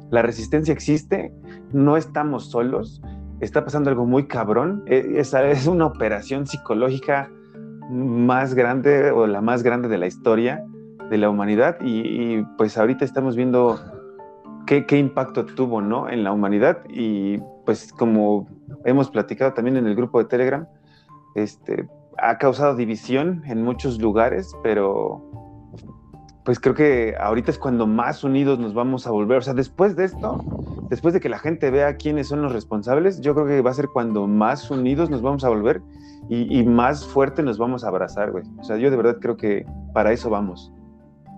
la 0.10 0.22
resistencia 0.22 0.74
existe, 0.74 1.34
no 1.72 1.98
estamos 1.98 2.50
solos, 2.50 3.02
está 3.42 3.64
pasando 3.64 3.90
algo 3.90 4.06
muy 4.06 4.28
cabrón, 4.28 4.84
e, 4.86 5.16
es, 5.18 5.34
es 5.34 5.68
una 5.68 5.86
operación 5.86 6.48
psicológica 6.48 7.32
más 7.90 8.54
grande 8.54 9.12
o 9.12 9.26
la 9.28 9.42
más 9.42 9.64
grande 9.64 9.88
de 9.88 9.98
la 9.98 10.08
historia 10.08 10.64
de 11.10 11.18
la 11.18 11.30
humanidad. 11.30 11.78
Y, 11.82 12.44
pues 12.58 12.78
ahorita 12.78 13.04
estamos 13.04 13.36
viendo 13.36 13.80
qué, 14.66 14.86
qué, 14.86 14.98
impacto 14.98 15.46
tuvo 15.46 15.82
¿no? 15.82 16.10
en 16.10 16.24
la 16.24 16.32
humanidad. 16.32 16.84
Y 16.90 17.40
pues 17.66 17.92
como 17.94 18.48
hemos 18.86 19.10
platicado 19.10 19.54
también 19.54 19.78
en 19.78 19.88
el 19.88 19.96
grupo 19.96 20.20
de 20.20 20.26
Telegram, 20.26 20.68
este, 21.36 21.90
ha 22.18 22.38
causado 22.38 22.76
división 22.76 23.44
en 23.46 23.64
muchos 23.64 24.00
lugares, 24.00 24.52
pero 24.64 25.22
pues 26.44 26.60
creo 26.60 26.74
que 26.74 27.16
ahorita 27.20 27.52
es 27.52 27.60
cuando 27.60 27.86
más 27.86 28.24
unidos 28.24 28.60
nos 28.60 28.74
vamos 28.74 29.06
a 29.06 29.12
volver. 29.12 29.40
O 29.40 29.42
sea, 29.42 29.54
después 29.54 29.96
de 29.96 30.06
esto, 30.06 30.44
después 30.90 31.14
de 31.14 31.20
que 31.20 31.30
la 31.30 31.40
gente 31.40 31.70
vea 31.70 31.96
quiénes 31.98 32.28
son 32.28 32.42
los 32.42 32.54
responsables, 32.54 33.22
yo 33.22 33.34
creo 33.34 33.46
que 33.46 33.62
va 33.62 33.72
a 33.72 33.74
ser 33.74 33.88
cuando 33.88 34.28
más 34.28 34.70
unidos 34.72 35.10
nos 35.10 35.22
vamos 35.22 35.44
a 35.44 35.50
volver 35.50 35.82
y, 36.30 36.64
más 36.64 37.06
fuerte 37.06 37.42
nos 37.42 37.58
vamos 37.58 37.84
a 37.84 37.88
abrazar, 37.88 38.32
güey. 38.32 38.44
O 38.60 38.64
sea, 38.64 38.78
yo 38.78 38.92
de 38.92 38.98
verdad 38.98 39.18
creo 39.20 39.36
que 39.36 39.66
para 39.94 40.12
eso 40.12 40.30
vamos. 40.30 40.72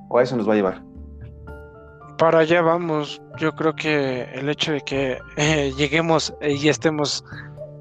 O 0.10 0.18
a 0.18 0.24
eso 0.24 0.36
nos 0.36 0.48
va 0.48 0.54
a 0.54 0.56
llevar. 0.58 0.84
Para 2.18 2.40
allá 2.40 2.62
vamos. 2.62 3.22
Yo 3.38 3.54
creo 3.56 3.74
que 3.74 4.24
el 4.34 4.50
hecho 4.50 4.74
de 4.74 4.82
que 4.82 5.18
eh, 5.38 5.72
lleguemos 5.78 6.34
y 6.42 6.68
estemos 6.68 7.24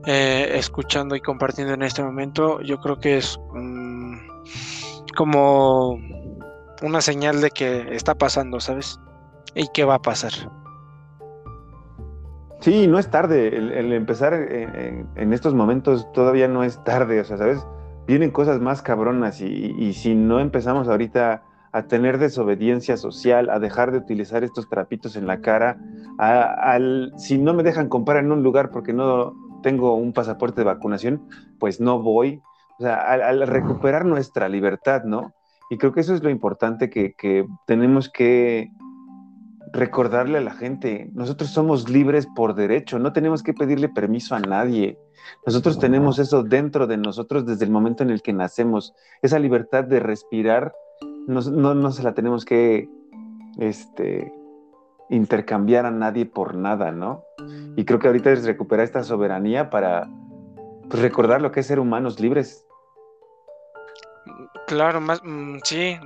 eh, 0.06 0.52
escuchando 0.54 1.16
y 1.16 1.20
compartiendo 1.20 1.74
en 1.74 1.82
este 1.82 2.02
momento, 2.02 2.60
yo 2.62 2.78
creo 2.78 2.98
que 2.98 3.18
es 3.18 3.38
mm, 3.52 4.14
como 5.16 5.98
una 6.82 7.00
señal 7.00 7.40
de 7.40 7.50
que 7.50 7.94
está 7.94 8.14
pasando, 8.14 8.60
¿sabes? 8.60 8.98
Y 9.54 9.68
qué 9.68 9.84
va 9.84 9.96
a 9.96 10.02
pasar. 10.02 10.32
Sí, 12.60 12.86
no 12.86 12.98
es 12.98 13.10
tarde. 13.10 13.56
El, 13.56 13.92
empezar 13.92 14.34
en, 14.34 15.32
estos 15.32 15.54
momentos 15.54 16.10
todavía 16.12 16.46
no 16.46 16.62
es 16.62 16.82
tarde, 16.84 17.20
o 17.20 17.24
sea, 17.24 17.38
¿sabes? 17.38 17.66
Vienen 18.06 18.30
cosas 18.30 18.60
más 18.60 18.82
cabronas 18.82 19.40
y, 19.40 19.92
si 19.94 20.14
no 20.14 20.40
empezamos 20.40 20.88
ahorita 20.88 21.42
a 21.72 21.82
tener 21.84 22.18
desobediencia 22.18 22.96
social, 22.96 23.48
a 23.48 23.60
dejar 23.60 23.92
de 23.92 23.98
utilizar 23.98 24.44
estos 24.44 24.68
trapitos 24.68 25.16
en 25.16 25.26
la 25.26 25.40
cara, 25.40 25.78
al, 26.18 27.12
si 27.16 27.38
no 27.38 27.54
me 27.54 27.62
dejan 27.62 27.88
comprar 27.88 28.24
en 28.24 28.32
un 28.32 28.42
lugar 28.42 28.70
porque 28.70 28.92
no 28.92 29.34
tengo 29.62 29.94
un 29.94 30.12
pasaporte 30.12 30.62
de 30.62 30.66
vacunación, 30.66 31.28
pues 31.58 31.80
no 31.80 32.02
voy. 32.02 32.42
O 32.78 32.82
sea, 32.82 32.96
al 32.96 33.46
recuperar 33.46 34.04
nuestra 34.04 34.48
libertad, 34.48 35.04
¿no? 35.04 35.34
Y 35.70 35.78
creo 35.78 35.92
que 35.92 36.00
eso 36.00 36.14
es 36.14 36.22
lo 36.22 36.30
importante 36.30 36.90
que, 36.90 37.46
tenemos 37.66 38.10
que 38.10 38.70
recordarle 39.72 40.38
a 40.38 40.40
la 40.40 40.50
gente. 40.50 41.08
Nosotros 41.14 41.50
somos 41.50 41.88
libres 41.88 42.26
por 42.34 42.54
derecho, 42.54 42.98
no 42.98 43.12
tenemos 43.12 43.44
que 43.44 43.54
pedirle 43.54 43.88
permiso 43.88 44.34
a 44.34 44.40
nadie. 44.40 44.98
Nosotros 45.46 45.78
tenemos 45.78 46.18
eso 46.18 46.42
dentro 46.42 46.88
de 46.88 46.96
nosotros 46.96 47.46
desde 47.46 47.64
el 47.64 47.70
momento 47.70 48.02
en 48.02 48.10
el 48.10 48.20
que 48.20 48.32
nacemos. 48.32 48.94
Esa 49.22 49.38
libertad 49.38 49.84
de 49.84 50.00
respirar 50.00 50.74
no, 51.28 51.40
no, 51.40 51.92
se 51.92 52.02
la 52.02 52.14
tenemos 52.14 52.44
que 52.44 52.88
este, 53.58 54.32
intercambiar 55.08 55.86
a 55.86 55.92
nadie 55.92 56.26
por 56.26 56.56
nada, 56.56 56.90
¿no? 56.90 57.22
Y 57.76 57.84
creo 57.84 58.00
que 58.00 58.08
ahorita 58.08 58.32
es 58.32 58.44
recuperar 58.44 58.84
esta 58.84 59.04
soberanía 59.04 59.70
para 59.70 60.10
pues, 60.88 61.00
recordar 61.00 61.40
lo 61.40 61.52
que 61.52 61.60
es 61.60 61.66
ser 61.66 61.78
humanos 61.78 62.18
libres. 62.18 62.66
Claro, 64.66 65.00
más, 65.00 65.20
mm, 65.24 65.58
sí, 65.64 65.98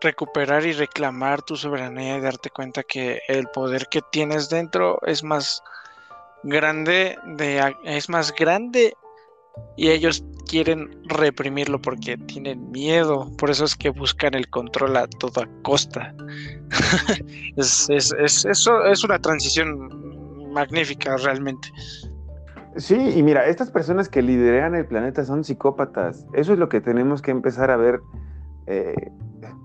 recuperar 0.00 0.66
y 0.66 0.72
reclamar 0.72 1.42
tu 1.42 1.56
soberanía 1.56 2.18
y 2.18 2.20
darte 2.20 2.50
cuenta 2.50 2.82
que 2.82 3.20
el 3.28 3.46
poder 3.48 3.86
que 3.90 4.00
tienes 4.10 4.48
dentro 4.48 4.98
es 5.06 5.22
más 5.22 5.62
grande 6.42 7.16
de 7.36 7.74
es 7.84 8.08
más 8.08 8.34
grande 8.34 8.96
y 9.76 9.90
ellos 9.90 10.24
quieren 10.48 10.90
reprimirlo 11.04 11.80
porque 11.80 12.16
tienen 12.16 12.70
miedo, 12.72 13.30
por 13.38 13.50
eso 13.50 13.64
es 13.64 13.76
que 13.76 13.90
buscan 13.90 14.34
el 14.34 14.48
control 14.48 14.96
a 14.96 15.06
toda 15.06 15.48
costa. 15.62 16.14
es 17.56 19.04
una 19.04 19.18
transición 19.18 20.52
magnífica 20.52 21.16
realmente. 21.16 21.68
Sí, 22.76 22.96
y 23.16 23.22
mira, 23.22 23.46
estas 23.46 23.70
personas 23.70 24.08
que 24.08 24.22
lideran 24.22 24.74
el 24.74 24.86
planeta 24.86 25.24
son 25.24 25.44
psicópatas. 25.44 26.26
Eso 26.32 26.54
es 26.54 26.58
lo 26.58 26.68
que 26.68 26.80
tenemos 26.80 27.20
que 27.20 27.30
empezar 27.30 27.70
a 27.70 27.76
ver, 27.76 28.00
eh, 28.66 29.12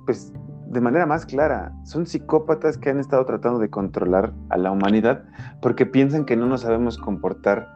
pues, 0.06 0.34
de 0.68 0.82
manera 0.82 1.06
más 1.06 1.26
clara. 1.26 1.72
Son 1.84 2.06
psicópatas 2.06 2.78
que 2.78 2.90
han 2.90 3.00
estado 3.00 3.26
tratando 3.26 3.60
de 3.60 3.70
controlar 3.70 4.34
a 4.50 4.58
la 4.58 4.72
humanidad 4.72 5.24
porque 5.62 5.86
piensan 5.86 6.26
que 6.26 6.36
no 6.36 6.48
nos 6.48 6.62
sabemos 6.62 6.98
comportar 6.98 7.68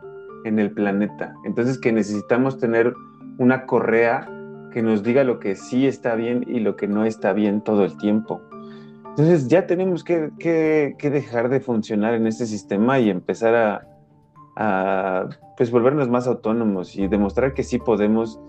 en 0.44 0.60
el 0.60 0.72
planeta. 0.72 1.34
Entonces, 1.46 1.80
que 1.80 1.94
necesitamos 1.94 2.58
tener 2.58 2.94
una 3.38 3.66
correa 3.66 4.30
que 4.74 4.82
nos 4.82 5.02
diga 5.02 5.24
lo 5.24 5.40
que 5.40 5.56
sí 5.56 5.88
está 5.88 6.16
bien 6.16 6.44
y 6.46 6.60
lo 6.60 6.76
que 6.76 6.88
no 6.88 7.06
está 7.06 7.32
bien 7.32 7.62
todo 7.62 7.86
el 7.86 7.96
tiempo. 7.98 8.42
Entonces, 9.12 9.48
ya 9.48 9.66
tenemos 9.66 10.04
que, 10.04 10.32
que 10.38 11.10
dejar 11.10 11.48
de 11.48 11.62
funcionar 11.62 12.16
en 12.16 12.28
este 12.28 12.46
sistema 12.46 13.00
y 13.00 13.10
empezar 13.10 13.56
a 13.56 13.91
pues 15.58 15.72
volvernos 15.72 16.10
más 16.10 16.28
autónomos 16.28 16.96
y 16.96 17.08
demostrar 17.08 17.54
que 17.54 17.64
sí 17.64 17.80
podemos 17.80 18.40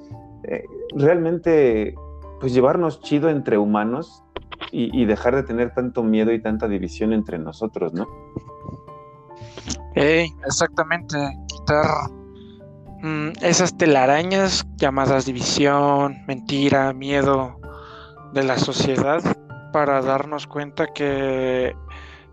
eh, 0.45 0.65
realmente 0.95 1.95
pues 2.41 2.53
llevarnos 2.53 3.01
chido 3.01 3.29
entre 3.29 3.59
humanos 3.59 4.25
y, 4.71 5.05
dejar 5.05 5.37
de 5.37 5.43
tener 5.43 5.75
tanto 5.75 6.03
miedo 6.03 6.33
y 6.33 6.41
tanta 6.41 6.67
división 6.67 7.13
entre 7.13 7.39
nosotros, 7.39 7.93
¿no? 7.93 8.09
exactamente, 9.95 11.19
quitar 11.47 11.85
mm, 13.03 13.33
esas 13.43 13.77
telarañas 13.77 14.67
llamadas 14.77 15.27
división, 15.27 16.17
mentira, 16.27 16.95
miedo 16.95 17.61
de 18.33 18.45
la 18.45 18.57
sociedad 18.57 19.21
para 19.75 20.01
darnos 20.01 20.47
cuenta 20.47 20.87
que 20.87 21.77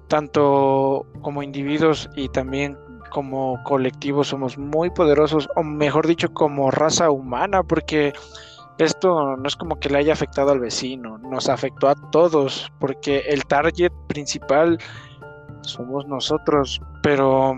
tanto 0.08 1.06
como 1.22 1.44
individuos 1.44 2.10
y 2.16 2.30
también 2.30 2.78
como 3.10 3.62
colectivo 3.64 4.24
somos 4.24 4.58
muy 4.58 4.90
poderosos, 4.90 5.50
o 5.56 5.64
mejor 5.64 6.08
dicho, 6.08 6.34
como 6.34 6.72
raza 6.72 7.10
humana, 7.10 7.64
porque 7.64 8.14
esto 8.78 9.36
no 9.36 9.48
es 9.48 9.56
como 9.56 9.80
que 9.80 9.90
le 9.90 10.00
haya 10.00 10.14
afectado 10.14 10.52
al 10.52 10.60
vecino, 10.60 11.18
nos 11.18 11.50
afectó 11.50 11.90
a 11.90 11.96
todos, 12.12 12.72
porque 12.80 13.20
el 13.28 13.46
target 13.46 13.92
principal 14.08 14.78
somos 15.62 16.08
nosotros, 16.08 16.82
pero 17.04 17.56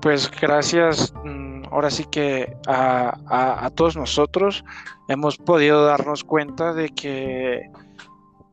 pues 0.00 0.30
gracias 0.40 1.14
mm, 1.24 1.66
ahora 1.70 1.90
sí 1.90 2.04
que 2.10 2.56
a, 2.66 3.64
a 3.64 3.70
todos 3.70 3.96
nosotros 3.96 4.64
hemos 5.08 5.38
podido 5.38 5.84
darnos 5.84 6.24
cuenta 6.24 6.74
de 6.74 6.88
que 6.90 7.70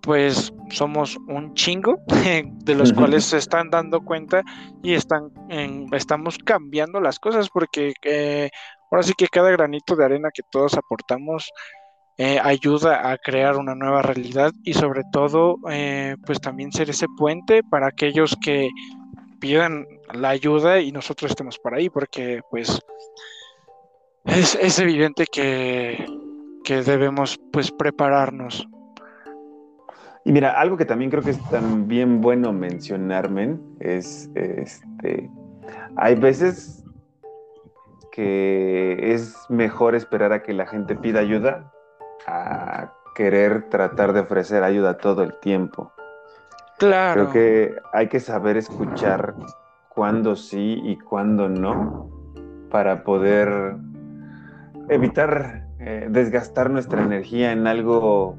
pues 0.01 0.53
somos 0.69 1.17
un 1.27 1.53
chingo 1.53 1.99
de 2.07 2.75
los 2.75 2.93
cuales 2.93 3.25
se 3.25 3.37
están 3.37 3.69
dando 3.69 4.01
cuenta 4.01 4.41
y 4.81 4.93
están 4.93 5.31
estamos 5.91 6.37
cambiando 6.39 6.99
las 6.99 7.19
cosas 7.19 7.49
porque 7.49 7.93
eh, 8.03 8.49
ahora 8.89 9.03
sí 9.03 9.13
que 9.17 9.27
cada 9.27 9.51
granito 9.51 9.95
de 9.95 10.05
arena 10.05 10.29
que 10.33 10.43
todos 10.49 10.75
aportamos 10.75 11.51
eh, 12.17 12.39
ayuda 12.43 13.11
a 13.11 13.17
crear 13.17 13.57
una 13.57 13.75
nueva 13.75 14.01
realidad 14.01 14.51
y 14.63 14.73
sobre 14.73 15.03
todo 15.11 15.57
eh, 15.69 16.15
pues 16.25 16.41
también 16.41 16.71
ser 16.71 16.89
ese 16.89 17.07
puente 17.17 17.61
para 17.63 17.87
aquellos 17.87 18.35
que 18.43 18.69
pidan 19.39 19.87
la 20.13 20.29
ayuda 20.29 20.79
y 20.79 20.91
nosotros 20.91 21.31
estemos 21.31 21.57
por 21.57 21.73
ahí 21.73 21.89
porque 21.89 22.41
pues 22.49 22.79
es, 24.25 24.55
es 24.55 24.79
evidente 24.79 25.25
que, 25.31 26.05
que 26.63 26.83
debemos 26.83 27.39
pues 27.51 27.71
prepararnos 27.71 28.67
y 30.23 30.31
mira, 30.31 30.59
algo 30.59 30.77
que 30.77 30.85
también 30.85 31.09
creo 31.09 31.23
que 31.23 31.31
es 31.31 31.49
también 31.49 32.21
bueno 32.21 32.53
mencionarme 32.53 33.57
es, 33.79 34.29
este, 34.35 35.29
hay 35.95 36.15
veces 36.15 36.85
que 38.11 39.13
es 39.13 39.35
mejor 39.49 39.95
esperar 39.95 40.33
a 40.33 40.43
que 40.43 40.53
la 40.53 40.67
gente 40.67 40.95
pida 40.95 41.19
ayuda 41.21 41.71
a 42.27 42.93
querer 43.15 43.69
tratar 43.69 44.13
de 44.13 44.19
ofrecer 44.19 44.63
ayuda 44.63 44.97
todo 44.97 45.23
el 45.23 45.33
tiempo. 45.39 45.91
Claro. 46.77 47.29
Creo 47.29 47.31
que 47.31 47.75
hay 47.93 48.07
que 48.07 48.19
saber 48.19 48.57
escuchar 48.57 49.35
cuándo 49.89 50.35
sí 50.35 50.81
y 50.83 50.97
cuándo 50.97 51.49
no 51.49 52.09
para 52.69 53.03
poder 53.03 53.75
evitar 54.89 55.67
eh, 55.79 56.07
desgastar 56.09 56.69
nuestra 56.69 57.01
energía 57.01 57.51
en 57.51 57.67
algo 57.67 58.37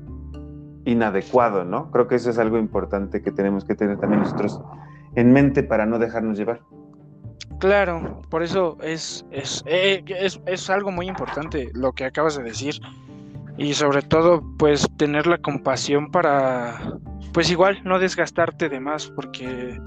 inadecuado, 0.84 1.64
¿no? 1.64 1.90
Creo 1.90 2.08
que 2.08 2.16
eso 2.16 2.30
es 2.30 2.38
algo 2.38 2.58
importante 2.58 3.22
que 3.22 3.30
tenemos 3.30 3.64
que 3.64 3.74
tener 3.74 3.98
también 3.98 4.22
nosotros 4.22 4.60
en 5.14 5.32
mente 5.32 5.62
para 5.62 5.86
no 5.86 5.98
dejarnos 5.98 6.38
llevar. 6.38 6.60
Claro, 7.58 8.22
por 8.28 8.42
eso 8.42 8.76
es, 8.82 9.24
es, 9.30 9.62
eh, 9.66 10.02
es, 10.06 10.40
es, 10.46 10.68
algo 10.68 10.90
muy 10.90 11.06
importante 11.06 11.70
lo 11.74 11.92
que 11.92 12.04
acabas 12.04 12.36
de 12.36 12.42
decir. 12.42 12.74
Y 13.56 13.74
sobre 13.74 14.02
todo, 14.02 14.42
pues 14.58 14.88
tener 14.96 15.26
la 15.26 15.38
compasión 15.38 16.10
para, 16.10 16.80
pues 17.32 17.50
igual, 17.50 17.80
no 17.84 17.98
desgastarte 17.98 18.68
de 18.68 18.80
más, 18.80 19.08
porque 19.14 19.78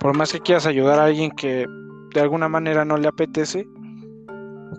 por 0.00 0.16
más 0.16 0.32
que 0.32 0.40
quieras 0.40 0.66
ayudar 0.66 0.98
a 0.98 1.04
alguien 1.04 1.30
que 1.32 1.66
de 2.14 2.20
alguna 2.20 2.48
manera 2.48 2.84
no 2.84 2.96
le 2.96 3.08
apetece, 3.08 3.66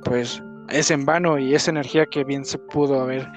pues 0.03 0.41
es 0.69 0.91
en 0.91 1.05
vano 1.05 1.37
y 1.37 1.53
esa 1.53 1.71
energía 1.71 2.05
que 2.05 2.23
bien 2.23 2.45
se 2.45 2.57
pudo 2.57 3.01
haber 3.01 3.27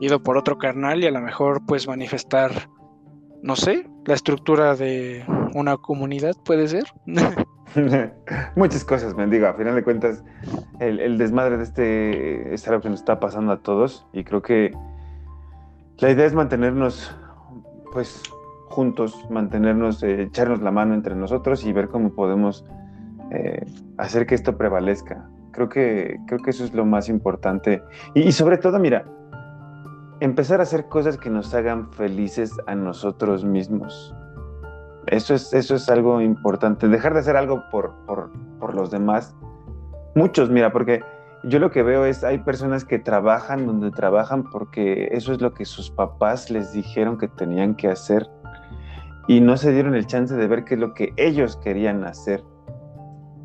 ido 0.00 0.22
por 0.22 0.36
otro 0.36 0.58
carnal 0.58 1.02
y 1.02 1.06
a 1.06 1.10
lo 1.10 1.20
mejor 1.20 1.64
pues 1.66 1.86
manifestar, 1.86 2.68
no 3.42 3.54
sé, 3.56 3.86
la 4.06 4.14
estructura 4.14 4.74
de 4.74 5.24
una 5.54 5.76
comunidad, 5.76 6.34
puede 6.44 6.66
ser. 6.68 6.84
Muchas 8.56 8.84
cosas, 8.84 9.14
mendigo. 9.14 9.46
A 9.46 9.54
final 9.54 9.74
de 9.74 9.82
cuentas, 9.82 10.24
el, 10.80 11.18
desmadre 11.18 11.56
de 11.56 11.64
este 11.64 12.54
es 12.54 12.66
algo 12.68 12.80
que 12.80 12.90
nos 12.90 13.00
está 13.00 13.20
pasando 13.20 13.52
a 13.52 13.60
todos 13.60 14.06
y 14.12 14.24
creo 14.24 14.42
que 14.42 14.72
la 15.98 16.10
idea 16.10 16.26
es 16.26 16.34
mantenernos, 16.34 17.14
pues, 17.92 18.22
juntos, 18.68 19.26
mantenernos, 19.30 20.02
eh, 20.02 20.22
echarnos 20.22 20.62
la 20.62 20.70
mano 20.70 20.94
entre 20.94 21.14
nosotros 21.14 21.64
y 21.64 21.72
ver 21.72 21.88
cómo 21.88 22.14
podemos 22.14 22.64
eh, 23.30 23.66
hacer 23.98 24.26
que 24.26 24.34
esto 24.34 24.56
prevalezca. 24.56 25.28
Creo 25.52 25.68
que, 25.68 26.18
creo 26.26 26.38
que 26.38 26.50
eso 26.50 26.64
es 26.64 26.72
lo 26.72 26.86
más 26.86 27.08
importante. 27.08 27.82
y 28.14 28.32
sobre 28.32 28.56
todo, 28.58 28.78
mira, 28.78 29.04
empezar 30.20 30.60
a 30.60 30.64
hacer 30.64 30.86
cosas 30.88 31.16
que 31.16 31.30
nos 31.30 31.52
hagan 31.54 31.90
felices 31.92 32.56
a 32.66 32.74
nosotros 32.74 33.44
mismos. 33.44 34.14
Eso 35.06 35.34
es, 35.34 35.52
eso 35.52 35.74
es 35.74 35.88
algo 35.88 36.20
importante. 36.20 36.86
Dejar 36.88 37.14
de 37.14 37.20
hacer 37.20 37.36
algo 37.36 37.64
por, 37.70 37.92
por, 38.06 38.30
por 38.58 38.74
los 38.74 38.90
demás. 38.90 39.34
Muchos, 40.14 40.50
mira, 40.50 40.72
porque 40.72 41.02
yo 41.44 41.58
lo 41.58 41.70
que 41.70 41.82
veo 41.82 42.04
es, 42.04 42.22
hay 42.22 42.38
personas 42.38 42.84
que 42.84 42.98
trabajan 42.98 43.66
donde 43.66 43.90
trabajan 43.90 44.44
porque 44.44 45.08
eso 45.12 45.32
es 45.32 45.40
lo 45.40 45.54
que 45.54 45.64
sus 45.64 45.90
papás 45.90 46.50
les 46.50 46.72
dijeron 46.72 47.16
que 47.16 47.28
tenían 47.28 47.74
que 47.74 47.88
hacer 47.88 48.28
y 49.26 49.40
no 49.40 49.56
se 49.56 49.72
dieron 49.72 49.94
el 49.94 50.06
chance 50.06 50.34
de 50.34 50.46
ver 50.46 50.64
qué 50.64 50.74
es 50.74 50.80
lo 50.80 50.92
que 50.92 51.12
ellos 51.16 51.56
querían 51.56 52.04
hacer. 52.04 52.44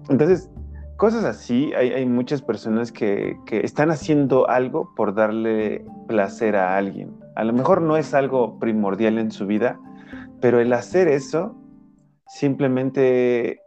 Entonces, 0.09 0.49
cosas 0.97 1.25
así, 1.25 1.73
hay, 1.73 2.05
muchas 2.05 2.41
personas 2.41 2.91
que, 2.91 3.37
están 3.51 3.91
haciendo 3.91 4.49
algo 4.49 4.93
por 4.95 5.13
darle 5.13 5.85
placer 6.07 6.55
a 6.55 6.77
alguien. 6.77 7.13
A 7.35 7.43
lo 7.43 7.53
mejor 7.53 7.81
no 7.81 7.97
es 7.97 8.13
algo 8.13 8.59
primordial 8.59 9.17
en 9.17 9.31
su 9.31 9.45
vida, 9.45 9.79
pero 10.41 10.59
el 10.59 10.71
hacer 10.73 11.07
eso 11.07 11.55
simplemente 12.27 13.61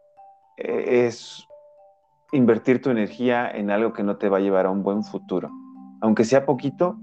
eh, 0.57 1.07
es 1.07 1.47
invertir 2.33 2.83
tu 2.83 2.91
energía 2.91 3.51
en 3.51 3.71
algo 3.71 3.93
que 3.93 4.03
no 4.03 4.17
te 4.17 4.29
va 4.29 4.39
a 4.39 4.41
llevar 4.41 4.67
a 4.67 4.71
un 4.71 4.83
buen 4.83 5.05
futuro. 5.05 5.51
Aunque 6.01 6.25
sea 6.25 6.47
poquito, 6.47 6.99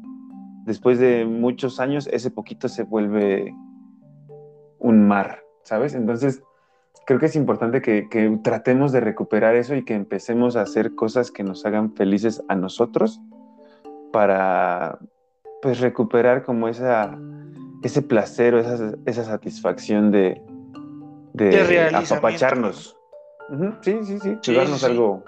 después 0.65 0.99
de 0.99 1.25
muchos 1.25 1.79
años, 1.79 2.07
ese 2.11 2.31
poquito 2.31 2.67
se 2.67 2.83
vuelve 2.83 3.53
un 4.79 5.07
mar, 5.07 5.39
¿sabes? 5.63 5.95
Entonces, 5.95 6.41
creo 7.05 7.19
que 7.19 7.27
es 7.27 7.35
importante 7.35 7.81
que, 7.81 8.39
tratemos 8.43 8.91
de 8.91 8.99
recuperar 8.99 9.55
eso 9.55 9.75
y 9.75 9.83
que 9.83 9.93
empecemos 9.93 10.55
a 10.55 10.61
hacer 10.61 10.95
cosas 10.95 11.31
que 11.31 11.43
nos 11.43 11.65
hagan 11.65 11.93
felices 11.95 12.43
a 12.47 12.55
nosotros 12.55 13.19
para 14.11 14.99
pues 15.61 15.79
recuperar 15.79 16.43
como 16.43 16.67
esa, 16.67 17.17
ese 17.83 18.01
placer 18.01 18.55
o 18.55 18.59
esa, 18.59 18.93
esa 19.05 19.23
satisfacción 19.23 20.11
de, 20.11 20.41
de, 21.33 21.89
apapacharnos. 21.93 22.97
Sí, 23.81 23.99
sí, 24.03 24.19
sí, 24.19 24.37
sí 24.41 24.57
algo 24.57 25.23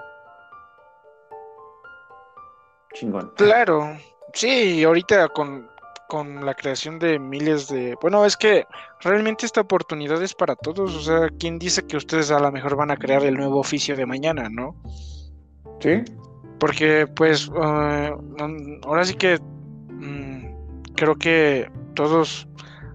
chingón. 2.94 3.32
Claro, 3.36 3.96
sí, 4.34 4.84
ahorita 4.84 5.30
con 5.30 5.70
con 6.08 6.46
la 6.46 6.54
creación 6.54 7.00
de 7.00 7.20
miles 7.20 7.68
de... 7.68 7.96
Bueno, 8.02 8.26
es 8.26 8.38
que 8.38 8.66
realmente 9.02 9.46
esta 9.46 9.62
oportunidad 9.62 10.22
es 10.22 10.34
para 10.34 10.56
todos. 10.56 10.96
O 10.96 11.02
sea, 11.02 11.30
¿quién 11.40 11.60
dice 11.60 11.86
que 11.86 11.98
ustedes 11.98 12.32
a 12.32 12.40
lo 12.40 12.52
mejor 12.52 12.76
van 12.76 12.92
a 12.92 12.98
crear 12.98 13.24
el 13.24 13.36
nuevo 13.36 13.60
oficio 13.60 13.96
de 13.96 14.06
mañana, 14.06 14.50
no? 14.50 14.76
Sí. 15.80 16.04
Porque 16.60 17.08
pues 17.08 17.48
uh, 17.50 18.82
ahora 18.84 19.06
sí 19.06 19.14
que 19.14 19.40
mm, 19.90 20.94
creo 20.96 21.16
que 21.16 21.70
todos, 21.94 22.48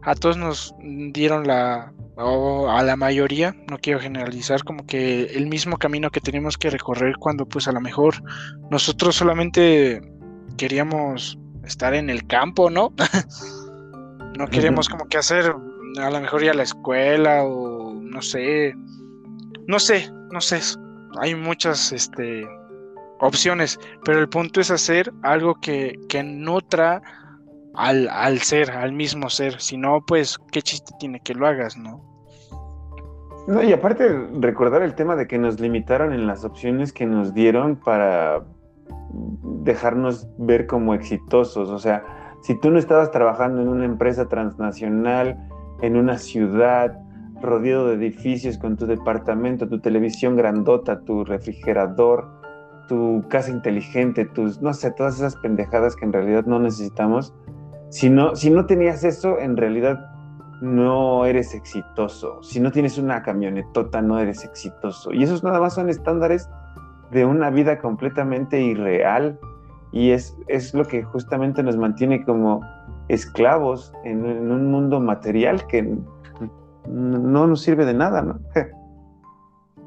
a 0.03 0.15
todos 0.15 0.37
nos 0.37 0.75
dieron 1.13 1.47
la, 1.47 1.93
o 2.17 2.69
a 2.71 2.83
la 2.83 2.97
mayoría, 2.97 3.55
no 3.71 3.79
quiero 3.79 4.01
generalizar, 4.01 4.65
como 4.65 4.87
que 4.87 5.25
el 5.25 5.47
mismo 5.47 5.77
camino 5.77 6.11
que 6.11 6.21
tenemos 6.21 6.59
que 6.59 6.71
recorrer 6.71 7.17
cuando 7.19 7.47
pues 7.47 7.69
a 7.69 7.73
lo 7.73 7.81
mejor 7.81 8.23
nosotros 8.71 9.17
solamente 9.17 10.03
queríamos 10.57 11.39
estar 11.65 11.95
en 11.95 12.11
el 12.11 12.27
campo, 12.27 12.71
¿no? 12.71 12.93
no 14.39 14.47
queríamos 14.49 14.89
como 14.89 15.07
que 15.07 15.19
hacer 15.19 15.55
a 16.01 16.11
lo 16.11 16.21
mejor 16.21 16.43
ir 16.43 16.51
a 16.51 16.55
la 16.55 16.63
escuela 16.63 17.45
o 17.45 17.95
no 17.95 18.23
sé, 18.23 18.75
no 19.67 19.79
sé, 19.79 20.11
no 20.31 20.41
sé, 20.41 20.61
hay 21.21 21.35
muchas 21.35 21.93
este, 21.93 22.47
opciones, 23.21 23.79
pero 24.05 24.19
el 24.19 24.29
punto 24.29 24.61
es 24.61 24.71
hacer 24.71 25.13
algo 25.23 25.55
que, 25.61 25.99
que 26.09 26.23
nutra 26.23 27.03
al, 27.75 28.09
al 28.09 28.39
ser, 28.41 28.71
al 28.71 28.93
mismo 28.93 29.31
ser, 29.31 29.61
si 29.61 29.77
no, 29.77 30.05
pues, 30.07 30.39
¿qué 30.51 30.63
chiste 30.63 30.93
tiene 30.99 31.21
que 31.21 31.35
lo 31.35 31.47
hagas, 31.47 31.77
no? 31.77 32.03
No, 33.47 33.63
y 33.63 33.73
aparte 33.73 34.09
recordar 34.41 34.83
el 34.83 34.95
tema 34.95 35.17
de 35.17 35.27
que 35.27 35.37
nos 35.37 35.59
limitaron 35.59 36.13
en 36.13 36.27
las 36.27 36.45
opciones 36.45 36.93
que 36.93 37.07
nos 37.07 37.35
dieron 37.35 37.77
para 37.77 38.45
dejarnos 39.65 40.29
ver 40.39 40.67
como 40.67 40.95
exitosos. 40.95 41.69
O 41.71 41.79
sea, 41.79 42.05
si 42.43 42.59
tú 42.59 42.71
no 42.71 42.79
estabas 42.79 43.11
trabajando 43.11 43.63
en 43.63 43.69
una 43.69 43.85
empresa 43.85 44.29
transnacional, 44.29 45.39
en 45.81 45.97
una 45.97 46.19
ciudad, 46.19 46.99
rodeado 47.41 47.89
de 47.89 47.95
edificios 47.95 48.57
con 48.57 48.77
tu 48.77 48.87
departamento, 48.87 49.69
tu 49.69 49.81
televisión 49.81 50.37
grandota, 50.37 51.01
tu 51.01 51.25
refrigerador, 51.25 52.29
tu 52.89 53.25
casa 53.29 53.51
inteligente, 53.51 54.25
tus, 54.25 54.63
no 54.63 54.73
sé, 54.73 54.93
todas 54.93 55.17
esas 55.17 55.37
pendejadas 55.37 55.97
que 55.97 56.05
en 56.05 56.13
realidad 56.13 56.45
no 56.47 56.59
necesitamos. 56.59 57.35
Si 57.91 58.09
no, 58.09 58.37
si 58.37 58.51
no 58.51 58.67
tenías 58.67 59.05
eso, 59.05 59.39
en 59.39 59.57
realidad 59.57 59.99
no 60.61 61.27
eres 61.27 61.55
exitoso. 61.55 62.43
Si 62.43 62.61
no 62.61 62.71
tienes 62.71 62.97
una 62.97 63.23
camionetota, 63.23 64.01
no 64.01 64.19
eres 64.19 64.45
exitoso. 64.45 65.13
Y 65.13 65.25
esos 65.25 65.43
nada 65.43 65.61
más 65.61 65.75
son 65.75 65.91
estándares 65.91 66.49
de 67.13 67.25
una 67.25 67.51
vida 67.51 67.79
completamente 67.79 68.61
irreal. 68.61 69.39
Y 69.93 70.11
es, 70.11 70.37
es 70.49 70.73
lo 70.75 70.85
que 70.85 71.03
justamente 71.03 71.63
nos 71.63 71.77
mantiene 71.77 72.25
como 72.25 72.63
esclavos 73.09 73.93
en, 74.05 74.25
un 74.25 74.71
mundo 74.71 75.01
material 75.01 75.67
que 75.67 75.83
no 76.89 77.47
nos 77.47 77.63
sirve 77.63 77.85
de 77.85 77.95
nada, 77.95 78.23
¿no? 78.23 78.41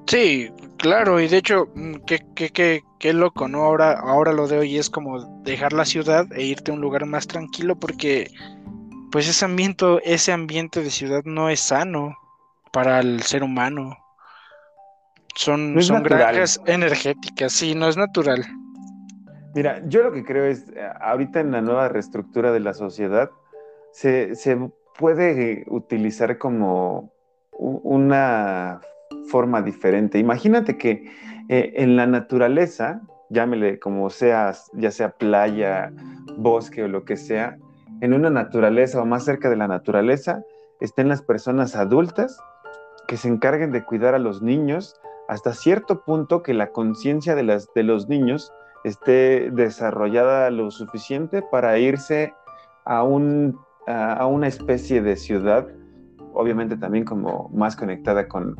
Sí, 0.07 0.51
claro, 0.77 1.19
y 1.19 1.27
de 1.27 1.37
hecho, 1.37 1.67
mm, 1.73 1.95
qué, 2.05 2.19
qué, 2.35 2.51
qué, 2.51 2.83
qué 2.99 3.11
loco, 3.11 3.47
¿no? 3.47 3.63
Ahora, 3.63 3.93
ahora 3.93 4.33
lo 4.33 4.47
de 4.47 4.59
hoy 4.59 4.77
es 4.77 4.87
como 4.87 5.41
dejar 5.41 5.73
la 5.73 5.83
ciudad 5.83 6.27
e 6.33 6.43
irte 6.43 6.69
a 6.69 6.75
un 6.75 6.81
lugar 6.81 7.07
más 7.07 7.25
tranquilo 7.25 7.75
porque 7.75 8.29
pues 9.11 9.27
ese 9.27 9.45
ambiente, 9.45 9.85
ese 10.03 10.31
ambiente 10.31 10.83
de 10.83 10.91
ciudad 10.91 11.23
no 11.25 11.49
es 11.49 11.59
sano 11.59 12.15
para 12.71 12.99
el 12.99 13.23
ser 13.23 13.41
humano. 13.43 13.97
Son, 15.35 15.81
son 15.81 16.03
granjas 16.03 16.61
energéticas, 16.65 17.51
sí, 17.51 17.75
no 17.75 17.89
es 17.89 17.97
natural. 17.97 18.45
Mira, 19.53 19.81
yo 19.87 20.03
lo 20.03 20.11
que 20.11 20.23
creo 20.23 20.45
es, 20.45 20.69
eh, 20.69 20.89
ahorita 21.01 21.39
en 21.39 21.51
la 21.51 21.61
nueva 21.61 21.89
reestructura 21.89 22.51
de 22.51 22.61
la 22.61 22.73
sociedad, 22.73 23.29
se, 23.91 24.35
se 24.35 24.57
puede 24.97 25.65
utilizar 25.67 26.37
como 26.37 27.11
una 27.51 28.81
forma 29.29 29.61
diferente. 29.61 30.19
Imagínate 30.19 30.77
que 30.77 31.11
eh, 31.49 31.73
en 31.75 31.95
la 31.95 32.05
naturaleza, 32.05 33.01
llámele 33.29 33.79
como 33.79 34.09
seas, 34.09 34.69
ya 34.73 34.91
sea 34.91 35.11
playa, 35.11 35.91
bosque 36.37 36.83
o 36.83 36.87
lo 36.87 37.05
que 37.05 37.17
sea, 37.17 37.57
en 38.01 38.13
una 38.13 38.29
naturaleza 38.29 39.01
o 39.01 39.05
más 39.05 39.23
cerca 39.23 39.49
de 39.49 39.55
la 39.55 39.67
naturaleza, 39.67 40.43
estén 40.81 41.07
las 41.07 41.21
personas 41.21 41.75
adultas 41.75 42.37
que 43.07 43.17
se 43.17 43.27
encarguen 43.27 43.71
de 43.71 43.83
cuidar 43.83 44.15
a 44.15 44.19
los 44.19 44.41
niños 44.41 44.95
hasta 45.27 45.53
cierto 45.53 46.03
punto 46.03 46.43
que 46.43 46.53
la 46.53 46.71
conciencia 46.71 47.35
de, 47.35 47.61
de 47.73 47.83
los 47.83 48.07
niños 48.07 48.51
esté 48.83 49.49
desarrollada 49.51 50.51
lo 50.51 50.69
suficiente 50.71 51.41
para 51.41 51.77
irse 51.79 52.33
a 52.85 53.03
un 53.03 53.57
a 53.87 54.25
una 54.25 54.47
especie 54.47 55.01
de 55.01 55.15
ciudad, 55.15 55.67
obviamente 56.33 56.77
también 56.77 57.05
como 57.05 57.49
más 57.53 57.75
conectada 57.75 58.27
con, 58.27 58.55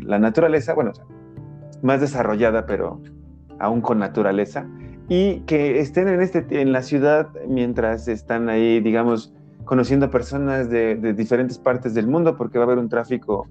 la 0.00 0.18
naturaleza, 0.18 0.74
bueno, 0.74 0.92
más 1.82 2.00
desarrollada, 2.00 2.66
pero 2.66 3.00
aún 3.58 3.80
con 3.80 3.98
naturaleza, 3.98 4.66
y 5.08 5.40
que 5.40 5.80
estén 5.80 6.08
en, 6.08 6.20
este, 6.20 6.60
en 6.60 6.72
la 6.72 6.82
ciudad 6.82 7.28
mientras 7.48 8.08
están 8.08 8.48
ahí, 8.48 8.80
digamos, 8.80 9.34
conociendo 9.64 10.06
a 10.06 10.10
personas 10.10 10.70
de, 10.70 10.96
diferentes 11.14 11.58
partes 11.58 11.94
del 11.94 12.06
mundo, 12.06 12.36
porque 12.36 12.58
va 12.58 12.64
a 12.64 12.66
haber 12.66 12.78
un 12.78 12.88
tráfico 12.88 13.48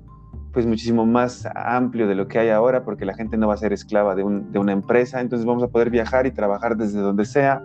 pues 0.57 0.65
muchísimo 0.65 1.05
más 1.05 1.47
amplio 1.53 2.07
de 2.07 2.15
lo 2.15 2.27
que 2.27 2.39
hay 2.39 2.49
ahora, 2.49 2.83
porque 2.83 3.05
la 3.05 3.13
gente 3.13 3.37
no 3.37 3.47
va 3.47 3.53
a 3.53 3.57
ser 3.57 3.73
esclava 3.73 4.15
de, 4.15 4.23
una 4.23 4.71
empresa, 4.71 5.21
entonces 5.21 5.45
vamos 5.45 5.61
a 5.61 5.67
poder 5.67 5.91
viajar 5.91 6.25
y 6.25 6.31
trabajar 6.31 6.75
desde 6.75 6.99
donde 6.99 7.25
sea, 7.25 7.61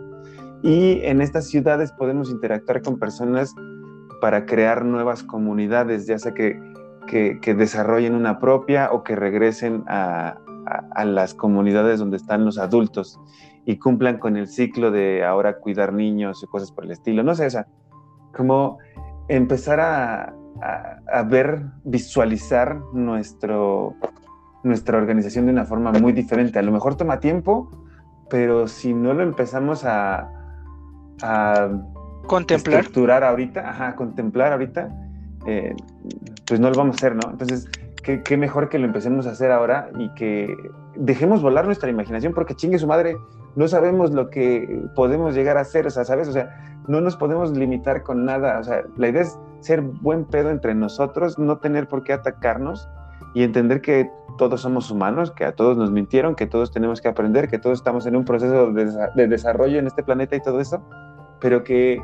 y 0.62 1.00
en 1.02 1.22
estas 1.22 1.48
ciudades 1.48 1.90
podemos 1.92 2.28
interactuar 2.30 2.82
con 2.82 2.98
personas 2.98 3.54
para 4.20 4.44
crear 4.44 4.84
nuevas 4.84 5.22
comunidades, 5.22 6.06
ya 6.06 6.18
sea 6.18 6.34
que, 6.34 6.60
que, 7.06 7.54
desarrollen 7.54 8.14
una 8.14 8.38
propia 8.38 8.90
o 8.92 9.02
que 9.02 9.16
regresen 9.16 9.84
a, 9.86 10.36
a, 10.94 11.04
las 11.06 11.32
comunidades 11.32 11.98
donde 11.98 12.18
están 12.18 12.44
los 12.44 12.58
adultos 12.58 13.18
y 13.64 13.78
cumplan 13.78 14.18
con 14.18 14.36
el 14.36 14.48
ciclo 14.48 14.90
de 14.90 15.24
ahora 15.24 15.60
cuidar 15.60 15.94
niños 15.94 16.42
y 16.42 16.46
cosas 16.46 16.70
por 16.70 16.84
el 16.84 16.90
estilo. 16.90 17.22
No 17.22 17.34
sé, 17.34 17.46
o 17.46 17.50
sea, 17.50 17.66
como 18.34 18.76
empezar 19.28 19.80
a, 19.80 20.34
a, 20.62 21.22
ver, 21.24 21.62
visualizar 21.84 22.80
nuestro, 22.92 23.94
nuestra 24.62 24.98
organización 24.98 25.46
de 25.46 25.52
una 25.52 25.64
forma 25.64 25.92
muy 25.92 26.12
diferente. 26.12 26.58
A 26.58 26.62
lo 26.62 26.72
mejor 26.72 26.96
toma 26.96 27.20
tiempo, 27.20 27.70
pero 28.30 28.68
si 28.68 28.94
no 28.94 29.12
lo 29.12 29.22
empezamos 29.22 29.84
a, 29.84 30.30
a 31.22 31.68
contemplar. 32.26 32.80
Estructurar 32.80 33.24
ahorita, 33.24 33.68
ajá, 33.68 33.96
contemplar 33.96 34.52
ahorita, 34.52 34.88
eh, 35.46 35.74
pues 36.46 36.60
no 36.60 36.70
lo 36.70 36.76
vamos 36.76 36.96
a 36.96 36.98
hacer, 36.98 37.16
¿no? 37.16 37.30
Entonces, 37.30 37.68
¿qué, 38.02 38.22
¿qué, 38.22 38.36
mejor 38.36 38.68
que 38.68 38.78
lo 38.78 38.86
empecemos 38.86 39.26
a 39.26 39.30
hacer 39.30 39.50
ahora 39.50 39.90
y 39.98 40.14
que 40.14 40.56
dejemos 40.94 41.42
volar 41.42 41.66
nuestra 41.66 41.90
imaginación, 41.90 42.32
porque 42.34 42.54
chingue 42.54 42.78
su 42.78 42.86
madre, 42.86 43.16
no 43.56 43.66
sabemos 43.68 44.12
lo 44.12 44.30
que 44.30 44.82
podemos 44.94 45.34
llegar 45.34 45.56
a 45.56 45.62
hacer, 45.62 45.86
o 45.86 45.90
sea, 45.90 46.04
¿sabes? 46.04 46.28
O 46.28 46.32
sea, 46.32 46.78
no 46.86 47.00
nos 47.00 47.16
podemos 47.16 47.56
limitar 47.56 48.02
con 48.02 48.24
nada, 48.24 48.58
o 48.58 48.64
sea, 48.64 48.82
la 48.96 49.08
idea 49.08 49.22
es 49.22 49.38
ser 49.62 49.80
buen 49.80 50.24
pedo 50.24 50.50
entre 50.50 50.74
nosotros, 50.74 51.38
no 51.38 51.58
tener 51.58 51.88
por 51.88 52.02
qué 52.02 52.12
atacarnos 52.12 52.88
y 53.34 53.42
entender 53.44 53.80
que 53.80 54.10
todos 54.36 54.60
somos 54.60 54.90
humanos, 54.90 55.30
que 55.30 55.44
a 55.44 55.52
todos 55.52 55.76
nos 55.76 55.90
mintieron, 55.90 56.34
que 56.34 56.46
todos 56.46 56.72
tenemos 56.72 57.00
que 57.00 57.08
aprender, 57.08 57.48
que 57.48 57.58
todos 57.58 57.78
estamos 57.78 58.06
en 58.06 58.16
un 58.16 58.24
proceso 58.24 58.72
de, 58.72 59.28
desarrollo 59.28 59.78
en 59.78 59.86
este 59.86 60.02
planeta 60.02 60.36
y 60.36 60.40
todo 60.40 60.60
eso, 60.60 60.82
pero 61.40 61.64
que 61.64 62.02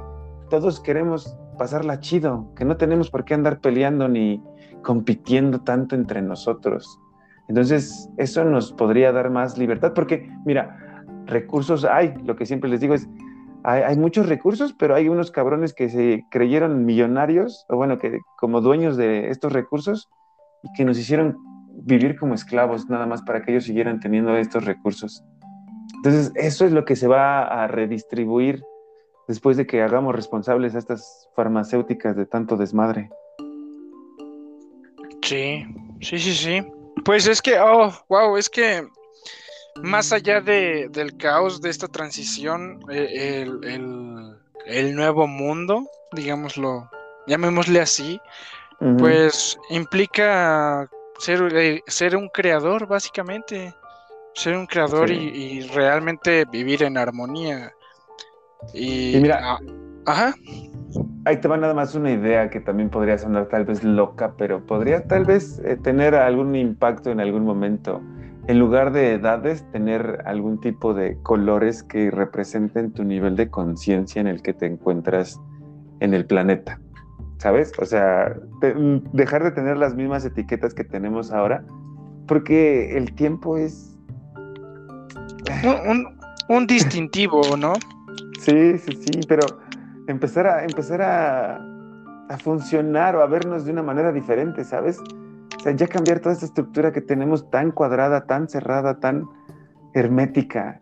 todos 0.50 0.80
queremos 0.80 1.36
pasarla 1.58 2.00
chido, 2.00 2.52
que 2.56 2.64
no 2.64 2.76
tenemos 2.76 3.10
por 3.10 3.24
qué 3.24 3.34
andar 3.34 3.60
peleando 3.60 4.08
ni 4.08 4.42
compitiendo 4.82 5.60
tanto 5.60 5.96
entre 5.96 6.22
nosotros. 6.22 7.00
Entonces, 7.48 8.08
eso 8.18 8.44
nos 8.44 8.72
podría 8.72 9.10
dar 9.10 9.30
más 9.30 9.58
libertad, 9.58 9.92
porque, 9.94 10.30
mira, 10.44 11.04
recursos 11.26 11.84
hay, 11.84 12.14
lo 12.24 12.36
que 12.36 12.46
siempre 12.46 12.70
les 12.70 12.80
digo 12.80 12.94
es, 12.94 13.08
hay, 13.64 13.96
muchos 13.96 14.28
recursos, 14.28 14.74
pero 14.78 14.94
hay 14.94 15.08
unos 15.08 15.30
cabrones 15.30 15.74
que 15.74 15.88
se 15.88 16.24
creyeron 16.30 16.84
millonarios, 16.84 17.64
o 17.68 17.76
bueno, 17.76 17.98
que 17.98 18.20
como 18.38 18.60
dueños 18.60 18.96
de 18.96 19.30
estos 19.30 19.52
recursos, 19.52 20.08
y 20.62 20.72
que 20.76 20.84
nos 20.84 20.98
hicieron 20.98 21.36
vivir 21.82 22.18
como 22.18 22.34
esclavos 22.34 22.88
nada 22.88 23.06
más 23.06 23.22
para 23.22 23.42
que 23.42 23.52
ellos 23.52 23.64
siguieran 23.64 24.00
teniendo 24.00 24.36
estos 24.36 24.64
recursos. 24.64 25.22
Entonces, 25.96 26.32
eso 26.34 26.64
es 26.64 26.72
lo 26.72 26.84
que 26.84 26.96
se 26.96 27.08
va 27.08 27.42
a 27.42 27.66
redistribuir 27.66 28.62
después 29.26 29.56
de 29.56 29.66
que 29.66 29.82
hagamos 29.82 30.14
responsables 30.14 30.74
a 30.74 30.78
estas 30.78 31.28
farmacéuticas 31.34 32.16
de 32.16 32.26
tanto 32.26 32.56
desmadre. 32.56 33.10
Sí, 35.22 35.64
sí, 36.00 36.18
sí, 36.18 36.32
sí. 36.32 36.66
Pues 37.04 37.26
es 37.26 37.42
que, 37.42 37.58
oh, 37.60 37.92
wow, 38.08 38.36
es 38.36 38.48
que 38.48 38.88
más 39.82 40.12
allá 40.12 40.40
de, 40.40 40.88
del 40.90 41.16
caos 41.16 41.60
de 41.60 41.70
esta 41.70 41.88
transición, 41.88 42.80
eh, 42.90 43.42
el, 43.62 44.36
el 44.66 44.94
nuevo 44.94 45.26
mundo, 45.26 45.86
digámoslo, 46.12 46.90
llamémosle 47.26 47.80
así, 47.80 48.20
pues 48.98 49.58
implica 49.70 50.88
ser, 51.18 51.52
eh, 51.56 51.82
ser 51.86 52.16
un 52.16 52.28
creador, 52.28 52.86
básicamente. 52.86 53.74
Ser 54.34 54.56
un 54.56 54.66
creador 54.66 55.10
y, 55.10 55.62
realmente 55.74 56.44
vivir 56.44 56.84
en 56.84 56.96
armonía. 56.96 57.72
Y, 58.72 59.18
mira, 59.20 59.40
ah, 59.42 59.58
ajá. 60.06 60.34
Ahí 61.24 61.38
te 61.38 61.48
va 61.48 61.56
nada 61.56 61.74
más 61.74 61.96
una 61.96 62.12
idea 62.12 62.48
que 62.48 62.60
también 62.60 62.88
podría 62.88 63.18
sonar 63.18 63.48
tal 63.48 63.64
vez 63.64 63.82
loca, 63.82 64.34
pero 64.38 64.64
podría 64.64 65.08
tal 65.08 65.24
vez 65.24 65.60
eh, 65.64 65.76
tener 65.76 66.14
algún 66.14 66.54
impacto 66.54 67.10
en 67.10 67.18
algún 67.18 67.44
momento. 67.44 68.00
En 68.48 68.58
lugar 68.58 68.92
de 68.92 69.12
edades, 69.12 69.62
tener 69.72 70.22
algún 70.24 70.58
tipo 70.58 70.94
de 70.94 71.18
colores 71.22 71.82
que 71.82 72.10
representen 72.10 72.92
tu 72.92 73.04
nivel 73.04 73.36
de 73.36 73.50
conciencia 73.50 74.20
en 74.20 74.26
el 74.26 74.40
que 74.40 74.54
te 74.54 74.64
encuentras 74.64 75.38
en 76.00 76.14
el 76.14 76.24
planeta. 76.24 76.80
¿Sabes? 77.36 77.72
O 77.78 77.84
sea, 77.84 78.34
dejar 79.12 79.44
de 79.44 79.50
tener 79.50 79.76
las 79.76 79.94
mismas 79.94 80.24
etiquetas 80.24 80.72
que 80.72 80.82
tenemos 80.82 81.30
ahora, 81.30 81.62
porque 82.26 82.96
el 82.96 83.14
tiempo 83.14 83.58
es... 83.58 83.98
Un, 86.48 86.66
distintivo, 86.66 87.42
¿no? 87.58 87.74
Sí, 88.40 88.78
sí, 88.78 88.92
sí, 88.92 89.20
pero 89.28 89.46
empezar 90.08 90.46
a, 90.46 90.64
empezar 90.64 91.02
a, 91.02 91.56
a 92.30 92.38
funcionar 92.38 93.14
o 93.14 93.22
a 93.22 93.26
vernos 93.26 93.66
de 93.66 93.72
una 93.72 93.82
manera 93.82 94.10
diferente, 94.10 94.64
¿sabes? 94.64 94.98
Ya 95.76 95.86
cambiar 95.86 96.20
toda 96.20 96.34
esta 96.34 96.46
estructura 96.46 96.92
que 96.92 97.00
tenemos 97.00 97.50
tan 97.50 97.70
cuadrada, 97.70 98.26
tan 98.26 98.48
cerrada, 98.48 99.00
tan 99.00 99.28
hermética 99.94 100.80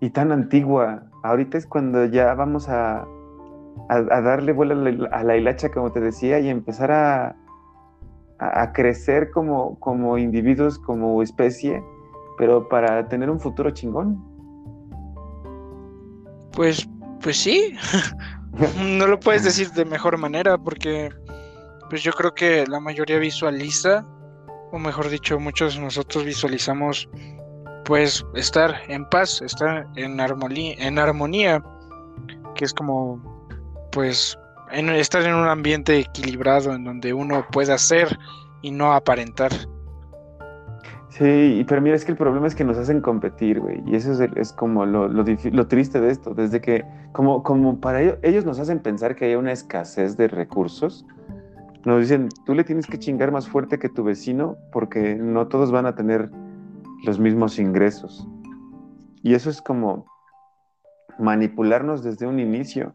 y 0.00 0.10
tan 0.10 0.32
antigua. 0.32 1.04
Ahorita 1.22 1.58
es 1.58 1.66
cuando 1.66 2.04
ya 2.06 2.34
vamos 2.34 2.68
a, 2.68 3.06
darle 3.88 4.52
vuelo 4.52 4.74
a 5.12 5.24
la, 5.24 5.36
hilacha, 5.36 5.70
como 5.70 5.92
te 5.92 6.00
decía, 6.00 6.38
y 6.40 6.48
empezar 6.48 6.92
a, 6.92 7.36
a 8.38 8.72
crecer 8.72 9.30
como, 9.30 9.78
como 9.80 10.18
individuos, 10.18 10.78
como 10.78 11.22
especie, 11.22 11.82
pero 12.36 12.68
para 12.68 13.08
tener 13.08 13.30
un 13.30 13.40
futuro 13.40 13.70
chingón. 13.70 14.22
Pues, 16.52 16.88
pues 17.22 17.36
sí. 17.36 17.74
no 18.98 19.06
lo 19.06 19.18
puedes 19.20 19.44
decir 19.44 19.70
de 19.70 19.84
mejor 19.84 20.18
manera 20.18 20.58
porque 20.58 21.10
pues 21.90 22.02
yo 22.02 22.12
creo 22.12 22.34
que 22.34 22.66
la 22.66 22.80
mayoría 22.80 23.18
visualiza 23.18 24.04
o 24.72 24.78
mejor 24.78 25.08
dicho, 25.08 25.38
muchos 25.38 25.74
de 25.74 25.80
nosotros 25.80 26.24
visualizamos 26.24 27.08
pues 27.84 28.24
estar 28.34 28.74
en 28.88 29.08
paz, 29.08 29.40
estar 29.40 29.86
en 29.96 30.20
armonía, 30.20 30.74
en 30.78 30.98
armonía, 30.98 31.62
que 32.54 32.64
es 32.64 32.74
como 32.74 33.20
pues 33.92 34.38
estar 34.72 35.22
en 35.22 35.34
un 35.34 35.48
ambiente 35.48 35.98
equilibrado 35.98 36.74
en 36.74 36.84
donde 36.84 37.12
uno 37.12 37.46
pueda 37.50 37.78
ser 37.78 38.18
y 38.62 38.70
no 38.70 38.92
aparentar. 38.92 39.52
Sí, 41.08 41.64
pero 41.66 41.80
mira, 41.80 41.96
es 41.96 42.04
que 42.04 42.12
el 42.12 42.18
problema 42.18 42.46
es 42.46 42.54
que 42.54 42.64
nos 42.64 42.76
hacen 42.76 43.00
competir, 43.00 43.58
güey, 43.58 43.82
y 43.86 43.96
eso 43.96 44.12
es, 44.36 44.52
como 44.52 44.86
lo, 44.86 45.08
lo, 45.08 45.66
triste 45.66 46.00
de 46.00 46.10
esto, 46.10 46.34
desde 46.34 46.60
que, 46.60 46.84
como, 47.12 47.42
como 47.42 47.80
para 47.80 48.02
ellos, 48.02 48.18
ellos 48.22 48.44
nos 48.44 48.60
hacen 48.60 48.78
pensar 48.78 49.16
que 49.16 49.24
hay 49.24 49.34
una 49.34 49.50
escasez 49.50 50.16
de 50.16 50.28
recursos, 50.28 51.04
nos 51.88 52.02
dicen, 52.02 52.28
tú 52.44 52.54
le 52.54 52.64
tienes 52.64 52.86
que 52.86 52.98
chingar 52.98 53.32
más 53.32 53.48
fuerte 53.48 53.78
que 53.78 53.88
tu 53.88 54.04
vecino 54.04 54.56
porque 54.72 55.14
no 55.14 55.48
todos 55.48 55.72
van 55.72 55.86
a 55.86 55.94
tener 55.94 56.30
los 57.04 57.18
mismos 57.18 57.58
ingresos. 57.58 58.28
Y 59.22 59.34
eso 59.34 59.48
es 59.50 59.62
como 59.62 60.06
manipularnos 61.18 62.02
desde 62.02 62.26
un 62.26 62.38
inicio. 62.40 62.94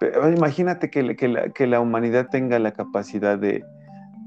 Pero 0.00 0.30
imagínate 0.30 0.90
que, 0.90 1.16
que, 1.16 1.66
la, 1.66 1.80
humanidad 1.80 2.28
tenga 2.28 2.58
la 2.58 2.72
capacidad 2.72 3.38
de, 3.38 3.64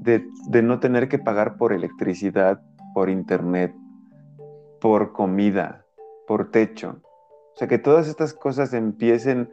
de, 0.00 0.62
no 0.62 0.80
tener 0.80 1.08
que 1.08 1.18
pagar 1.18 1.56
por 1.56 1.72
electricidad, 1.72 2.60
por 2.94 3.08
internet, 3.08 3.74
por 4.80 5.12
comida, 5.12 5.84
por 6.26 6.50
techo. 6.50 7.02
O 7.54 7.58
sea, 7.58 7.68
que 7.68 7.78
todas 7.78 8.08
estas 8.08 8.32
cosas 8.32 8.72
empiecen 8.72 9.50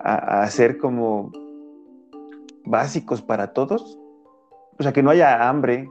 a, 0.00 0.42
a 0.42 0.46
ser 0.48 0.78
como 0.78 1.30
básicos 2.68 3.22
para 3.22 3.52
todos. 3.52 3.98
O 4.78 4.82
sea, 4.82 4.92
que 4.92 5.02
no 5.02 5.10
haya 5.10 5.48
hambre, 5.48 5.88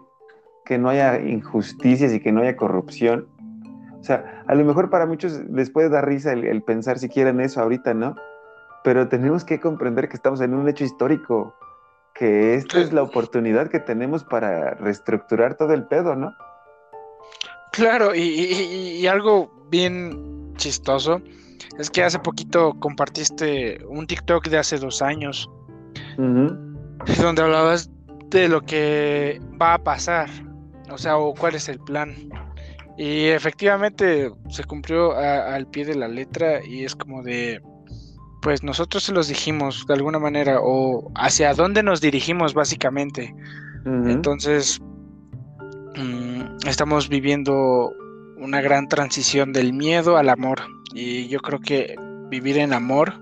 que 0.65 0.77
no 0.77 0.89
haya 0.89 1.19
injusticias 1.19 2.13
y 2.13 2.19
que 2.19 2.31
no 2.31 2.41
haya 2.41 2.55
corrupción. 2.55 3.27
O 3.99 4.03
sea, 4.03 4.43
a 4.47 4.55
lo 4.55 4.63
mejor 4.63 4.89
para 4.89 5.05
muchos 5.05 5.39
les 5.49 5.69
puede 5.69 5.89
dar 5.89 6.07
risa 6.07 6.33
el, 6.33 6.61
pensar 6.63 6.99
si 6.99 7.09
quieren 7.09 7.41
eso 7.41 7.61
ahorita, 7.61 7.93
¿no? 7.93 8.15
Pero 8.83 9.07
tenemos 9.09 9.43
que 9.43 9.59
comprender 9.59 10.07
que 10.07 10.15
estamos 10.15 10.39
en 10.41 10.53
un 10.53 10.69
hecho 10.69 10.85
histórico, 10.85 11.55
que 12.13 12.55
esta 12.55 12.79
es 12.79 12.93
la 12.93 13.03
oportunidad 13.03 13.69
que 13.69 13.79
tenemos 13.79 14.23
para 14.23 14.75
reestructurar 14.75 15.55
todo 15.55 15.73
el 15.73 15.85
pedo, 15.85 16.15
¿no? 16.15 16.33
Claro, 17.71 18.15
y, 18.15 19.05
algo 19.07 19.51
bien 19.69 20.53
chistoso 20.55 21.21
es 21.77 21.89
que 21.89 22.03
hace 22.03 22.19
poquito 22.19 22.73
compartiste 22.79 23.83
un 23.87 24.07
TikTok 24.07 24.47
de 24.47 24.57
hace 24.57 24.77
dos 24.77 25.01
años 25.01 25.49
donde 27.21 27.41
hablabas 27.41 27.89
de 28.29 28.47
lo 28.47 28.61
que 28.61 29.41
va 29.59 29.75
a 29.75 29.83
pasar, 29.83 30.29
o 30.91 30.97
sea, 30.97 31.17
o 31.17 31.33
cuál 31.33 31.55
es 31.55 31.69
el 31.69 31.79
plan. 31.79 32.13
Y 32.97 33.25
efectivamente 33.25 34.31
se 34.49 34.63
cumplió 34.63 35.15
al 35.15 35.67
pie 35.67 35.85
de 35.85 35.95
la 35.95 36.07
letra 36.07 36.65
y 36.65 36.83
es 36.83 36.95
como 36.95 37.21
de, 37.21 37.61
pues 38.41 38.63
nosotros 38.63 39.03
se 39.03 39.13
los 39.13 39.27
dijimos 39.27 39.85
de 39.87 39.93
alguna 39.93 40.19
manera 40.19 40.59
o 40.61 41.11
hacia 41.15 41.53
dónde 41.53 41.83
nos 41.83 42.01
dirigimos 42.01 42.53
básicamente. 42.53 43.33
Entonces, 43.85 44.81
mm, 45.95 46.67
estamos 46.67 47.07
viviendo 47.07 47.93
una 48.37 48.59
gran 48.59 48.89
transición 48.89 49.53
del 49.53 49.71
miedo 49.71 50.17
al 50.17 50.29
amor 50.29 50.59
y 50.93 51.27
yo 51.29 51.39
creo 51.39 51.59
que 51.59 51.95
vivir 52.29 52.57
en 52.57 52.73
amor, 52.73 53.13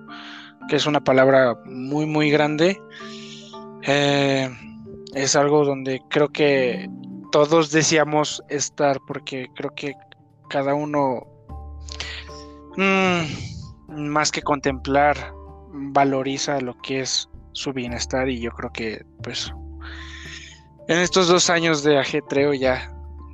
que 0.67 0.77
es 0.77 0.87
una 0.87 1.03
palabra 1.03 1.55
muy, 1.65 2.05
muy 2.05 2.31
grande, 2.31 2.81
eh, 3.87 4.49
es 5.13 5.35
algo 5.35 5.65
donde 5.65 6.01
creo 6.09 6.29
que 6.29 6.89
todos 7.31 7.71
deseamos 7.71 8.43
estar 8.49 8.97
porque 9.07 9.47
creo 9.55 9.71
que 9.75 9.93
cada 10.49 10.73
uno, 10.73 11.27
mm, 12.77 13.99
más 14.09 14.31
que 14.31 14.41
contemplar, 14.41 15.15
valoriza 15.71 16.61
lo 16.61 16.77
que 16.81 17.01
es 17.01 17.29
su 17.51 17.73
bienestar 17.73 18.29
y 18.29 18.39
yo 18.39 18.51
creo 18.51 18.71
que 18.71 19.05
pues 19.23 19.51
en 20.87 20.99
estos 20.99 21.27
dos 21.27 21.49
años 21.49 21.83
de 21.83 21.97
ajetreo 21.97 22.53
ya, 22.53 22.91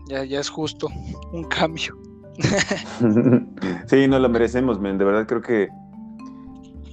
ya, 0.08 0.24
ya 0.24 0.40
es 0.40 0.50
justo 0.50 0.88
un 1.32 1.44
cambio. 1.46 1.98
sí, 3.88 4.08
no 4.08 4.20
lo 4.20 4.30
merecemos. 4.30 4.82
De 4.82 4.94
verdad 4.94 5.28
creo 5.28 5.42
que 5.42 5.70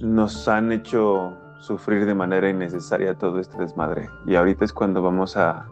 nos 0.01 0.47
han 0.47 0.71
hecho 0.71 1.37
sufrir 1.59 2.05
de 2.05 2.15
manera 2.15 2.49
innecesaria 2.49 3.15
todo 3.15 3.39
este 3.39 3.57
desmadre. 3.57 4.09
Y 4.25 4.35
ahorita 4.35 4.65
es 4.65 4.73
cuando 4.73 5.01
vamos 5.01 5.37
a, 5.37 5.67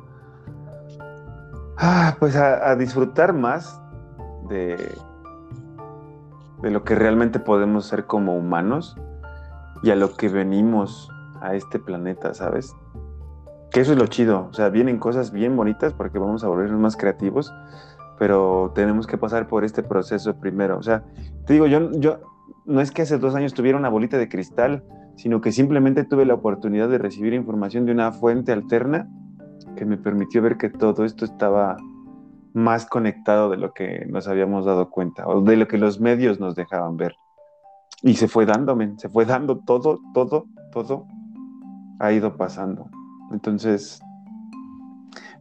ah, 1.78 2.16
pues 2.20 2.36
a, 2.36 2.76
disfrutar 2.76 3.34
más 3.34 3.82
de, 4.50 4.78
de 6.62 6.72
lo 6.72 6.84
que 6.84 6.96
realmente 6.96 7.40
podemos 7.40 7.86
ser 7.86 8.06
como 8.06 8.38
humanos 8.38 8.96
y 9.84 9.92
a 9.92 9.96
lo 9.96 10.16
que 10.16 10.30
venimos 10.30 11.10
a 11.42 11.56
este 11.56 11.80
planeta, 11.80 12.34
¿sabes? 12.34 12.76
Que 13.72 13.82
eso 13.82 13.94
es 13.94 14.00
lo 14.00 14.08
chido, 14.08 14.48
o 14.50 14.54
sea, 14.54 14.70
vienen 14.70 14.98
cosas 14.98 15.32
bien 15.32 15.56
bonitas 15.56 15.94
porque 15.94 16.20
vamos 16.20 16.44
a 16.44 16.48
volvernos 16.48 16.80
más 16.80 16.98
creativos, 16.98 17.54
pero 18.18 18.72
tenemos 18.74 19.06
que 19.08 19.18
pasar 19.18 19.48
por 19.48 19.64
este 19.64 19.84
proceso 19.84 20.40
primero. 20.40 20.78
O 20.78 20.84
sea, 20.84 21.04
te 21.46 21.54
digo, 21.54 21.68
yo, 21.68 21.92
yo 21.92 22.20
no 22.66 22.82
es 22.82 22.92
que 22.92 23.04
hace 23.04 23.18
dos 23.18 23.36
años 23.36 23.54
tuviera 23.54 23.78
una 23.78 23.90
bolita 23.90 24.18
de 24.18 24.30
cristal, 24.30 24.84
sino 25.18 25.42
que 25.42 25.52
simplemente 25.52 26.04
tuve 26.04 26.26
la 26.26 26.36
oportunidad 26.36 26.88
de 26.90 27.00
recibir 27.00 27.34
información 27.34 27.86
de 27.86 27.92
una 27.92 28.12
fuente 28.12 28.52
alterna 28.52 29.10
que 29.76 29.86
me 29.86 29.98
permitió 29.98 30.42
ver 30.42 30.58
que 30.58 30.70
todo 30.70 31.04
esto 31.06 31.26
estaba 31.26 31.76
más 32.54 32.86
conectado 32.86 33.50
de 33.50 33.58
lo 33.58 33.74
que 33.74 34.06
nos 34.08 34.28
habíamos 34.28 34.66
dado 34.66 34.90
cuenta 34.90 35.28
o 35.28 35.42
de 35.42 35.58
lo 35.58 35.68
que 35.68 35.78
los 35.78 36.00
medios 36.00 36.40
nos 36.40 36.56
dejaban 36.56 36.98
ver. 36.98 37.16
Y 38.04 38.14
se 38.14 38.28
fue 38.28 38.46
dándome, 38.46 38.94
se 38.98 39.10
fue 39.10 39.26
dando 39.26 39.58
todo, 39.58 40.00
todo, 40.14 40.46
todo 40.72 41.08
ha 42.00 42.12
ido 42.14 42.38
pasando. 42.38 42.90
Entonces, 43.32 44.00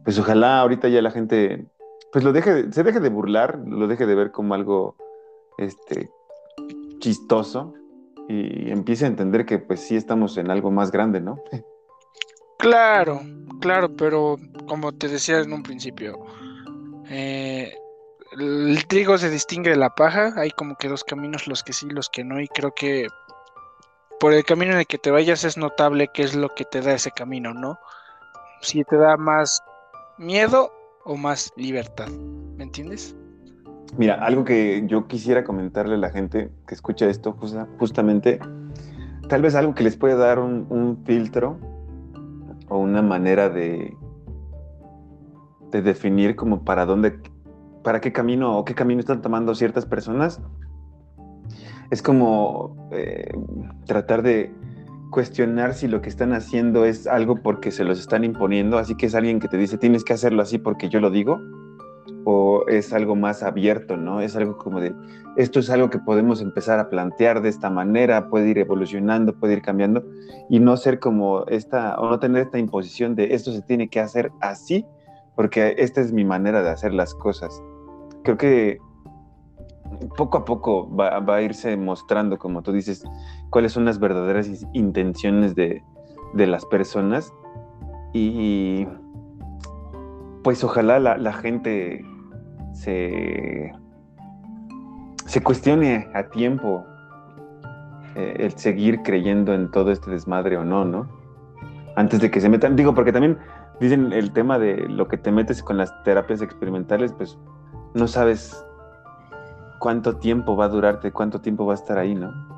pues 0.03 0.17
ojalá 0.17 0.59
ahorita 0.59 0.89
ya 0.89 1.01
la 1.03 1.11
gente 1.11 1.67
pues 2.11 2.23
lo 2.23 2.33
deje, 2.33 2.71
se 2.71 2.83
deje 2.83 2.99
de 2.99 3.09
burlar, 3.09 3.59
lo 3.67 3.87
deje 3.87 4.07
de 4.07 4.15
ver 4.15 4.31
como 4.31 4.55
algo 4.55 4.95
este 5.59 6.09
chistoso 6.99 7.73
y 8.27 8.71
empiece 8.71 9.05
a 9.05 9.07
entender 9.07 9.45
que 9.45 9.59
pues 9.59 9.81
sí 9.81 9.95
estamos 9.95 10.37
en 10.37 10.51
algo 10.51 10.71
más 10.71 10.91
grande, 10.91 11.21
¿no? 11.21 11.41
Claro, 12.57 13.21
claro, 13.61 13.95
pero 13.95 14.37
como 14.67 14.91
te 14.93 15.07
decía 15.07 15.39
en 15.39 15.53
un 15.53 15.63
principio, 15.63 16.19
eh, 17.09 17.73
el 18.39 18.85
trigo 18.87 19.17
se 19.17 19.29
distingue 19.29 19.69
de 19.69 19.77
la 19.77 19.95
paja, 19.95 20.33
hay 20.35 20.51
como 20.51 20.75
que 20.75 20.89
dos 20.89 21.03
caminos, 21.03 21.47
los 21.47 21.63
que 21.63 21.73
sí, 21.73 21.87
los 21.89 22.09
que 22.09 22.23
no, 22.23 22.41
y 22.41 22.47
creo 22.47 22.73
que 22.73 23.07
por 24.19 24.33
el 24.33 24.43
camino 24.43 24.73
en 24.73 24.79
el 24.79 24.87
que 24.87 24.97
te 24.97 25.11
vayas 25.11 25.43
es 25.43 25.57
notable 25.57 26.09
qué 26.13 26.23
es 26.23 26.35
lo 26.35 26.53
que 26.53 26.65
te 26.65 26.81
da 26.81 26.93
ese 26.93 27.11
camino, 27.11 27.53
¿no? 27.53 27.79
Si 28.61 28.83
te 28.83 28.97
da 28.97 29.15
más 29.15 29.61
miedo 30.17 30.71
o 31.05 31.15
más 31.15 31.53
libertad, 31.55 32.09
¿me 32.09 32.63
entiendes? 32.63 33.15
Mira, 33.95 34.15
algo 34.15 34.43
que 34.43 34.83
yo 34.87 35.07
quisiera 35.07 35.43
comentarle 35.43 35.95
a 35.95 35.97
la 35.97 36.09
gente 36.09 36.51
que 36.67 36.75
escucha 36.75 37.07
esto, 37.07 37.37
justamente, 37.79 38.39
tal 39.29 39.41
vez 39.41 39.55
algo 39.55 39.73
que 39.73 39.83
les 39.83 39.95
puede 39.95 40.15
dar 40.15 40.39
un, 40.39 41.03
filtro 41.05 41.57
o 42.67 42.79
una 42.79 43.01
manera 43.01 43.49
de, 43.49 43.95
de 45.71 45.81
definir 45.81 46.35
como 46.35 46.65
para 46.65 46.85
dónde 46.85 47.19
para 47.87 48.01
qué 48.01 48.11
camino 48.11 48.57
o 48.57 48.65
qué 48.65 48.75
camino 48.75 48.99
están 48.99 49.21
tomando 49.21 49.55
ciertas 49.55 49.85
personas, 49.85 50.41
es 51.89 52.01
como 52.01 52.89
eh, 52.91 53.31
tratar 53.85 54.23
de 54.23 54.53
cuestionar 55.09 55.73
si 55.73 55.87
lo 55.87 56.01
que 56.01 56.09
están 56.09 56.33
haciendo 56.33 56.83
es 56.83 57.07
algo 57.07 57.37
porque 57.37 57.71
se 57.71 57.85
los 57.85 57.97
están 57.97 58.25
imponiendo, 58.25 58.77
así 58.77 58.95
que 58.95 59.05
es 59.05 59.15
alguien 59.15 59.39
que 59.39 59.47
te 59.47 59.55
dice 59.55 59.77
tienes 59.77 60.03
que 60.03 60.11
hacerlo 60.11 60.41
así 60.41 60.57
porque 60.57 60.89
yo 60.89 60.99
lo 60.99 61.09
digo, 61.09 61.39
es 62.67 62.93
algo 62.93 63.15
más 63.15 63.43
abierto, 63.43 63.95
¿no? 63.97 64.21
Es 64.21 64.35
algo 64.35 64.57
como 64.57 64.81
de, 64.81 64.93
esto 65.37 65.59
es 65.59 65.69
algo 65.69 65.89
que 65.89 65.99
podemos 65.99 66.41
empezar 66.41 66.79
a 66.79 66.89
plantear 66.89 67.41
de 67.41 67.49
esta 67.49 67.69
manera, 67.69 68.29
puede 68.29 68.49
ir 68.49 68.57
evolucionando, 68.57 69.33
puede 69.39 69.53
ir 69.53 69.61
cambiando, 69.61 70.03
y 70.49 70.59
no 70.59 70.75
ser 70.77 70.99
como 70.99 71.45
esta, 71.47 71.97
o 71.99 72.09
no 72.09 72.19
tener 72.19 72.43
esta 72.43 72.59
imposición 72.59 73.15
de 73.15 73.33
esto 73.33 73.51
se 73.51 73.61
tiene 73.61 73.87
que 73.87 73.99
hacer 73.99 74.31
así, 74.41 74.85
porque 75.35 75.75
esta 75.77 76.01
es 76.01 76.11
mi 76.11 76.25
manera 76.25 76.63
de 76.63 76.69
hacer 76.69 76.93
las 76.93 77.13
cosas. 77.13 77.61
Creo 78.23 78.37
que 78.37 78.79
poco 80.17 80.37
a 80.39 80.45
poco 80.45 80.93
va, 80.93 81.17
a 81.17 81.41
irse 81.41 81.77
mostrando, 81.77 82.37
como 82.37 82.61
tú 82.61 82.71
dices, 82.71 83.03
cuáles 83.49 83.71
son 83.71 83.85
las 83.85 83.99
verdaderas 83.99 84.49
intenciones 84.73 85.55
de, 85.55 85.83
las 86.33 86.65
personas. 86.65 87.33
Y 88.13 88.87
pues 90.43 90.63
ojalá 90.63 90.99
la, 90.99 91.33
gente 91.33 92.03
se, 92.77 93.73
cuestione 95.43 96.07
a 96.13 96.29
tiempo 96.29 96.85
eh, 98.15 98.35
el 98.39 98.51
seguir 98.57 99.01
creyendo 99.03 99.53
en 99.53 99.71
todo 99.71 99.91
este 99.91 100.11
desmadre 100.11 100.57
o 100.57 100.63
no, 100.63 100.85
¿no? 100.85 101.07
Antes 101.95 102.21
de 102.21 102.29
que 102.29 102.39
se 102.39 102.49
metan, 102.49 102.75
digo, 102.75 102.93
porque 102.93 103.11
también 103.11 103.37
dicen 103.79 104.13
el 104.13 104.31
tema 104.31 104.59
de 104.59 104.87
lo 104.87 105.07
que 105.07 105.17
te 105.17 105.31
metes 105.31 105.63
con 105.63 105.77
las 105.77 106.03
terapias 106.03 106.41
experimentales, 106.41 107.13
pues 107.13 107.37
no 107.93 108.07
sabes 108.07 108.63
cuánto 109.79 110.17
tiempo 110.17 110.55
va 110.55 110.65
a 110.65 110.69
durarte, 110.69 111.11
cuánto 111.11 111.41
tiempo 111.41 111.65
va 111.65 111.73
a 111.73 111.75
estar 111.75 111.97
ahí, 111.97 112.15
¿no? 112.15 112.56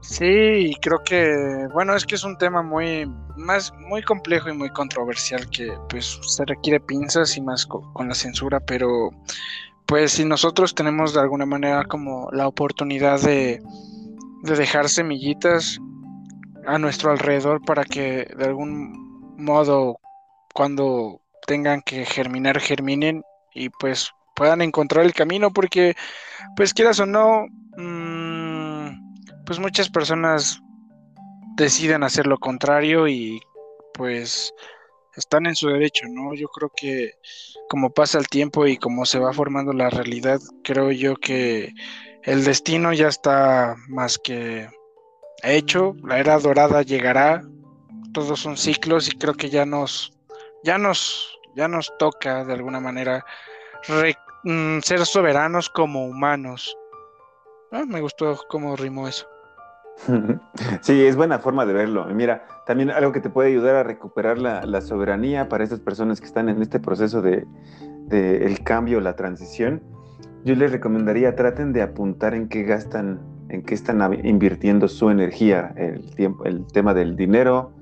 Sí, 0.00 0.74
creo 0.80 1.02
que, 1.04 1.68
bueno, 1.72 1.94
es 1.94 2.06
que 2.06 2.14
es 2.14 2.24
un 2.24 2.38
tema 2.38 2.62
muy, 2.62 3.06
más, 3.36 3.72
muy 3.74 4.02
complejo 4.02 4.48
y 4.48 4.54
muy 4.54 4.70
controversial 4.70 5.48
que 5.50 5.72
pues 5.88 6.18
se 6.22 6.44
requiere 6.44 6.80
pinzas 6.80 7.36
y 7.36 7.40
más 7.40 7.66
con 7.66 8.08
la 8.08 8.14
censura, 8.14 8.60
pero 8.60 9.10
pues 9.86 10.12
si 10.12 10.24
nosotros 10.24 10.74
tenemos 10.74 11.14
de 11.14 11.20
alguna 11.20 11.46
manera 11.46 11.84
como 11.84 12.28
la 12.32 12.46
oportunidad 12.46 13.20
de, 13.20 13.60
de 14.42 14.56
dejar 14.56 14.88
semillitas 14.88 15.78
a 16.66 16.78
nuestro 16.78 17.10
alrededor 17.10 17.64
para 17.64 17.84
que 17.84 18.28
de 18.36 18.44
algún 18.44 19.34
modo 19.38 19.98
cuando 20.54 21.20
tengan 21.46 21.80
que 21.82 22.04
germinar, 22.04 22.60
germinen 22.60 23.22
y 23.54 23.70
pues 23.70 24.10
puedan 24.38 24.62
encontrar 24.62 25.04
el 25.04 25.14
camino, 25.14 25.50
porque, 25.50 25.94
pues 26.56 26.72
quieras 26.72 27.00
o 27.00 27.06
no, 27.06 27.46
mm, 27.76 28.17
pues 29.48 29.58
muchas 29.58 29.88
personas 29.88 30.60
deciden 31.56 32.04
hacer 32.04 32.28
lo 32.28 32.38
contrario 32.38 33.08
y 33.08 33.40
pues 33.94 34.54
están 35.16 35.46
en 35.46 35.56
su 35.56 35.68
derecho, 35.68 36.06
¿no? 36.08 36.34
Yo 36.34 36.46
creo 36.48 36.70
que 36.76 37.14
como 37.68 37.90
pasa 37.90 38.18
el 38.18 38.28
tiempo 38.28 38.66
y 38.66 38.76
como 38.76 39.04
se 39.06 39.18
va 39.18 39.32
formando 39.32 39.72
la 39.72 39.90
realidad, 39.90 40.38
creo 40.62 40.92
yo 40.92 41.16
que 41.16 41.72
el 42.22 42.44
destino 42.44 42.92
ya 42.92 43.08
está 43.08 43.74
más 43.88 44.18
que 44.18 44.68
hecho, 45.42 45.96
la 46.04 46.20
era 46.20 46.38
dorada 46.38 46.82
llegará, 46.82 47.42
todos 48.12 48.38
son 48.38 48.56
ciclos 48.56 49.08
y 49.08 49.18
creo 49.18 49.34
que 49.34 49.50
ya 49.50 49.66
nos, 49.66 50.12
ya 50.62 50.78
nos, 50.78 51.36
ya 51.56 51.66
nos 51.66 51.92
toca 51.98 52.44
de 52.44 52.52
alguna 52.52 52.78
manera 52.78 53.24
Mm, 54.44 54.80
ser 54.80 55.04
soberanos 55.04 55.68
como 55.68 56.06
humanos. 56.06 56.76
Ah, 57.72 57.84
me 57.86 58.00
gustó 58.00 58.38
cómo 58.48 58.76
rimó 58.76 59.08
eso. 59.08 59.26
Sí, 60.82 61.04
es 61.04 61.16
buena 61.16 61.38
forma 61.38 61.66
de 61.66 61.72
verlo. 61.72 62.06
Mira, 62.06 62.46
también 62.66 62.90
algo 62.90 63.12
que 63.12 63.20
te 63.20 63.30
puede 63.30 63.48
ayudar 63.48 63.76
a 63.76 63.82
recuperar 63.82 64.38
la, 64.38 64.80
soberanía 64.80 65.48
para 65.48 65.64
estas 65.64 65.80
personas 65.80 66.20
que 66.20 66.26
están 66.26 66.48
en 66.48 66.62
este 66.62 66.80
proceso 66.80 67.22
de, 67.22 67.46
el 68.10 68.62
cambio, 68.62 69.00
la 69.00 69.16
transición, 69.16 69.82
yo 70.44 70.54
les 70.54 70.72
recomendaría 70.72 71.34
traten 71.34 71.72
de 71.72 71.82
apuntar 71.82 72.34
en 72.34 72.48
qué 72.48 72.62
gastan, 72.62 73.20
en 73.48 73.62
qué 73.62 73.74
están 73.74 74.00
invirtiendo 74.24 74.88
su 74.88 75.10
energía, 75.10 75.74
el 75.76 76.14
tiempo, 76.14 76.44
el 76.44 76.66
tema 76.66 76.94
del 76.94 77.16
dinero. 77.16 77.72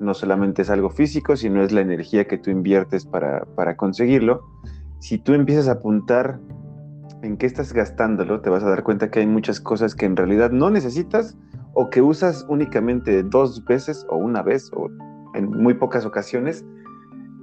No 0.00 0.14
solamente 0.14 0.62
es 0.62 0.70
algo 0.70 0.90
físico, 0.90 1.36
sino 1.36 1.62
es 1.62 1.72
la 1.72 1.80
energía 1.80 2.26
que 2.26 2.38
tú 2.38 2.50
inviertes 2.50 3.04
para, 3.04 3.44
para 3.56 3.76
conseguirlo 3.76 4.44
si 4.98 5.18
tú 5.18 5.34
empiezas 5.34 5.68
a 5.68 5.72
apuntar 5.72 6.40
en 7.22 7.36
qué 7.36 7.46
estás 7.46 7.72
gastándolo, 7.72 8.40
te 8.40 8.50
vas 8.50 8.62
a 8.62 8.68
dar 8.68 8.82
cuenta 8.82 9.10
que 9.10 9.20
hay 9.20 9.26
muchas 9.26 9.60
cosas 9.60 9.94
que 9.94 10.06
en 10.06 10.16
realidad 10.16 10.50
no 10.50 10.70
necesitas 10.70 11.36
o 11.74 11.90
que 11.90 12.02
usas 12.02 12.44
únicamente 12.48 13.22
dos 13.22 13.64
veces 13.64 14.06
o 14.08 14.16
una 14.16 14.42
vez 14.42 14.70
o 14.74 14.88
en 15.34 15.50
muy 15.50 15.74
pocas 15.74 16.04
ocasiones 16.04 16.64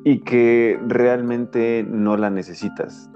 y 0.03 0.19
que 0.21 0.79
realmente 0.87 1.85
no 1.89 2.17
la 2.17 2.29
necesitas. 2.29 3.09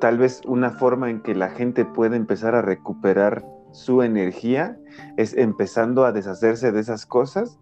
Tal 0.00 0.18
vez 0.18 0.40
una 0.46 0.70
forma 0.70 1.10
en 1.10 1.20
que 1.20 1.34
la 1.34 1.50
gente 1.50 1.84
puede 1.84 2.16
empezar 2.16 2.54
a 2.54 2.62
recuperar 2.62 3.44
su 3.72 4.02
energía 4.02 4.78
es 5.16 5.34
empezando 5.36 6.04
a 6.04 6.12
deshacerse 6.12 6.72
de 6.72 6.80
esas 6.80 7.06
cosas, 7.06 7.58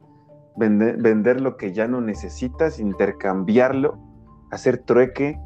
vender, 0.57 1.41
lo 1.41 1.57
que 1.57 1.72
ya 1.72 1.86
no 1.86 2.01
necesitas, 2.01 2.78
intercambiarlo, 2.78 3.99
hacer 4.51 4.78
trueque, 4.78 5.38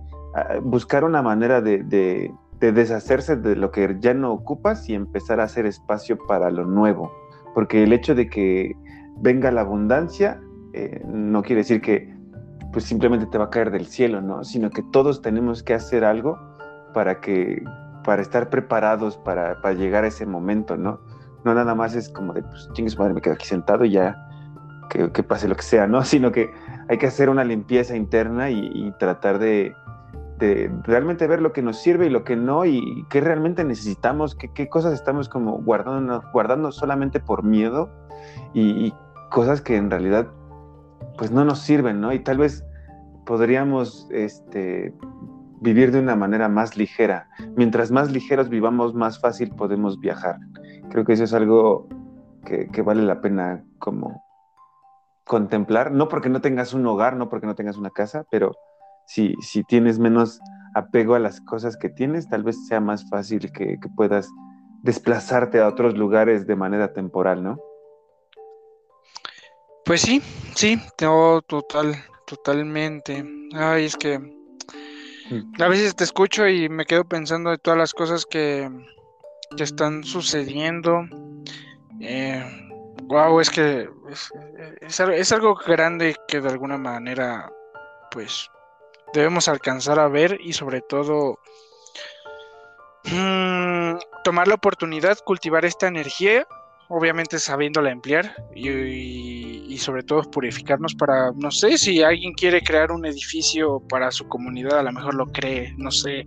buscar 0.63 1.05
una 1.05 1.23
manera 1.23 1.61
de, 1.61 2.33
deshacerse 2.61 3.37
de 3.37 3.57
lo 3.57 3.71
que 3.71 3.97
ya 4.01 4.15
no 4.15 4.33
ocupas 4.33 4.89
y 4.89 4.95
empezar 4.95 5.41
a 5.41 5.45
hacer 5.45 5.67
espacio 5.67 6.19
para 6.27 6.51
lo 6.51 6.65
nuevo. 6.65 7.13
Porque 7.55 7.83
el 7.83 7.93
hecho 7.93 8.15
de 8.15 8.29
que 8.29 8.73
venga 9.19 9.51
la 9.51 9.63
abundancia 9.63 10.41
eh, 10.73 11.03
no 11.07 11.43
quiere 11.43 11.63
decir 11.63 11.81
que 11.81 12.13
pues 12.73 12.85
simplemente 12.85 13.27
te 13.27 13.39
va 13.39 13.45
a 13.45 13.51
caer 13.51 13.71
del 13.71 13.87
cielo, 13.87 14.21
¿no? 14.21 14.43
Sino 14.43 14.71
que 14.71 14.83
todos 14.91 15.23
tenemos 15.23 15.63
que 15.63 15.75
hacer 15.75 16.05
algo 16.05 16.39
para 16.93 17.21
que 17.21 17.63
para 18.05 18.21
estar 18.21 18.51
preparados 18.51 19.17
para, 19.17 19.57
llegar 19.73 20.05
a 20.05 20.09
ese 20.09 20.27
momento, 20.27 20.77
¿no? 20.77 21.01
No 21.45 21.55
nada 21.55 21.75
más 21.75 21.95
es 21.95 22.11
como 22.11 22.35
de, 22.35 22.43
pues, 22.43 22.69
chingues 22.75 22.99
madre, 22.99 23.15
me 23.15 23.23
quedo 23.23 23.35
aquí 23.35 23.47
sentado 23.47 23.85
y 23.85 23.93
ya 23.93 24.29
que, 24.91 25.23
pase 25.23 25.49
lo 25.49 25.57
que 25.57 25.63
sea, 25.63 25.87
¿no? 25.87 26.03
Sino 26.05 26.33
que 26.33 26.51
hay 26.89 26.99
que 26.99 27.07
hacer 27.07 27.31
una 27.31 27.45
limpieza 27.45 27.97
interna 27.97 28.51
y 28.51 28.93
tratar 28.99 29.39
de, 29.39 29.75
de 30.39 30.71
realmente 30.83 31.27
ver 31.27 31.41
lo 31.41 31.53
que 31.53 31.63
nos 31.63 31.79
sirve 31.79 32.07
y 32.07 32.11
lo 32.11 32.25
que 32.25 32.37
no, 32.37 32.65
y 32.65 33.05
qué 33.09 33.21
realmente 33.21 33.65
necesitamos, 33.65 34.35
qué, 34.35 34.69
cosas 34.69 34.93
estamos 34.93 35.29
como 35.29 35.59
guardando, 35.63 36.23
guardando 36.33 36.73
solamente 36.73 37.21
por 37.21 37.45
miedo 37.45 37.91
y, 38.53 38.93
cosas 39.31 39.61
que 39.61 39.77
en 39.77 39.91
realidad 39.91 40.29
pues 41.19 41.33
no 41.33 41.45
nos 41.45 41.59
sirven, 41.59 42.01
¿no? 42.01 42.13
Y 42.13 42.21
tal 42.21 42.39
vez 42.39 42.65
podríamos 43.27 44.07
este, 44.13 44.95
vivir 45.61 45.91
de 45.91 45.99
una 45.99 46.15
manera 46.15 46.49
más 46.49 46.77
ligera. 46.77 47.29
Mientras 47.57 47.91
más 47.91 48.13
ligeros 48.13 48.49
vivamos, 48.49 48.95
más 48.95 49.19
fácil 49.19 49.51
podemos 49.51 49.99
viajar. 49.99 50.39
Creo 50.89 51.05
que 51.05 51.15
eso 51.15 51.25
es 51.25 51.35
algo 51.35 51.89
que, 52.45 52.69
que 52.69 52.83
vale 52.83 53.03
la 53.03 53.21
pena 53.21 53.65
como 53.81 54.23
contemplar, 55.25 55.91
no 55.91 56.09
porque 56.09 56.29
no 56.29 56.41
tengas 56.41 56.73
un 56.73 56.87
hogar, 56.87 57.17
no 57.17 57.29
porque 57.29 57.47
no 57.47 57.57
tengas 57.57 57.77
una 57.77 57.91
casa, 57.91 58.25
pero 58.31 58.53
si, 59.07 59.35
si 59.41 59.65
tienes 59.65 59.99
menos 59.99 60.41
apego 60.75 61.15
a 61.15 61.21
las 61.21 61.41
cosas 61.41 61.77
que 61.77 61.89
tienes, 61.89 62.29
tal 62.29 62.43
vez 62.43 62.67
sea 62.67 62.81
más 62.81 63.09
fácil 63.09 63.51
que, 63.53 63.79
puedas 63.97 64.29
desplazarte 64.83 65.61
a 65.61 65.69
otros 65.69 65.97
lugares 65.97 66.47
de 66.47 66.57
manera 66.57 66.93
temporal, 66.93 67.43
¿no? 67.43 67.59
Pues 69.85 70.03
sí, 70.03 70.21
sí, 70.55 70.79
total, 70.97 71.95
totalmente. 72.27 73.25
Ay, 73.55 73.85
es 73.85 73.97
que 73.97 74.19
mm. 74.19 75.63
a 75.63 75.69
veces 75.69 75.95
te 75.95 76.05
escucho 76.05 76.47
y 76.49 76.69
me 76.69 76.85
quedo 76.85 77.05
pensando 77.05 77.51
de 77.51 77.59
todas 77.59 77.79
las 77.79 77.93
cosas 77.95 78.27
que, 78.27 78.69
que 79.57 79.63
están 79.63 80.05
sucediendo. 80.05 81.07
wow, 83.05 83.39
eh, 83.39 83.43
es 83.43 83.51
que 83.51 83.89
es, 84.11 84.33
es, 84.99 85.33
algo 85.33 85.55
grande 85.55 86.17
que 86.29 86.41
de 86.41 86.49
alguna 86.49 86.79
manera, 86.79 87.51
pues, 88.11 88.51
debemos 89.15 89.49
alcanzar 89.49 89.99
a 89.99 90.09
ver 90.09 90.39
y 90.43 90.53
sobre 90.53 90.83
todo 90.83 91.39
mm, 93.05 93.95
tomar 94.25 94.49
la 94.49 94.55
oportunidad, 94.55 95.19
cultivar 95.25 95.65
esta 95.65 95.87
energía, 95.87 96.47
obviamente 96.89 97.39
sabiéndola 97.39 97.91
emplear 97.91 98.35
y, 98.55 99.79
sobre 99.79 100.03
todo 100.03 100.23
purificarnos 100.23 100.95
para, 100.95 101.33
no 101.33 101.51
sé, 101.51 101.79
si 101.79 102.03
alguien 102.03 102.33
quiere 102.33 102.63
crear 102.63 102.91
un 102.93 103.05
edificio 103.05 103.81
para 103.89 104.11
su 104.11 104.27
comunidad, 104.29 104.79
a 104.79 104.83
lo 104.83 104.93
mejor 104.93 105.15
lo 105.15 105.27
cree, 105.27 105.75
no 105.77 105.91
sé. 105.91 106.25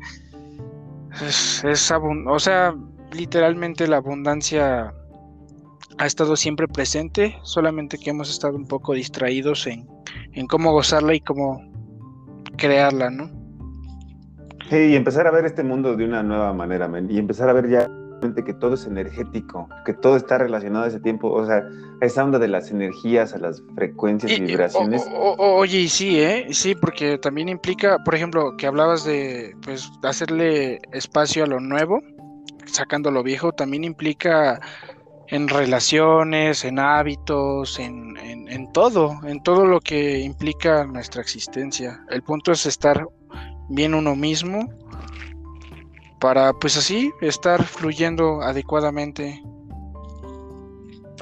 Es, 1.21 1.91
o 1.91 2.39
sea, 2.39 2.75
literalmente 3.13 3.87
la 3.87 3.97
abundancia 3.97 4.93
ha 5.97 6.05
estado 6.05 6.35
siempre 6.35 6.67
presente, 6.67 7.39
solamente 7.43 7.97
que 7.97 8.11
hemos 8.11 8.29
estado 8.29 8.55
un 8.57 8.67
poco 8.67 8.93
distraídos 8.93 9.65
en, 9.65 9.87
en 10.33 10.45
cómo 10.45 10.71
gozarla 10.71 11.15
y 11.15 11.21
cómo 11.21 11.61
crearla, 12.57 13.09
¿no? 13.09 13.29
Sí, 14.69 14.75
y 14.75 14.95
empezar 14.95 15.27
a 15.27 15.31
ver 15.31 15.45
este 15.45 15.63
mundo 15.63 15.95
de 15.95 16.05
una 16.05 16.23
nueva 16.23 16.53
manera, 16.53 16.89
y 17.09 17.17
empezar 17.17 17.49
a 17.49 17.53
ver 17.53 17.69
ya 17.69 17.87
que 18.45 18.53
todo 18.53 18.73
es 18.73 18.85
energético, 18.85 19.69
que 19.85 19.93
todo 19.93 20.17
está 20.17 20.37
relacionado 20.37 20.85
a 20.85 20.87
ese 20.87 20.99
tiempo, 20.99 21.31
o 21.31 21.45
sea, 21.45 21.63
a 22.01 22.05
esa 22.05 22.23
onda 22.23 22.39
de 22.39 22.47
las 22.47 22.71
energías, 22.71 23.33
a 23.33 23.37
las 23.37 23.61
frecuencias 23.75 24.31
y, 24.31 24.41
vibraciones. 24.41 25.05
oye, 25.11 25.87
sí, 25.87 26.19
¿eh? 26.19 26.47
Sí, 26.51 26.75
porque 26.75 27.17
también 27.17 27.49
implica, 27.49 27.99
por 28.03 28.15
ejemplo, 28.15 28.55
que 28.57 28.67
hablabas 28.67 29.05
de, 29.05 29.55
pues, 29.63 29.89
hacerle 30.03 30.79
espacio 30.91 31.43
a 31.43 31.47
lo 31.47 31.59
nuevo, 31.59 32.01
sacando 32.65 33.11
lo 33.11 33.23
viejo, 33.23 33.51
también 33.51 33.83
implica 33.83 34.59
en 35.27 35.47
relaciones, 35.47 36.63
en 36.63 36.79
hábitos, 36.79 37.79
en, 37.79 38.17
en 38.17 38.71
todo, 38.71 39.19
en 39.25 39.41
todo 39.43 39.65
lo 39.65 39.79
que 39.79 40.19
implica 40.19 40.85
nuestra 40.85 41.21
existencia. 41.21 42.03
El 42.09 42.23
punto 42.23 42.51
es 42.51 42.65
estar 42.65 43.07
bien 43.69 43.93
uno 43.93 44.15
mismo 44.15 44.69
para 46.19 46.53
pues 46.53 46.77
así 46.77 47.11
estar 47.21 47.63
fluyendo 47.63 48.41
adecuadamente. 48.41 49.41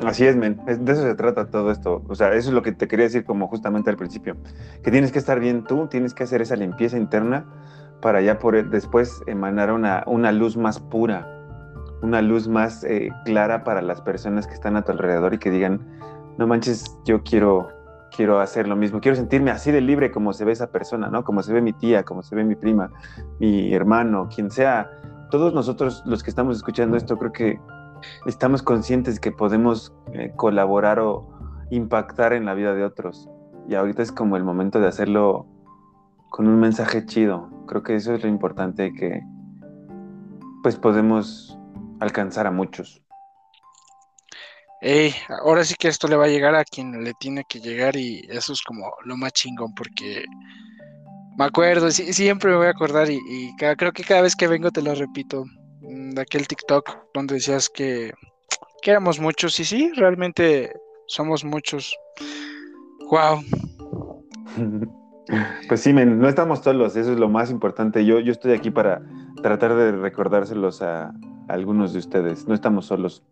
Así 0.04 0.26
es, 0.26 0.36
men. 0.36 0.60
De 0.66 0.92
eso 0.92 1.04
se 1.04 1.16
trata 1.16 1.50
todo 1.50 1.72
esto. 1.72 2.04
O 2.08 2.16
sea, 2.16 2.34
eso 2.34 2.50
es 2.50 2.54
lo 2.54 2.62
que 2.62 2.74
te 2.74 2.88
quería 2.88 3.06
decir 3.06 3.24
como 3.24 3.48
justamente 3.48 3.90
al 3.90 3.96
principio. 3.96 4.36
Que 4.84 4.92
tienes 4.92 5.12
que 5.12 5.20
estar 5.20 5.40
bien 5.40 5.64
tú, 5.64 5.88
tienes 5.88 6.14
que 6.14 6.24
hacer 6.24 6.42
esa 6.42 6.56
limpieza 6.56 6.98
interna 6.98 7.46
para 8.02 8.22
ya 8.22 8.38
por 8.38 8.70
después 8.70 9.22
emanar 9.26 9.72
una, 9.72 10.04
una 10.06 10.32
luz 10.32 10.58
más 10.58 10.80
pura, 10.80 11.35
una 12.02 12.22
luz 12.22 12.48
más 12.48 12.84
eh, 12.84 13.10
clara 13.26 13.64
para 13.64 13.82
las 13.82 14.02
personas 14.02 14.48
que 14.48 14.54
están 14.54 14.76
a 14.76 14.84
tu 14.84 14.92
alrededor 14.92 15.34
y 15.34 15.40
que 15.40 15.50
digan, 15.50 15.86
no 16.38 16.48
manches, 16.48 16.98
yo 17.06 17.24
quiero 17.24 17.70
quiero 18.16 18.40
hacer 18.40 18.68
lo 18.68 18.76
mismo, 18.76 19.02
quiero 19.02 19.16
sentirme 19.16 19.52
así 19.52 19.72
de 19.72 19.82
libre 19.82 20.12
como 20.12 20.34
se 20.34 20.46
ve 20.46 20.52
esa 20.54 20.72
persona, 20.72 21.10
¿no? 21.10 21.24
Como 21.24 21.44
se 21.44 21.54
ve 21.54 21.62
mi 21.62 21.74
tía, 21.74 22.04
como 22.04 22.24
se 22.24 22.36
ve 22.36 22.44
mi 22.44 22.56
prima, 22.56 22.92
mi 23.40 23.74
hermano, 23.74 24.30
quien 24.34 24.50
sea. 24.50 24.90
Todos 25.32 25.54
nosotros 25.54 26.04
los 26.06 26.24
que 26.24 26.30
estamos 26.30 26.56
escuchando 26.56 26.98
esto, 26.98 27.18
creo 27.18 27.32
que 27.32 27.60
estamos 28.26 28.64
conscientes 28.64 29.20
que 29.20 29.32
podemos 29.32 29.94
eh, 30.14 30.32
colaborar 30.36 31.00
o 31.00 31.28
impactar 31.72 32.34
en 32.34 32.46
la 32.46 32.54
vida 32.54 32.74
de 32.74 32.84
otros. 32.84 33.30
Y 33.68 33.76
ahorita 33.76 34.02
es 34.02 34.12
como 34.12 34.38
el 34.38 34.44
momento 34.44 34.80
de 34.80 34.88
hacerlo 34.88 35.48
con 36.30 36.48
un 36.48 36.60
mensaje 36.60 37.06
chido. 37.06 37.50
Creo 37.68 37.84
que 37.84 37.96
eso 37.96 38.14
es 38.14 38.24
lo 38.24 38.30
importante 38.30 38.94
que 38.94 39.22
pues 40.62 40.78
podemos 40.78 41.60
alcanzar 42.00 42.48
a 42.48 42.52
muchos 42.52 43.02
ahora 45.44 45.64
sí 45.64 45.76
que 45.78 45.88
esto 45.88 46.08
le 46.08 46.16
va 46.16 46.26
a 46.26 46.30
llegar 46.30 46.56
a 46.56 46.64
quien 46.64 47.04
le 47.04 47.14
tiene 47.14 47.44
que 47.48 47.60
llegar 47.60 47.96
y 47.96 48.26
eso 48.30 48.54
es 48.54 48.62
como 48.62 48.92
lo 49.04 49.18
más 49.18 49.34
chingón 49.34 49.74
porque 49.74 50.26
me 51.38 51.46
acuerdo, 51.46 51.92
siempre 51.92 52.52
me 52.52 52.58
voy 52.58 52.68
a 52.68 52.72
acordar 52.72 53.10
y, 53.10 53.20
creo 53.58 53.92
que 53.92 54.04
cada 54.04 54.22
vez 54.22 54.36
que 54.36 54.48
vengo 54.48 54.72
te 54.72 54.82
lo 54.82 54.96
repito, 54.96 55.44
mm, 55.82 56.12
de 56.12 56.22
aquel 56.22 56.48
TikTok 56.48 56.90
donde 57.14 57.36
decías 57.36 57.70
que, 57.70 58.14
que 58.82 58.92
éramos 58.92 59.20
muchos 59.20 59.60
y 59.60 59.66
sí, 59.66 59.92
realmente 59.96 60.72
somos 61.08 61.44
muchos. 61.44 61.96
Wow. 63.10 63.44
Pues 65.68 65.82
sí, 65.82 65.92
no 65.92 66.30
estamos 66.30 66.60
solos, 66.60 66.96
eso 66.96 67.12
es 67.12 67.18
lo 67.18 67.28
más 67.28 67.50
importante. 67.50 68.06
Yo, 68.06 68.20
yo 68.20 68.32
estoy 68.32 68.54
aquí 68.54 68.70
para 68.70 69.02
tratar 69.42 69.74
de 69.74 69.94
recordárselos 69.94 70.84
a, 70.84 71.12
algunos 71.48 71.94
de 71.94 72.00
ustedes. 72.00 72.48
No 72.48 72.54
estamos 72.54 72.88
solos. 72.88 73.24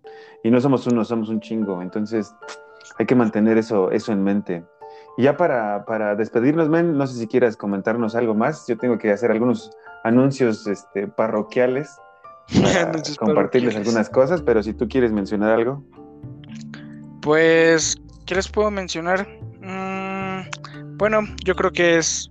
Y 0.44 0.52
no 0.52 0.60
somos 0.60 0.88
uno, 0.88 1.04
somos 1.06 1.30
un 1.30 1.40
chingo. 1.40 1.82
Entonces 1.82 2.34
hay 3.00 3.06
que 3.06 3.16
mantener 3.16 3.58
eso, 3.58 3.92
eso 3.92 4.12
en 4.12 4.24
mente. 4.24 4.64
Y 5.18 5.24
ya 5.24 5.38
para, 5.38 5.86
para 5.86 6.16
despedirnos, 6.16 6.70
Men, 6.70 6.98
no 6.98 7.06
sé 7.08 7.20
si 7.20 7.28
quieras 7.28 7.56
comentarnos 7.56 8.16
algo 8.16 8.34
más. 8.34 8.66
Yo 8.68 8.78
tengo 8.78 8.98
que 8.98 9.12
hacer 9.12 9.32
algunos 9.32 9.72
anuncios 10.04 10.68
este, 10.68 11.08
parroquiales 11.08 11.96
para 12.62 12.92
compartirles 13.18 13.76
algunas 13.76 14.10
cosas, 14.10 14.42
pero 14.42 14.64
si 14.64 14.74
tú 14.74 14.88
quieres 14.88 15.12
mencionar 15.12 15.52
algo. 15.52 15.84
Pues, 17.22 17.96
¿qué 18.26 18.36
les 18.36 18.50
puedo 18.50 18.70
mencionar? 18.70 19.28
Mm, 19.62 20.98
bueno, 20.98 21.22
yo 21.46 21.56
creo 21.56 21.72
que 21.72 21.98
es, 21.98 22.30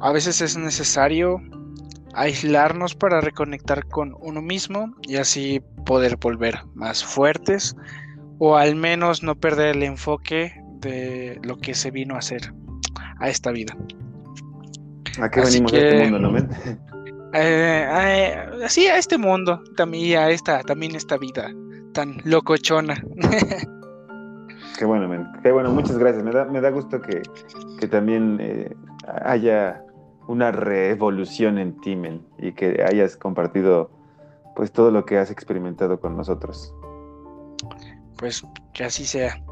a 0.00 0.12
veces 0.12 0.40
es 0.40 0.56
necesario 0.56 1.40
aislarnos 2.14 2.94
para 2.94 3.20
reconectar 3.20 3.86
con 3.86 4.14
uno 4.20 4.42
mismo 4.42 4.94
y 5.02 5.16
así 5.16 5.62
poder 5.86 6.16
volver 6.16 6.58
más 6.74 7.04
fuertes 7.04 7.76
o 8.38 8.56
al 8.56 8.74
menos 8.74 9.22
no 9.22 9.34
perder 9.34 9.76
el 9.76 9.82
enfoque 9.82 10.52
de 10.80 11.38
lo 11.42 11.58
que 11.58 11.74
se 11.74 11.90
vino 11.90 12.14
a 12.14 12.18
hacer 12.18 12.52
a 13.18 13.28
esta 13.28 13.50
vida. 13.50 13.76
¿A 15.20 15.30
qué 15.30 15.40
venimos 15.40 15.72
a 15.72 15.76
este 15.76 16.08
mundo, 16.08 16.18
no? 16.18 16.48
Eh, 17.32 17.86
eh, 17.88 18.68
sí, 18.68 18.88
a 18.88 18.96
este 18.96 19.16
mundo 19.16 19.62
también 19.76 20.18
a 20.18 20.30
esta, 20.30 20.62
también 20.62 20.96
esta 20.96 21.16
vida 21.16 21.48
tan 21.92 22.16
locochona. 22.24 23.00
Qué 24.78 24.84
bueno, 24.84 25.32
Qué 25.42 25.52
bueno, 25.52 25.70
muchas 25.70 25.96
gracias. 25.98 26.24
Me 26.24 26.32
da, 26.32 26.46
me 26.46 26.60
da 26.60 26.70
gusto 26.70 27.00
que, 27.00 27.22
que 27.78 27.86
también 27.86 28.38
eh, 28.40 28.74
haya 29.22 29.80
una 30.30 30.52
revolución 30.52 31.58
en 31.58 31.80
ti, 31.80 31.98
y 32.38 32.52
que 32.52 32.84
hayas 32.88 33.16
compartido 33.16 33.90
pues 34.54 34.70
todo 34.70 34.92
lo 34.92 35.04
que 35.04 35.18
has 35.18 35.28
experimentado 35.28 35.98
con 35.98 36.16
nosotros. 36.16 36.72
Pues 38.16 38.44
que 38.72 38.84
así 38.84 39.04
sea. 39.04 39.42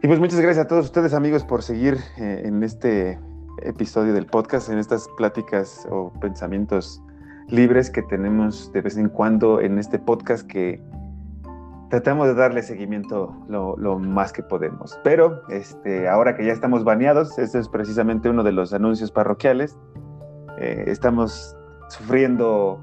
Y 0.00 0.06
pues 0.06 0.20
muchas 0.20 0.38
gracias 0.38 0.64
a 0.64 0.68
todos 0.68 0.84
ustedes 0.84 1.12
amigos 1.12 1.42
por 1.42 1.64
seguir 1.64 1.98
eh, 2.18 2.42
en 2.44 2.62
este 2.62 3.18
episodio 3.62 4.14
del 4.14 4.26
podcast, 4.26 4.68
en 4.68 4.78
estas 4.78 5.08
pláticas 5.16 5.88
o 5.90 6.12
pensamientos 6.20 7.02
libres 7.48 7.90
que 7.90 8.02
tenemos 8.02 8.70
de 8.72 8.80
vez 8.80 8.96
en 8.96 9.08
cuando 9.08 9.60
en 9.60 9.80
este 9.80 9.98
podcast 9.98 10.46
que 10.46 10.80
tratamos 11.90 12.26
de 12.26 12.34
darle 12.34 12.62
seguimiento 12.62 13.34
lo, 13.48 13.98
más 13.98 14.32
que 14.32 14.42
podemos. 14.42 14.98
Pero 15.04 15.42
este, 15.48 16.08
ahora 16.08 16.36
que 16.36 16.44
ya 16.44 16.52
estamos 16.52 16.84
baneados, 16.84 17.38
este 17.38 17.58
es 17.58 17.68
precisamente 17.68 18.28
uno 18.28 18.42
de 18.42 18.52
los 18.52 18.72
anuncios 18.72 19.10
parroquiales, 19.10 19.78
eh, 20.58 20.84
estamos 20.86 21.56
sufriendo 21.88 22.82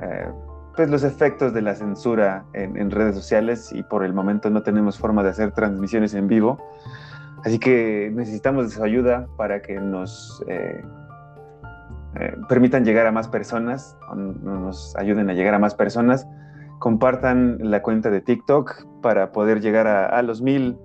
eh, 0.00 0.28
pues 0.76 0.88
los 0.88 1.02
efectos 1.02 1.52
de 1.52 1.62
la 1.62 1.74
censura 1.74 2.44
en, 2.54 2.90
redes 2.90 3.14
sociales 3.14 3.70
y 3.72 3.82
por 3.82 4.04
el 4.04 4.14
momento 4.14 4.48
no 4.48 4.62
tenemos 4.62 4.98
forma 4.98 5.22
de 5.22 5.30
hacer 5.30 5.52
transmisiones 5.52 6.14
en 6.14 6.28
vivo. 6.28 6.58
Así 7.44 7.58
que 7.58 8.10
necesitamos 8.14 8.64
de 8.64 8.70
su 8.70 8.82
ayuda 8.82 9.26
para 9.36 9.60
que 9.62 9.80
nos 9.80 10.42
eh, 10.46 10.82
permitan 12.48 12.84
llegar 12.84 13.06
a 13.06 13.12
más 13.12 13.28
personas, 13.28 13.96
nos 14.14 14.94
ayuden 14.96 15.30
a 15.30 15.34
llegar 15.34 15.54
a 15.54 15.58
más 15.58 15.74
personas 15.74 16.26
compartan 16.80 17.58
la 17.60 17.82
cuenta 17.82 18.10
de 18.10 18.20
TikTok 18.22 18.86
para 19.02 19.30
poder 19.32 19.60
llegar 19.60 19.86
a, 19.86 20.20
los 20.22 20.42
mil 20.42 20.76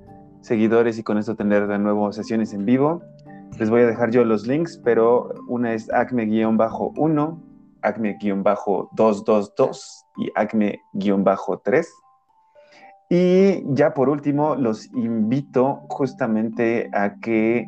seguidores 0.42 1.00
y 1.00 1.04
con 1.04 1.18
esto 1.18 1.36
tener 1.36 1.66
de 1.68 1.80
nuevo 1.80 2.12
sesiones 2.12 2.54
en 2.54 2.66
vivo. 2.66 3.02
Les 3.58 3.70
voy 3.70 3.82
a 3.82 3.88
dejar 3.88 4.12
yo 4.12 4.26
los 4.26 4.46
links, 4.46 4.78
pero 4.84 5.34
una 5.48 5.74
es 5.74 5.90
acme-1, 5.90 7.40
acme-222 7.82 9.80
y 10.18 10.30
acme-3. 10.36 11.86
Y 13.10 13.64
ya 13.74 13.94
por 13.94 14.10
último, 14.10 14.56
los 14.56 14.94
invito 14.94 15.86
justamente 15.88 16.90
a 16.94 17.16
que 17.22 17.68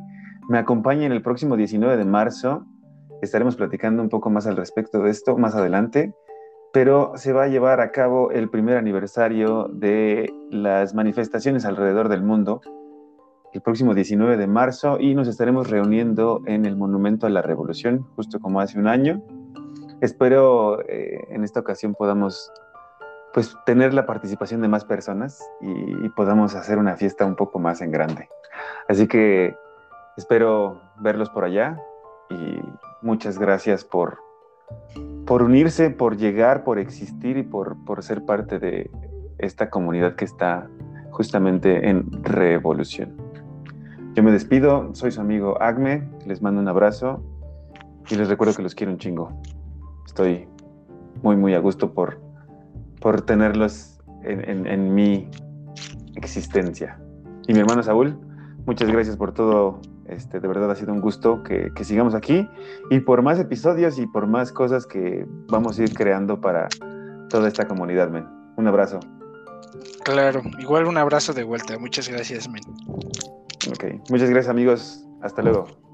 me 0.50 0.58
acompañen 0.58 1.14
el 1.14 1.22
próximo 1.22 1.56
19 1.56 1.96
de 1.96 2.04
marzo. 2.04 2.66
Estaremos 3.22 3.56
platicando 3.56 4.04
un 4.04 4.10
poco 4.10 4.30
más 4.30 4.48
al 4.48 4.58
respecto 4.58 5.00
de 5.00 5.12
esto 5.12 5.38
más 5.38 5.56
adelante 5.56 6.14
pero 6.78 7.14
se 7.16 7.34
va 7.34 7.46
a 7.46 7.48
llevar 7.48 7.82
a 7.82 7.92
cabo 7.92 8.30
el 8.30 8.52
primer 8.52 8.78
aniversario 8.78 9.68
de 9.74 10.32
las 10.52 10.94
manifestaciones 10.94 11.66
alrededor 11.66 12.08
del 12.08 12.22
mundo 12.22 12.62
el 13.52 13.62
próximo 13.64 13.96
19 13.96 14.38
de 14.38 14.46
marzo 14.46 15.00
y 15.00 15.16
nos 15.16 15.28
estaremos 15.28 15.72
reuniendo 15.72 16.44
en 16.46 16.68
el 16.68 16.76
Monumento 16.76 17.26
a 17.26 17.32
la 17.32 17.42
Revolución, 17.42 18.06
justo 18.16 18.40
como 18.40 18.62
hace 18.62 18.78
un 18.78 18.88
año. 18.88 19.24
Espero 20.02 20.80
eh, 20.88 21.26
en 21.32 21.44
esta 21.44 21.62
ocasión 21.62 21.96
podamos 21.96 22.52
pues 23.34 23.56
tener 23.66 23.96
la 23.96 24.06
participación 24.06 24.62
de 24.62 24.68
más 24.68 24.86
personas 24.86 25.44
y, 25.60 25.72
y, 26.06 26.10
podamos 26.10 26.54
hacer 26.54 26.78
una 26.78 26.96
fiesta 26.96 27.26
un 27.26 27.36
poco 27.36 27.58
más 27.58 27.82
en 27.82 27.90
grande. 27.90 28.30
Así 28.88 29.08
que 29.08 29.56
espero 30.16 30.80
verlos 31.00 31.32
por 31.32 31.44
allá 31.44 31.82
y 32.30 32.62
muchas 33.02 33.40
gracias 33.40 33.84
por 33.84 34.27
por 35.26 35.44
unirse, 35.44 35.90
por 35.90 36.18
llegar, 36.18 36.64
por 36.64 36.80
existir 36.80 37.38
y 37.38 37.44
por, 37.44 37.76
por 37.86 38.02
ser 38.02 38.24
parte 38.24 38.60
de 38.60 38.90
esta 39.38 39.70
comunidad 39.70 40.16
que 40.16 40.26
está 40.26 40.70
justamente 41.12 41.90
en 41.90 42.24
revolución. 42.24 43.16
Yo 44.16 44.24
me 44.24 44.32
despido, 44.32 44.96
soy 44.96 45.12
su 45.12 45.22
amigo 45.22 45.62
Agme, 45.62 46.08
les 46.26 46.42
mando 46.42 46.62
un 46.62 46.68
abrazo 46.68 47.22
y 48.10 48.16
les 48.16 48.30
recuerdo 48.30 48.56
que 48.56 48.64
los 48.64 48.74
quiero 48.74 48.92
un 48.92 48.98
chingo. 48.98 49.30
Estoy 50.06 50.48
muy, 51.22 51.36
muy 51.36 51.54
a 51.54 51.60
gusto 51.60 51.94
por, 51.94 52.20
por 53.02 53.22
tenerlos 53.22 54.00
en, 54.24 54.66
en 54.66 54.96
mi 54.96 55.30
existencia. 56.16 57.00
Y 57.48 57.54
mi 57.54 57.60
hermano 57.60 57.84
Saúl, 57.84 58.18
muchas 58.66 58.90
gracias 58.90 59.18
por 59.18 59.34
todo 59.34 59.82
Este, 60.10 60.40
de 60.40 60.48
verdad 60.48 60.72
ha 60.72 60.76
sido 60.76 60.94
un 60.94 61.02
gusto 61.02 61.44
que, 61.44 61.72
que, 61.76 61.84
sigamos 61.84 62.16
aquí 62.16 62.48
y 62.90 63.00
por 63.02 63.22
más 63.22 63.40
episodios 63.40 64.00
y 64.00 64.08
por 64.08 64.26
más 64.26 64.54
cosas 64.54 64.86
que 64.86 65.26
vamos 65.50 65.78
a 65.78 65.84
ir 65.84 65.94
creando 65.94 66.40
para 66.40 66.70
toda 67.30 67.48
esta 67.48 67.68
comunidad, 67.68 68.10
men. 68.10 68.26
Un 68.56 68.68
abrazo. 68.68 69.00
Claro, 70.04 70.42
igual 70.60 70.86
un 70.86 70.98
abrazo 70.98 71.34
de 71.34 71.44
vuelta. 71.44 71.78
Muchas 71.78 72.08
gracias, 72.08 72.50
men. 72.50 72.64
Ok, 73.70 74.10
muchas 74.10 74.30
gracias 74.30 74.48
amigos. 74.48 75.06
Hasta 75.22 75.42
luego. 75.42 75.87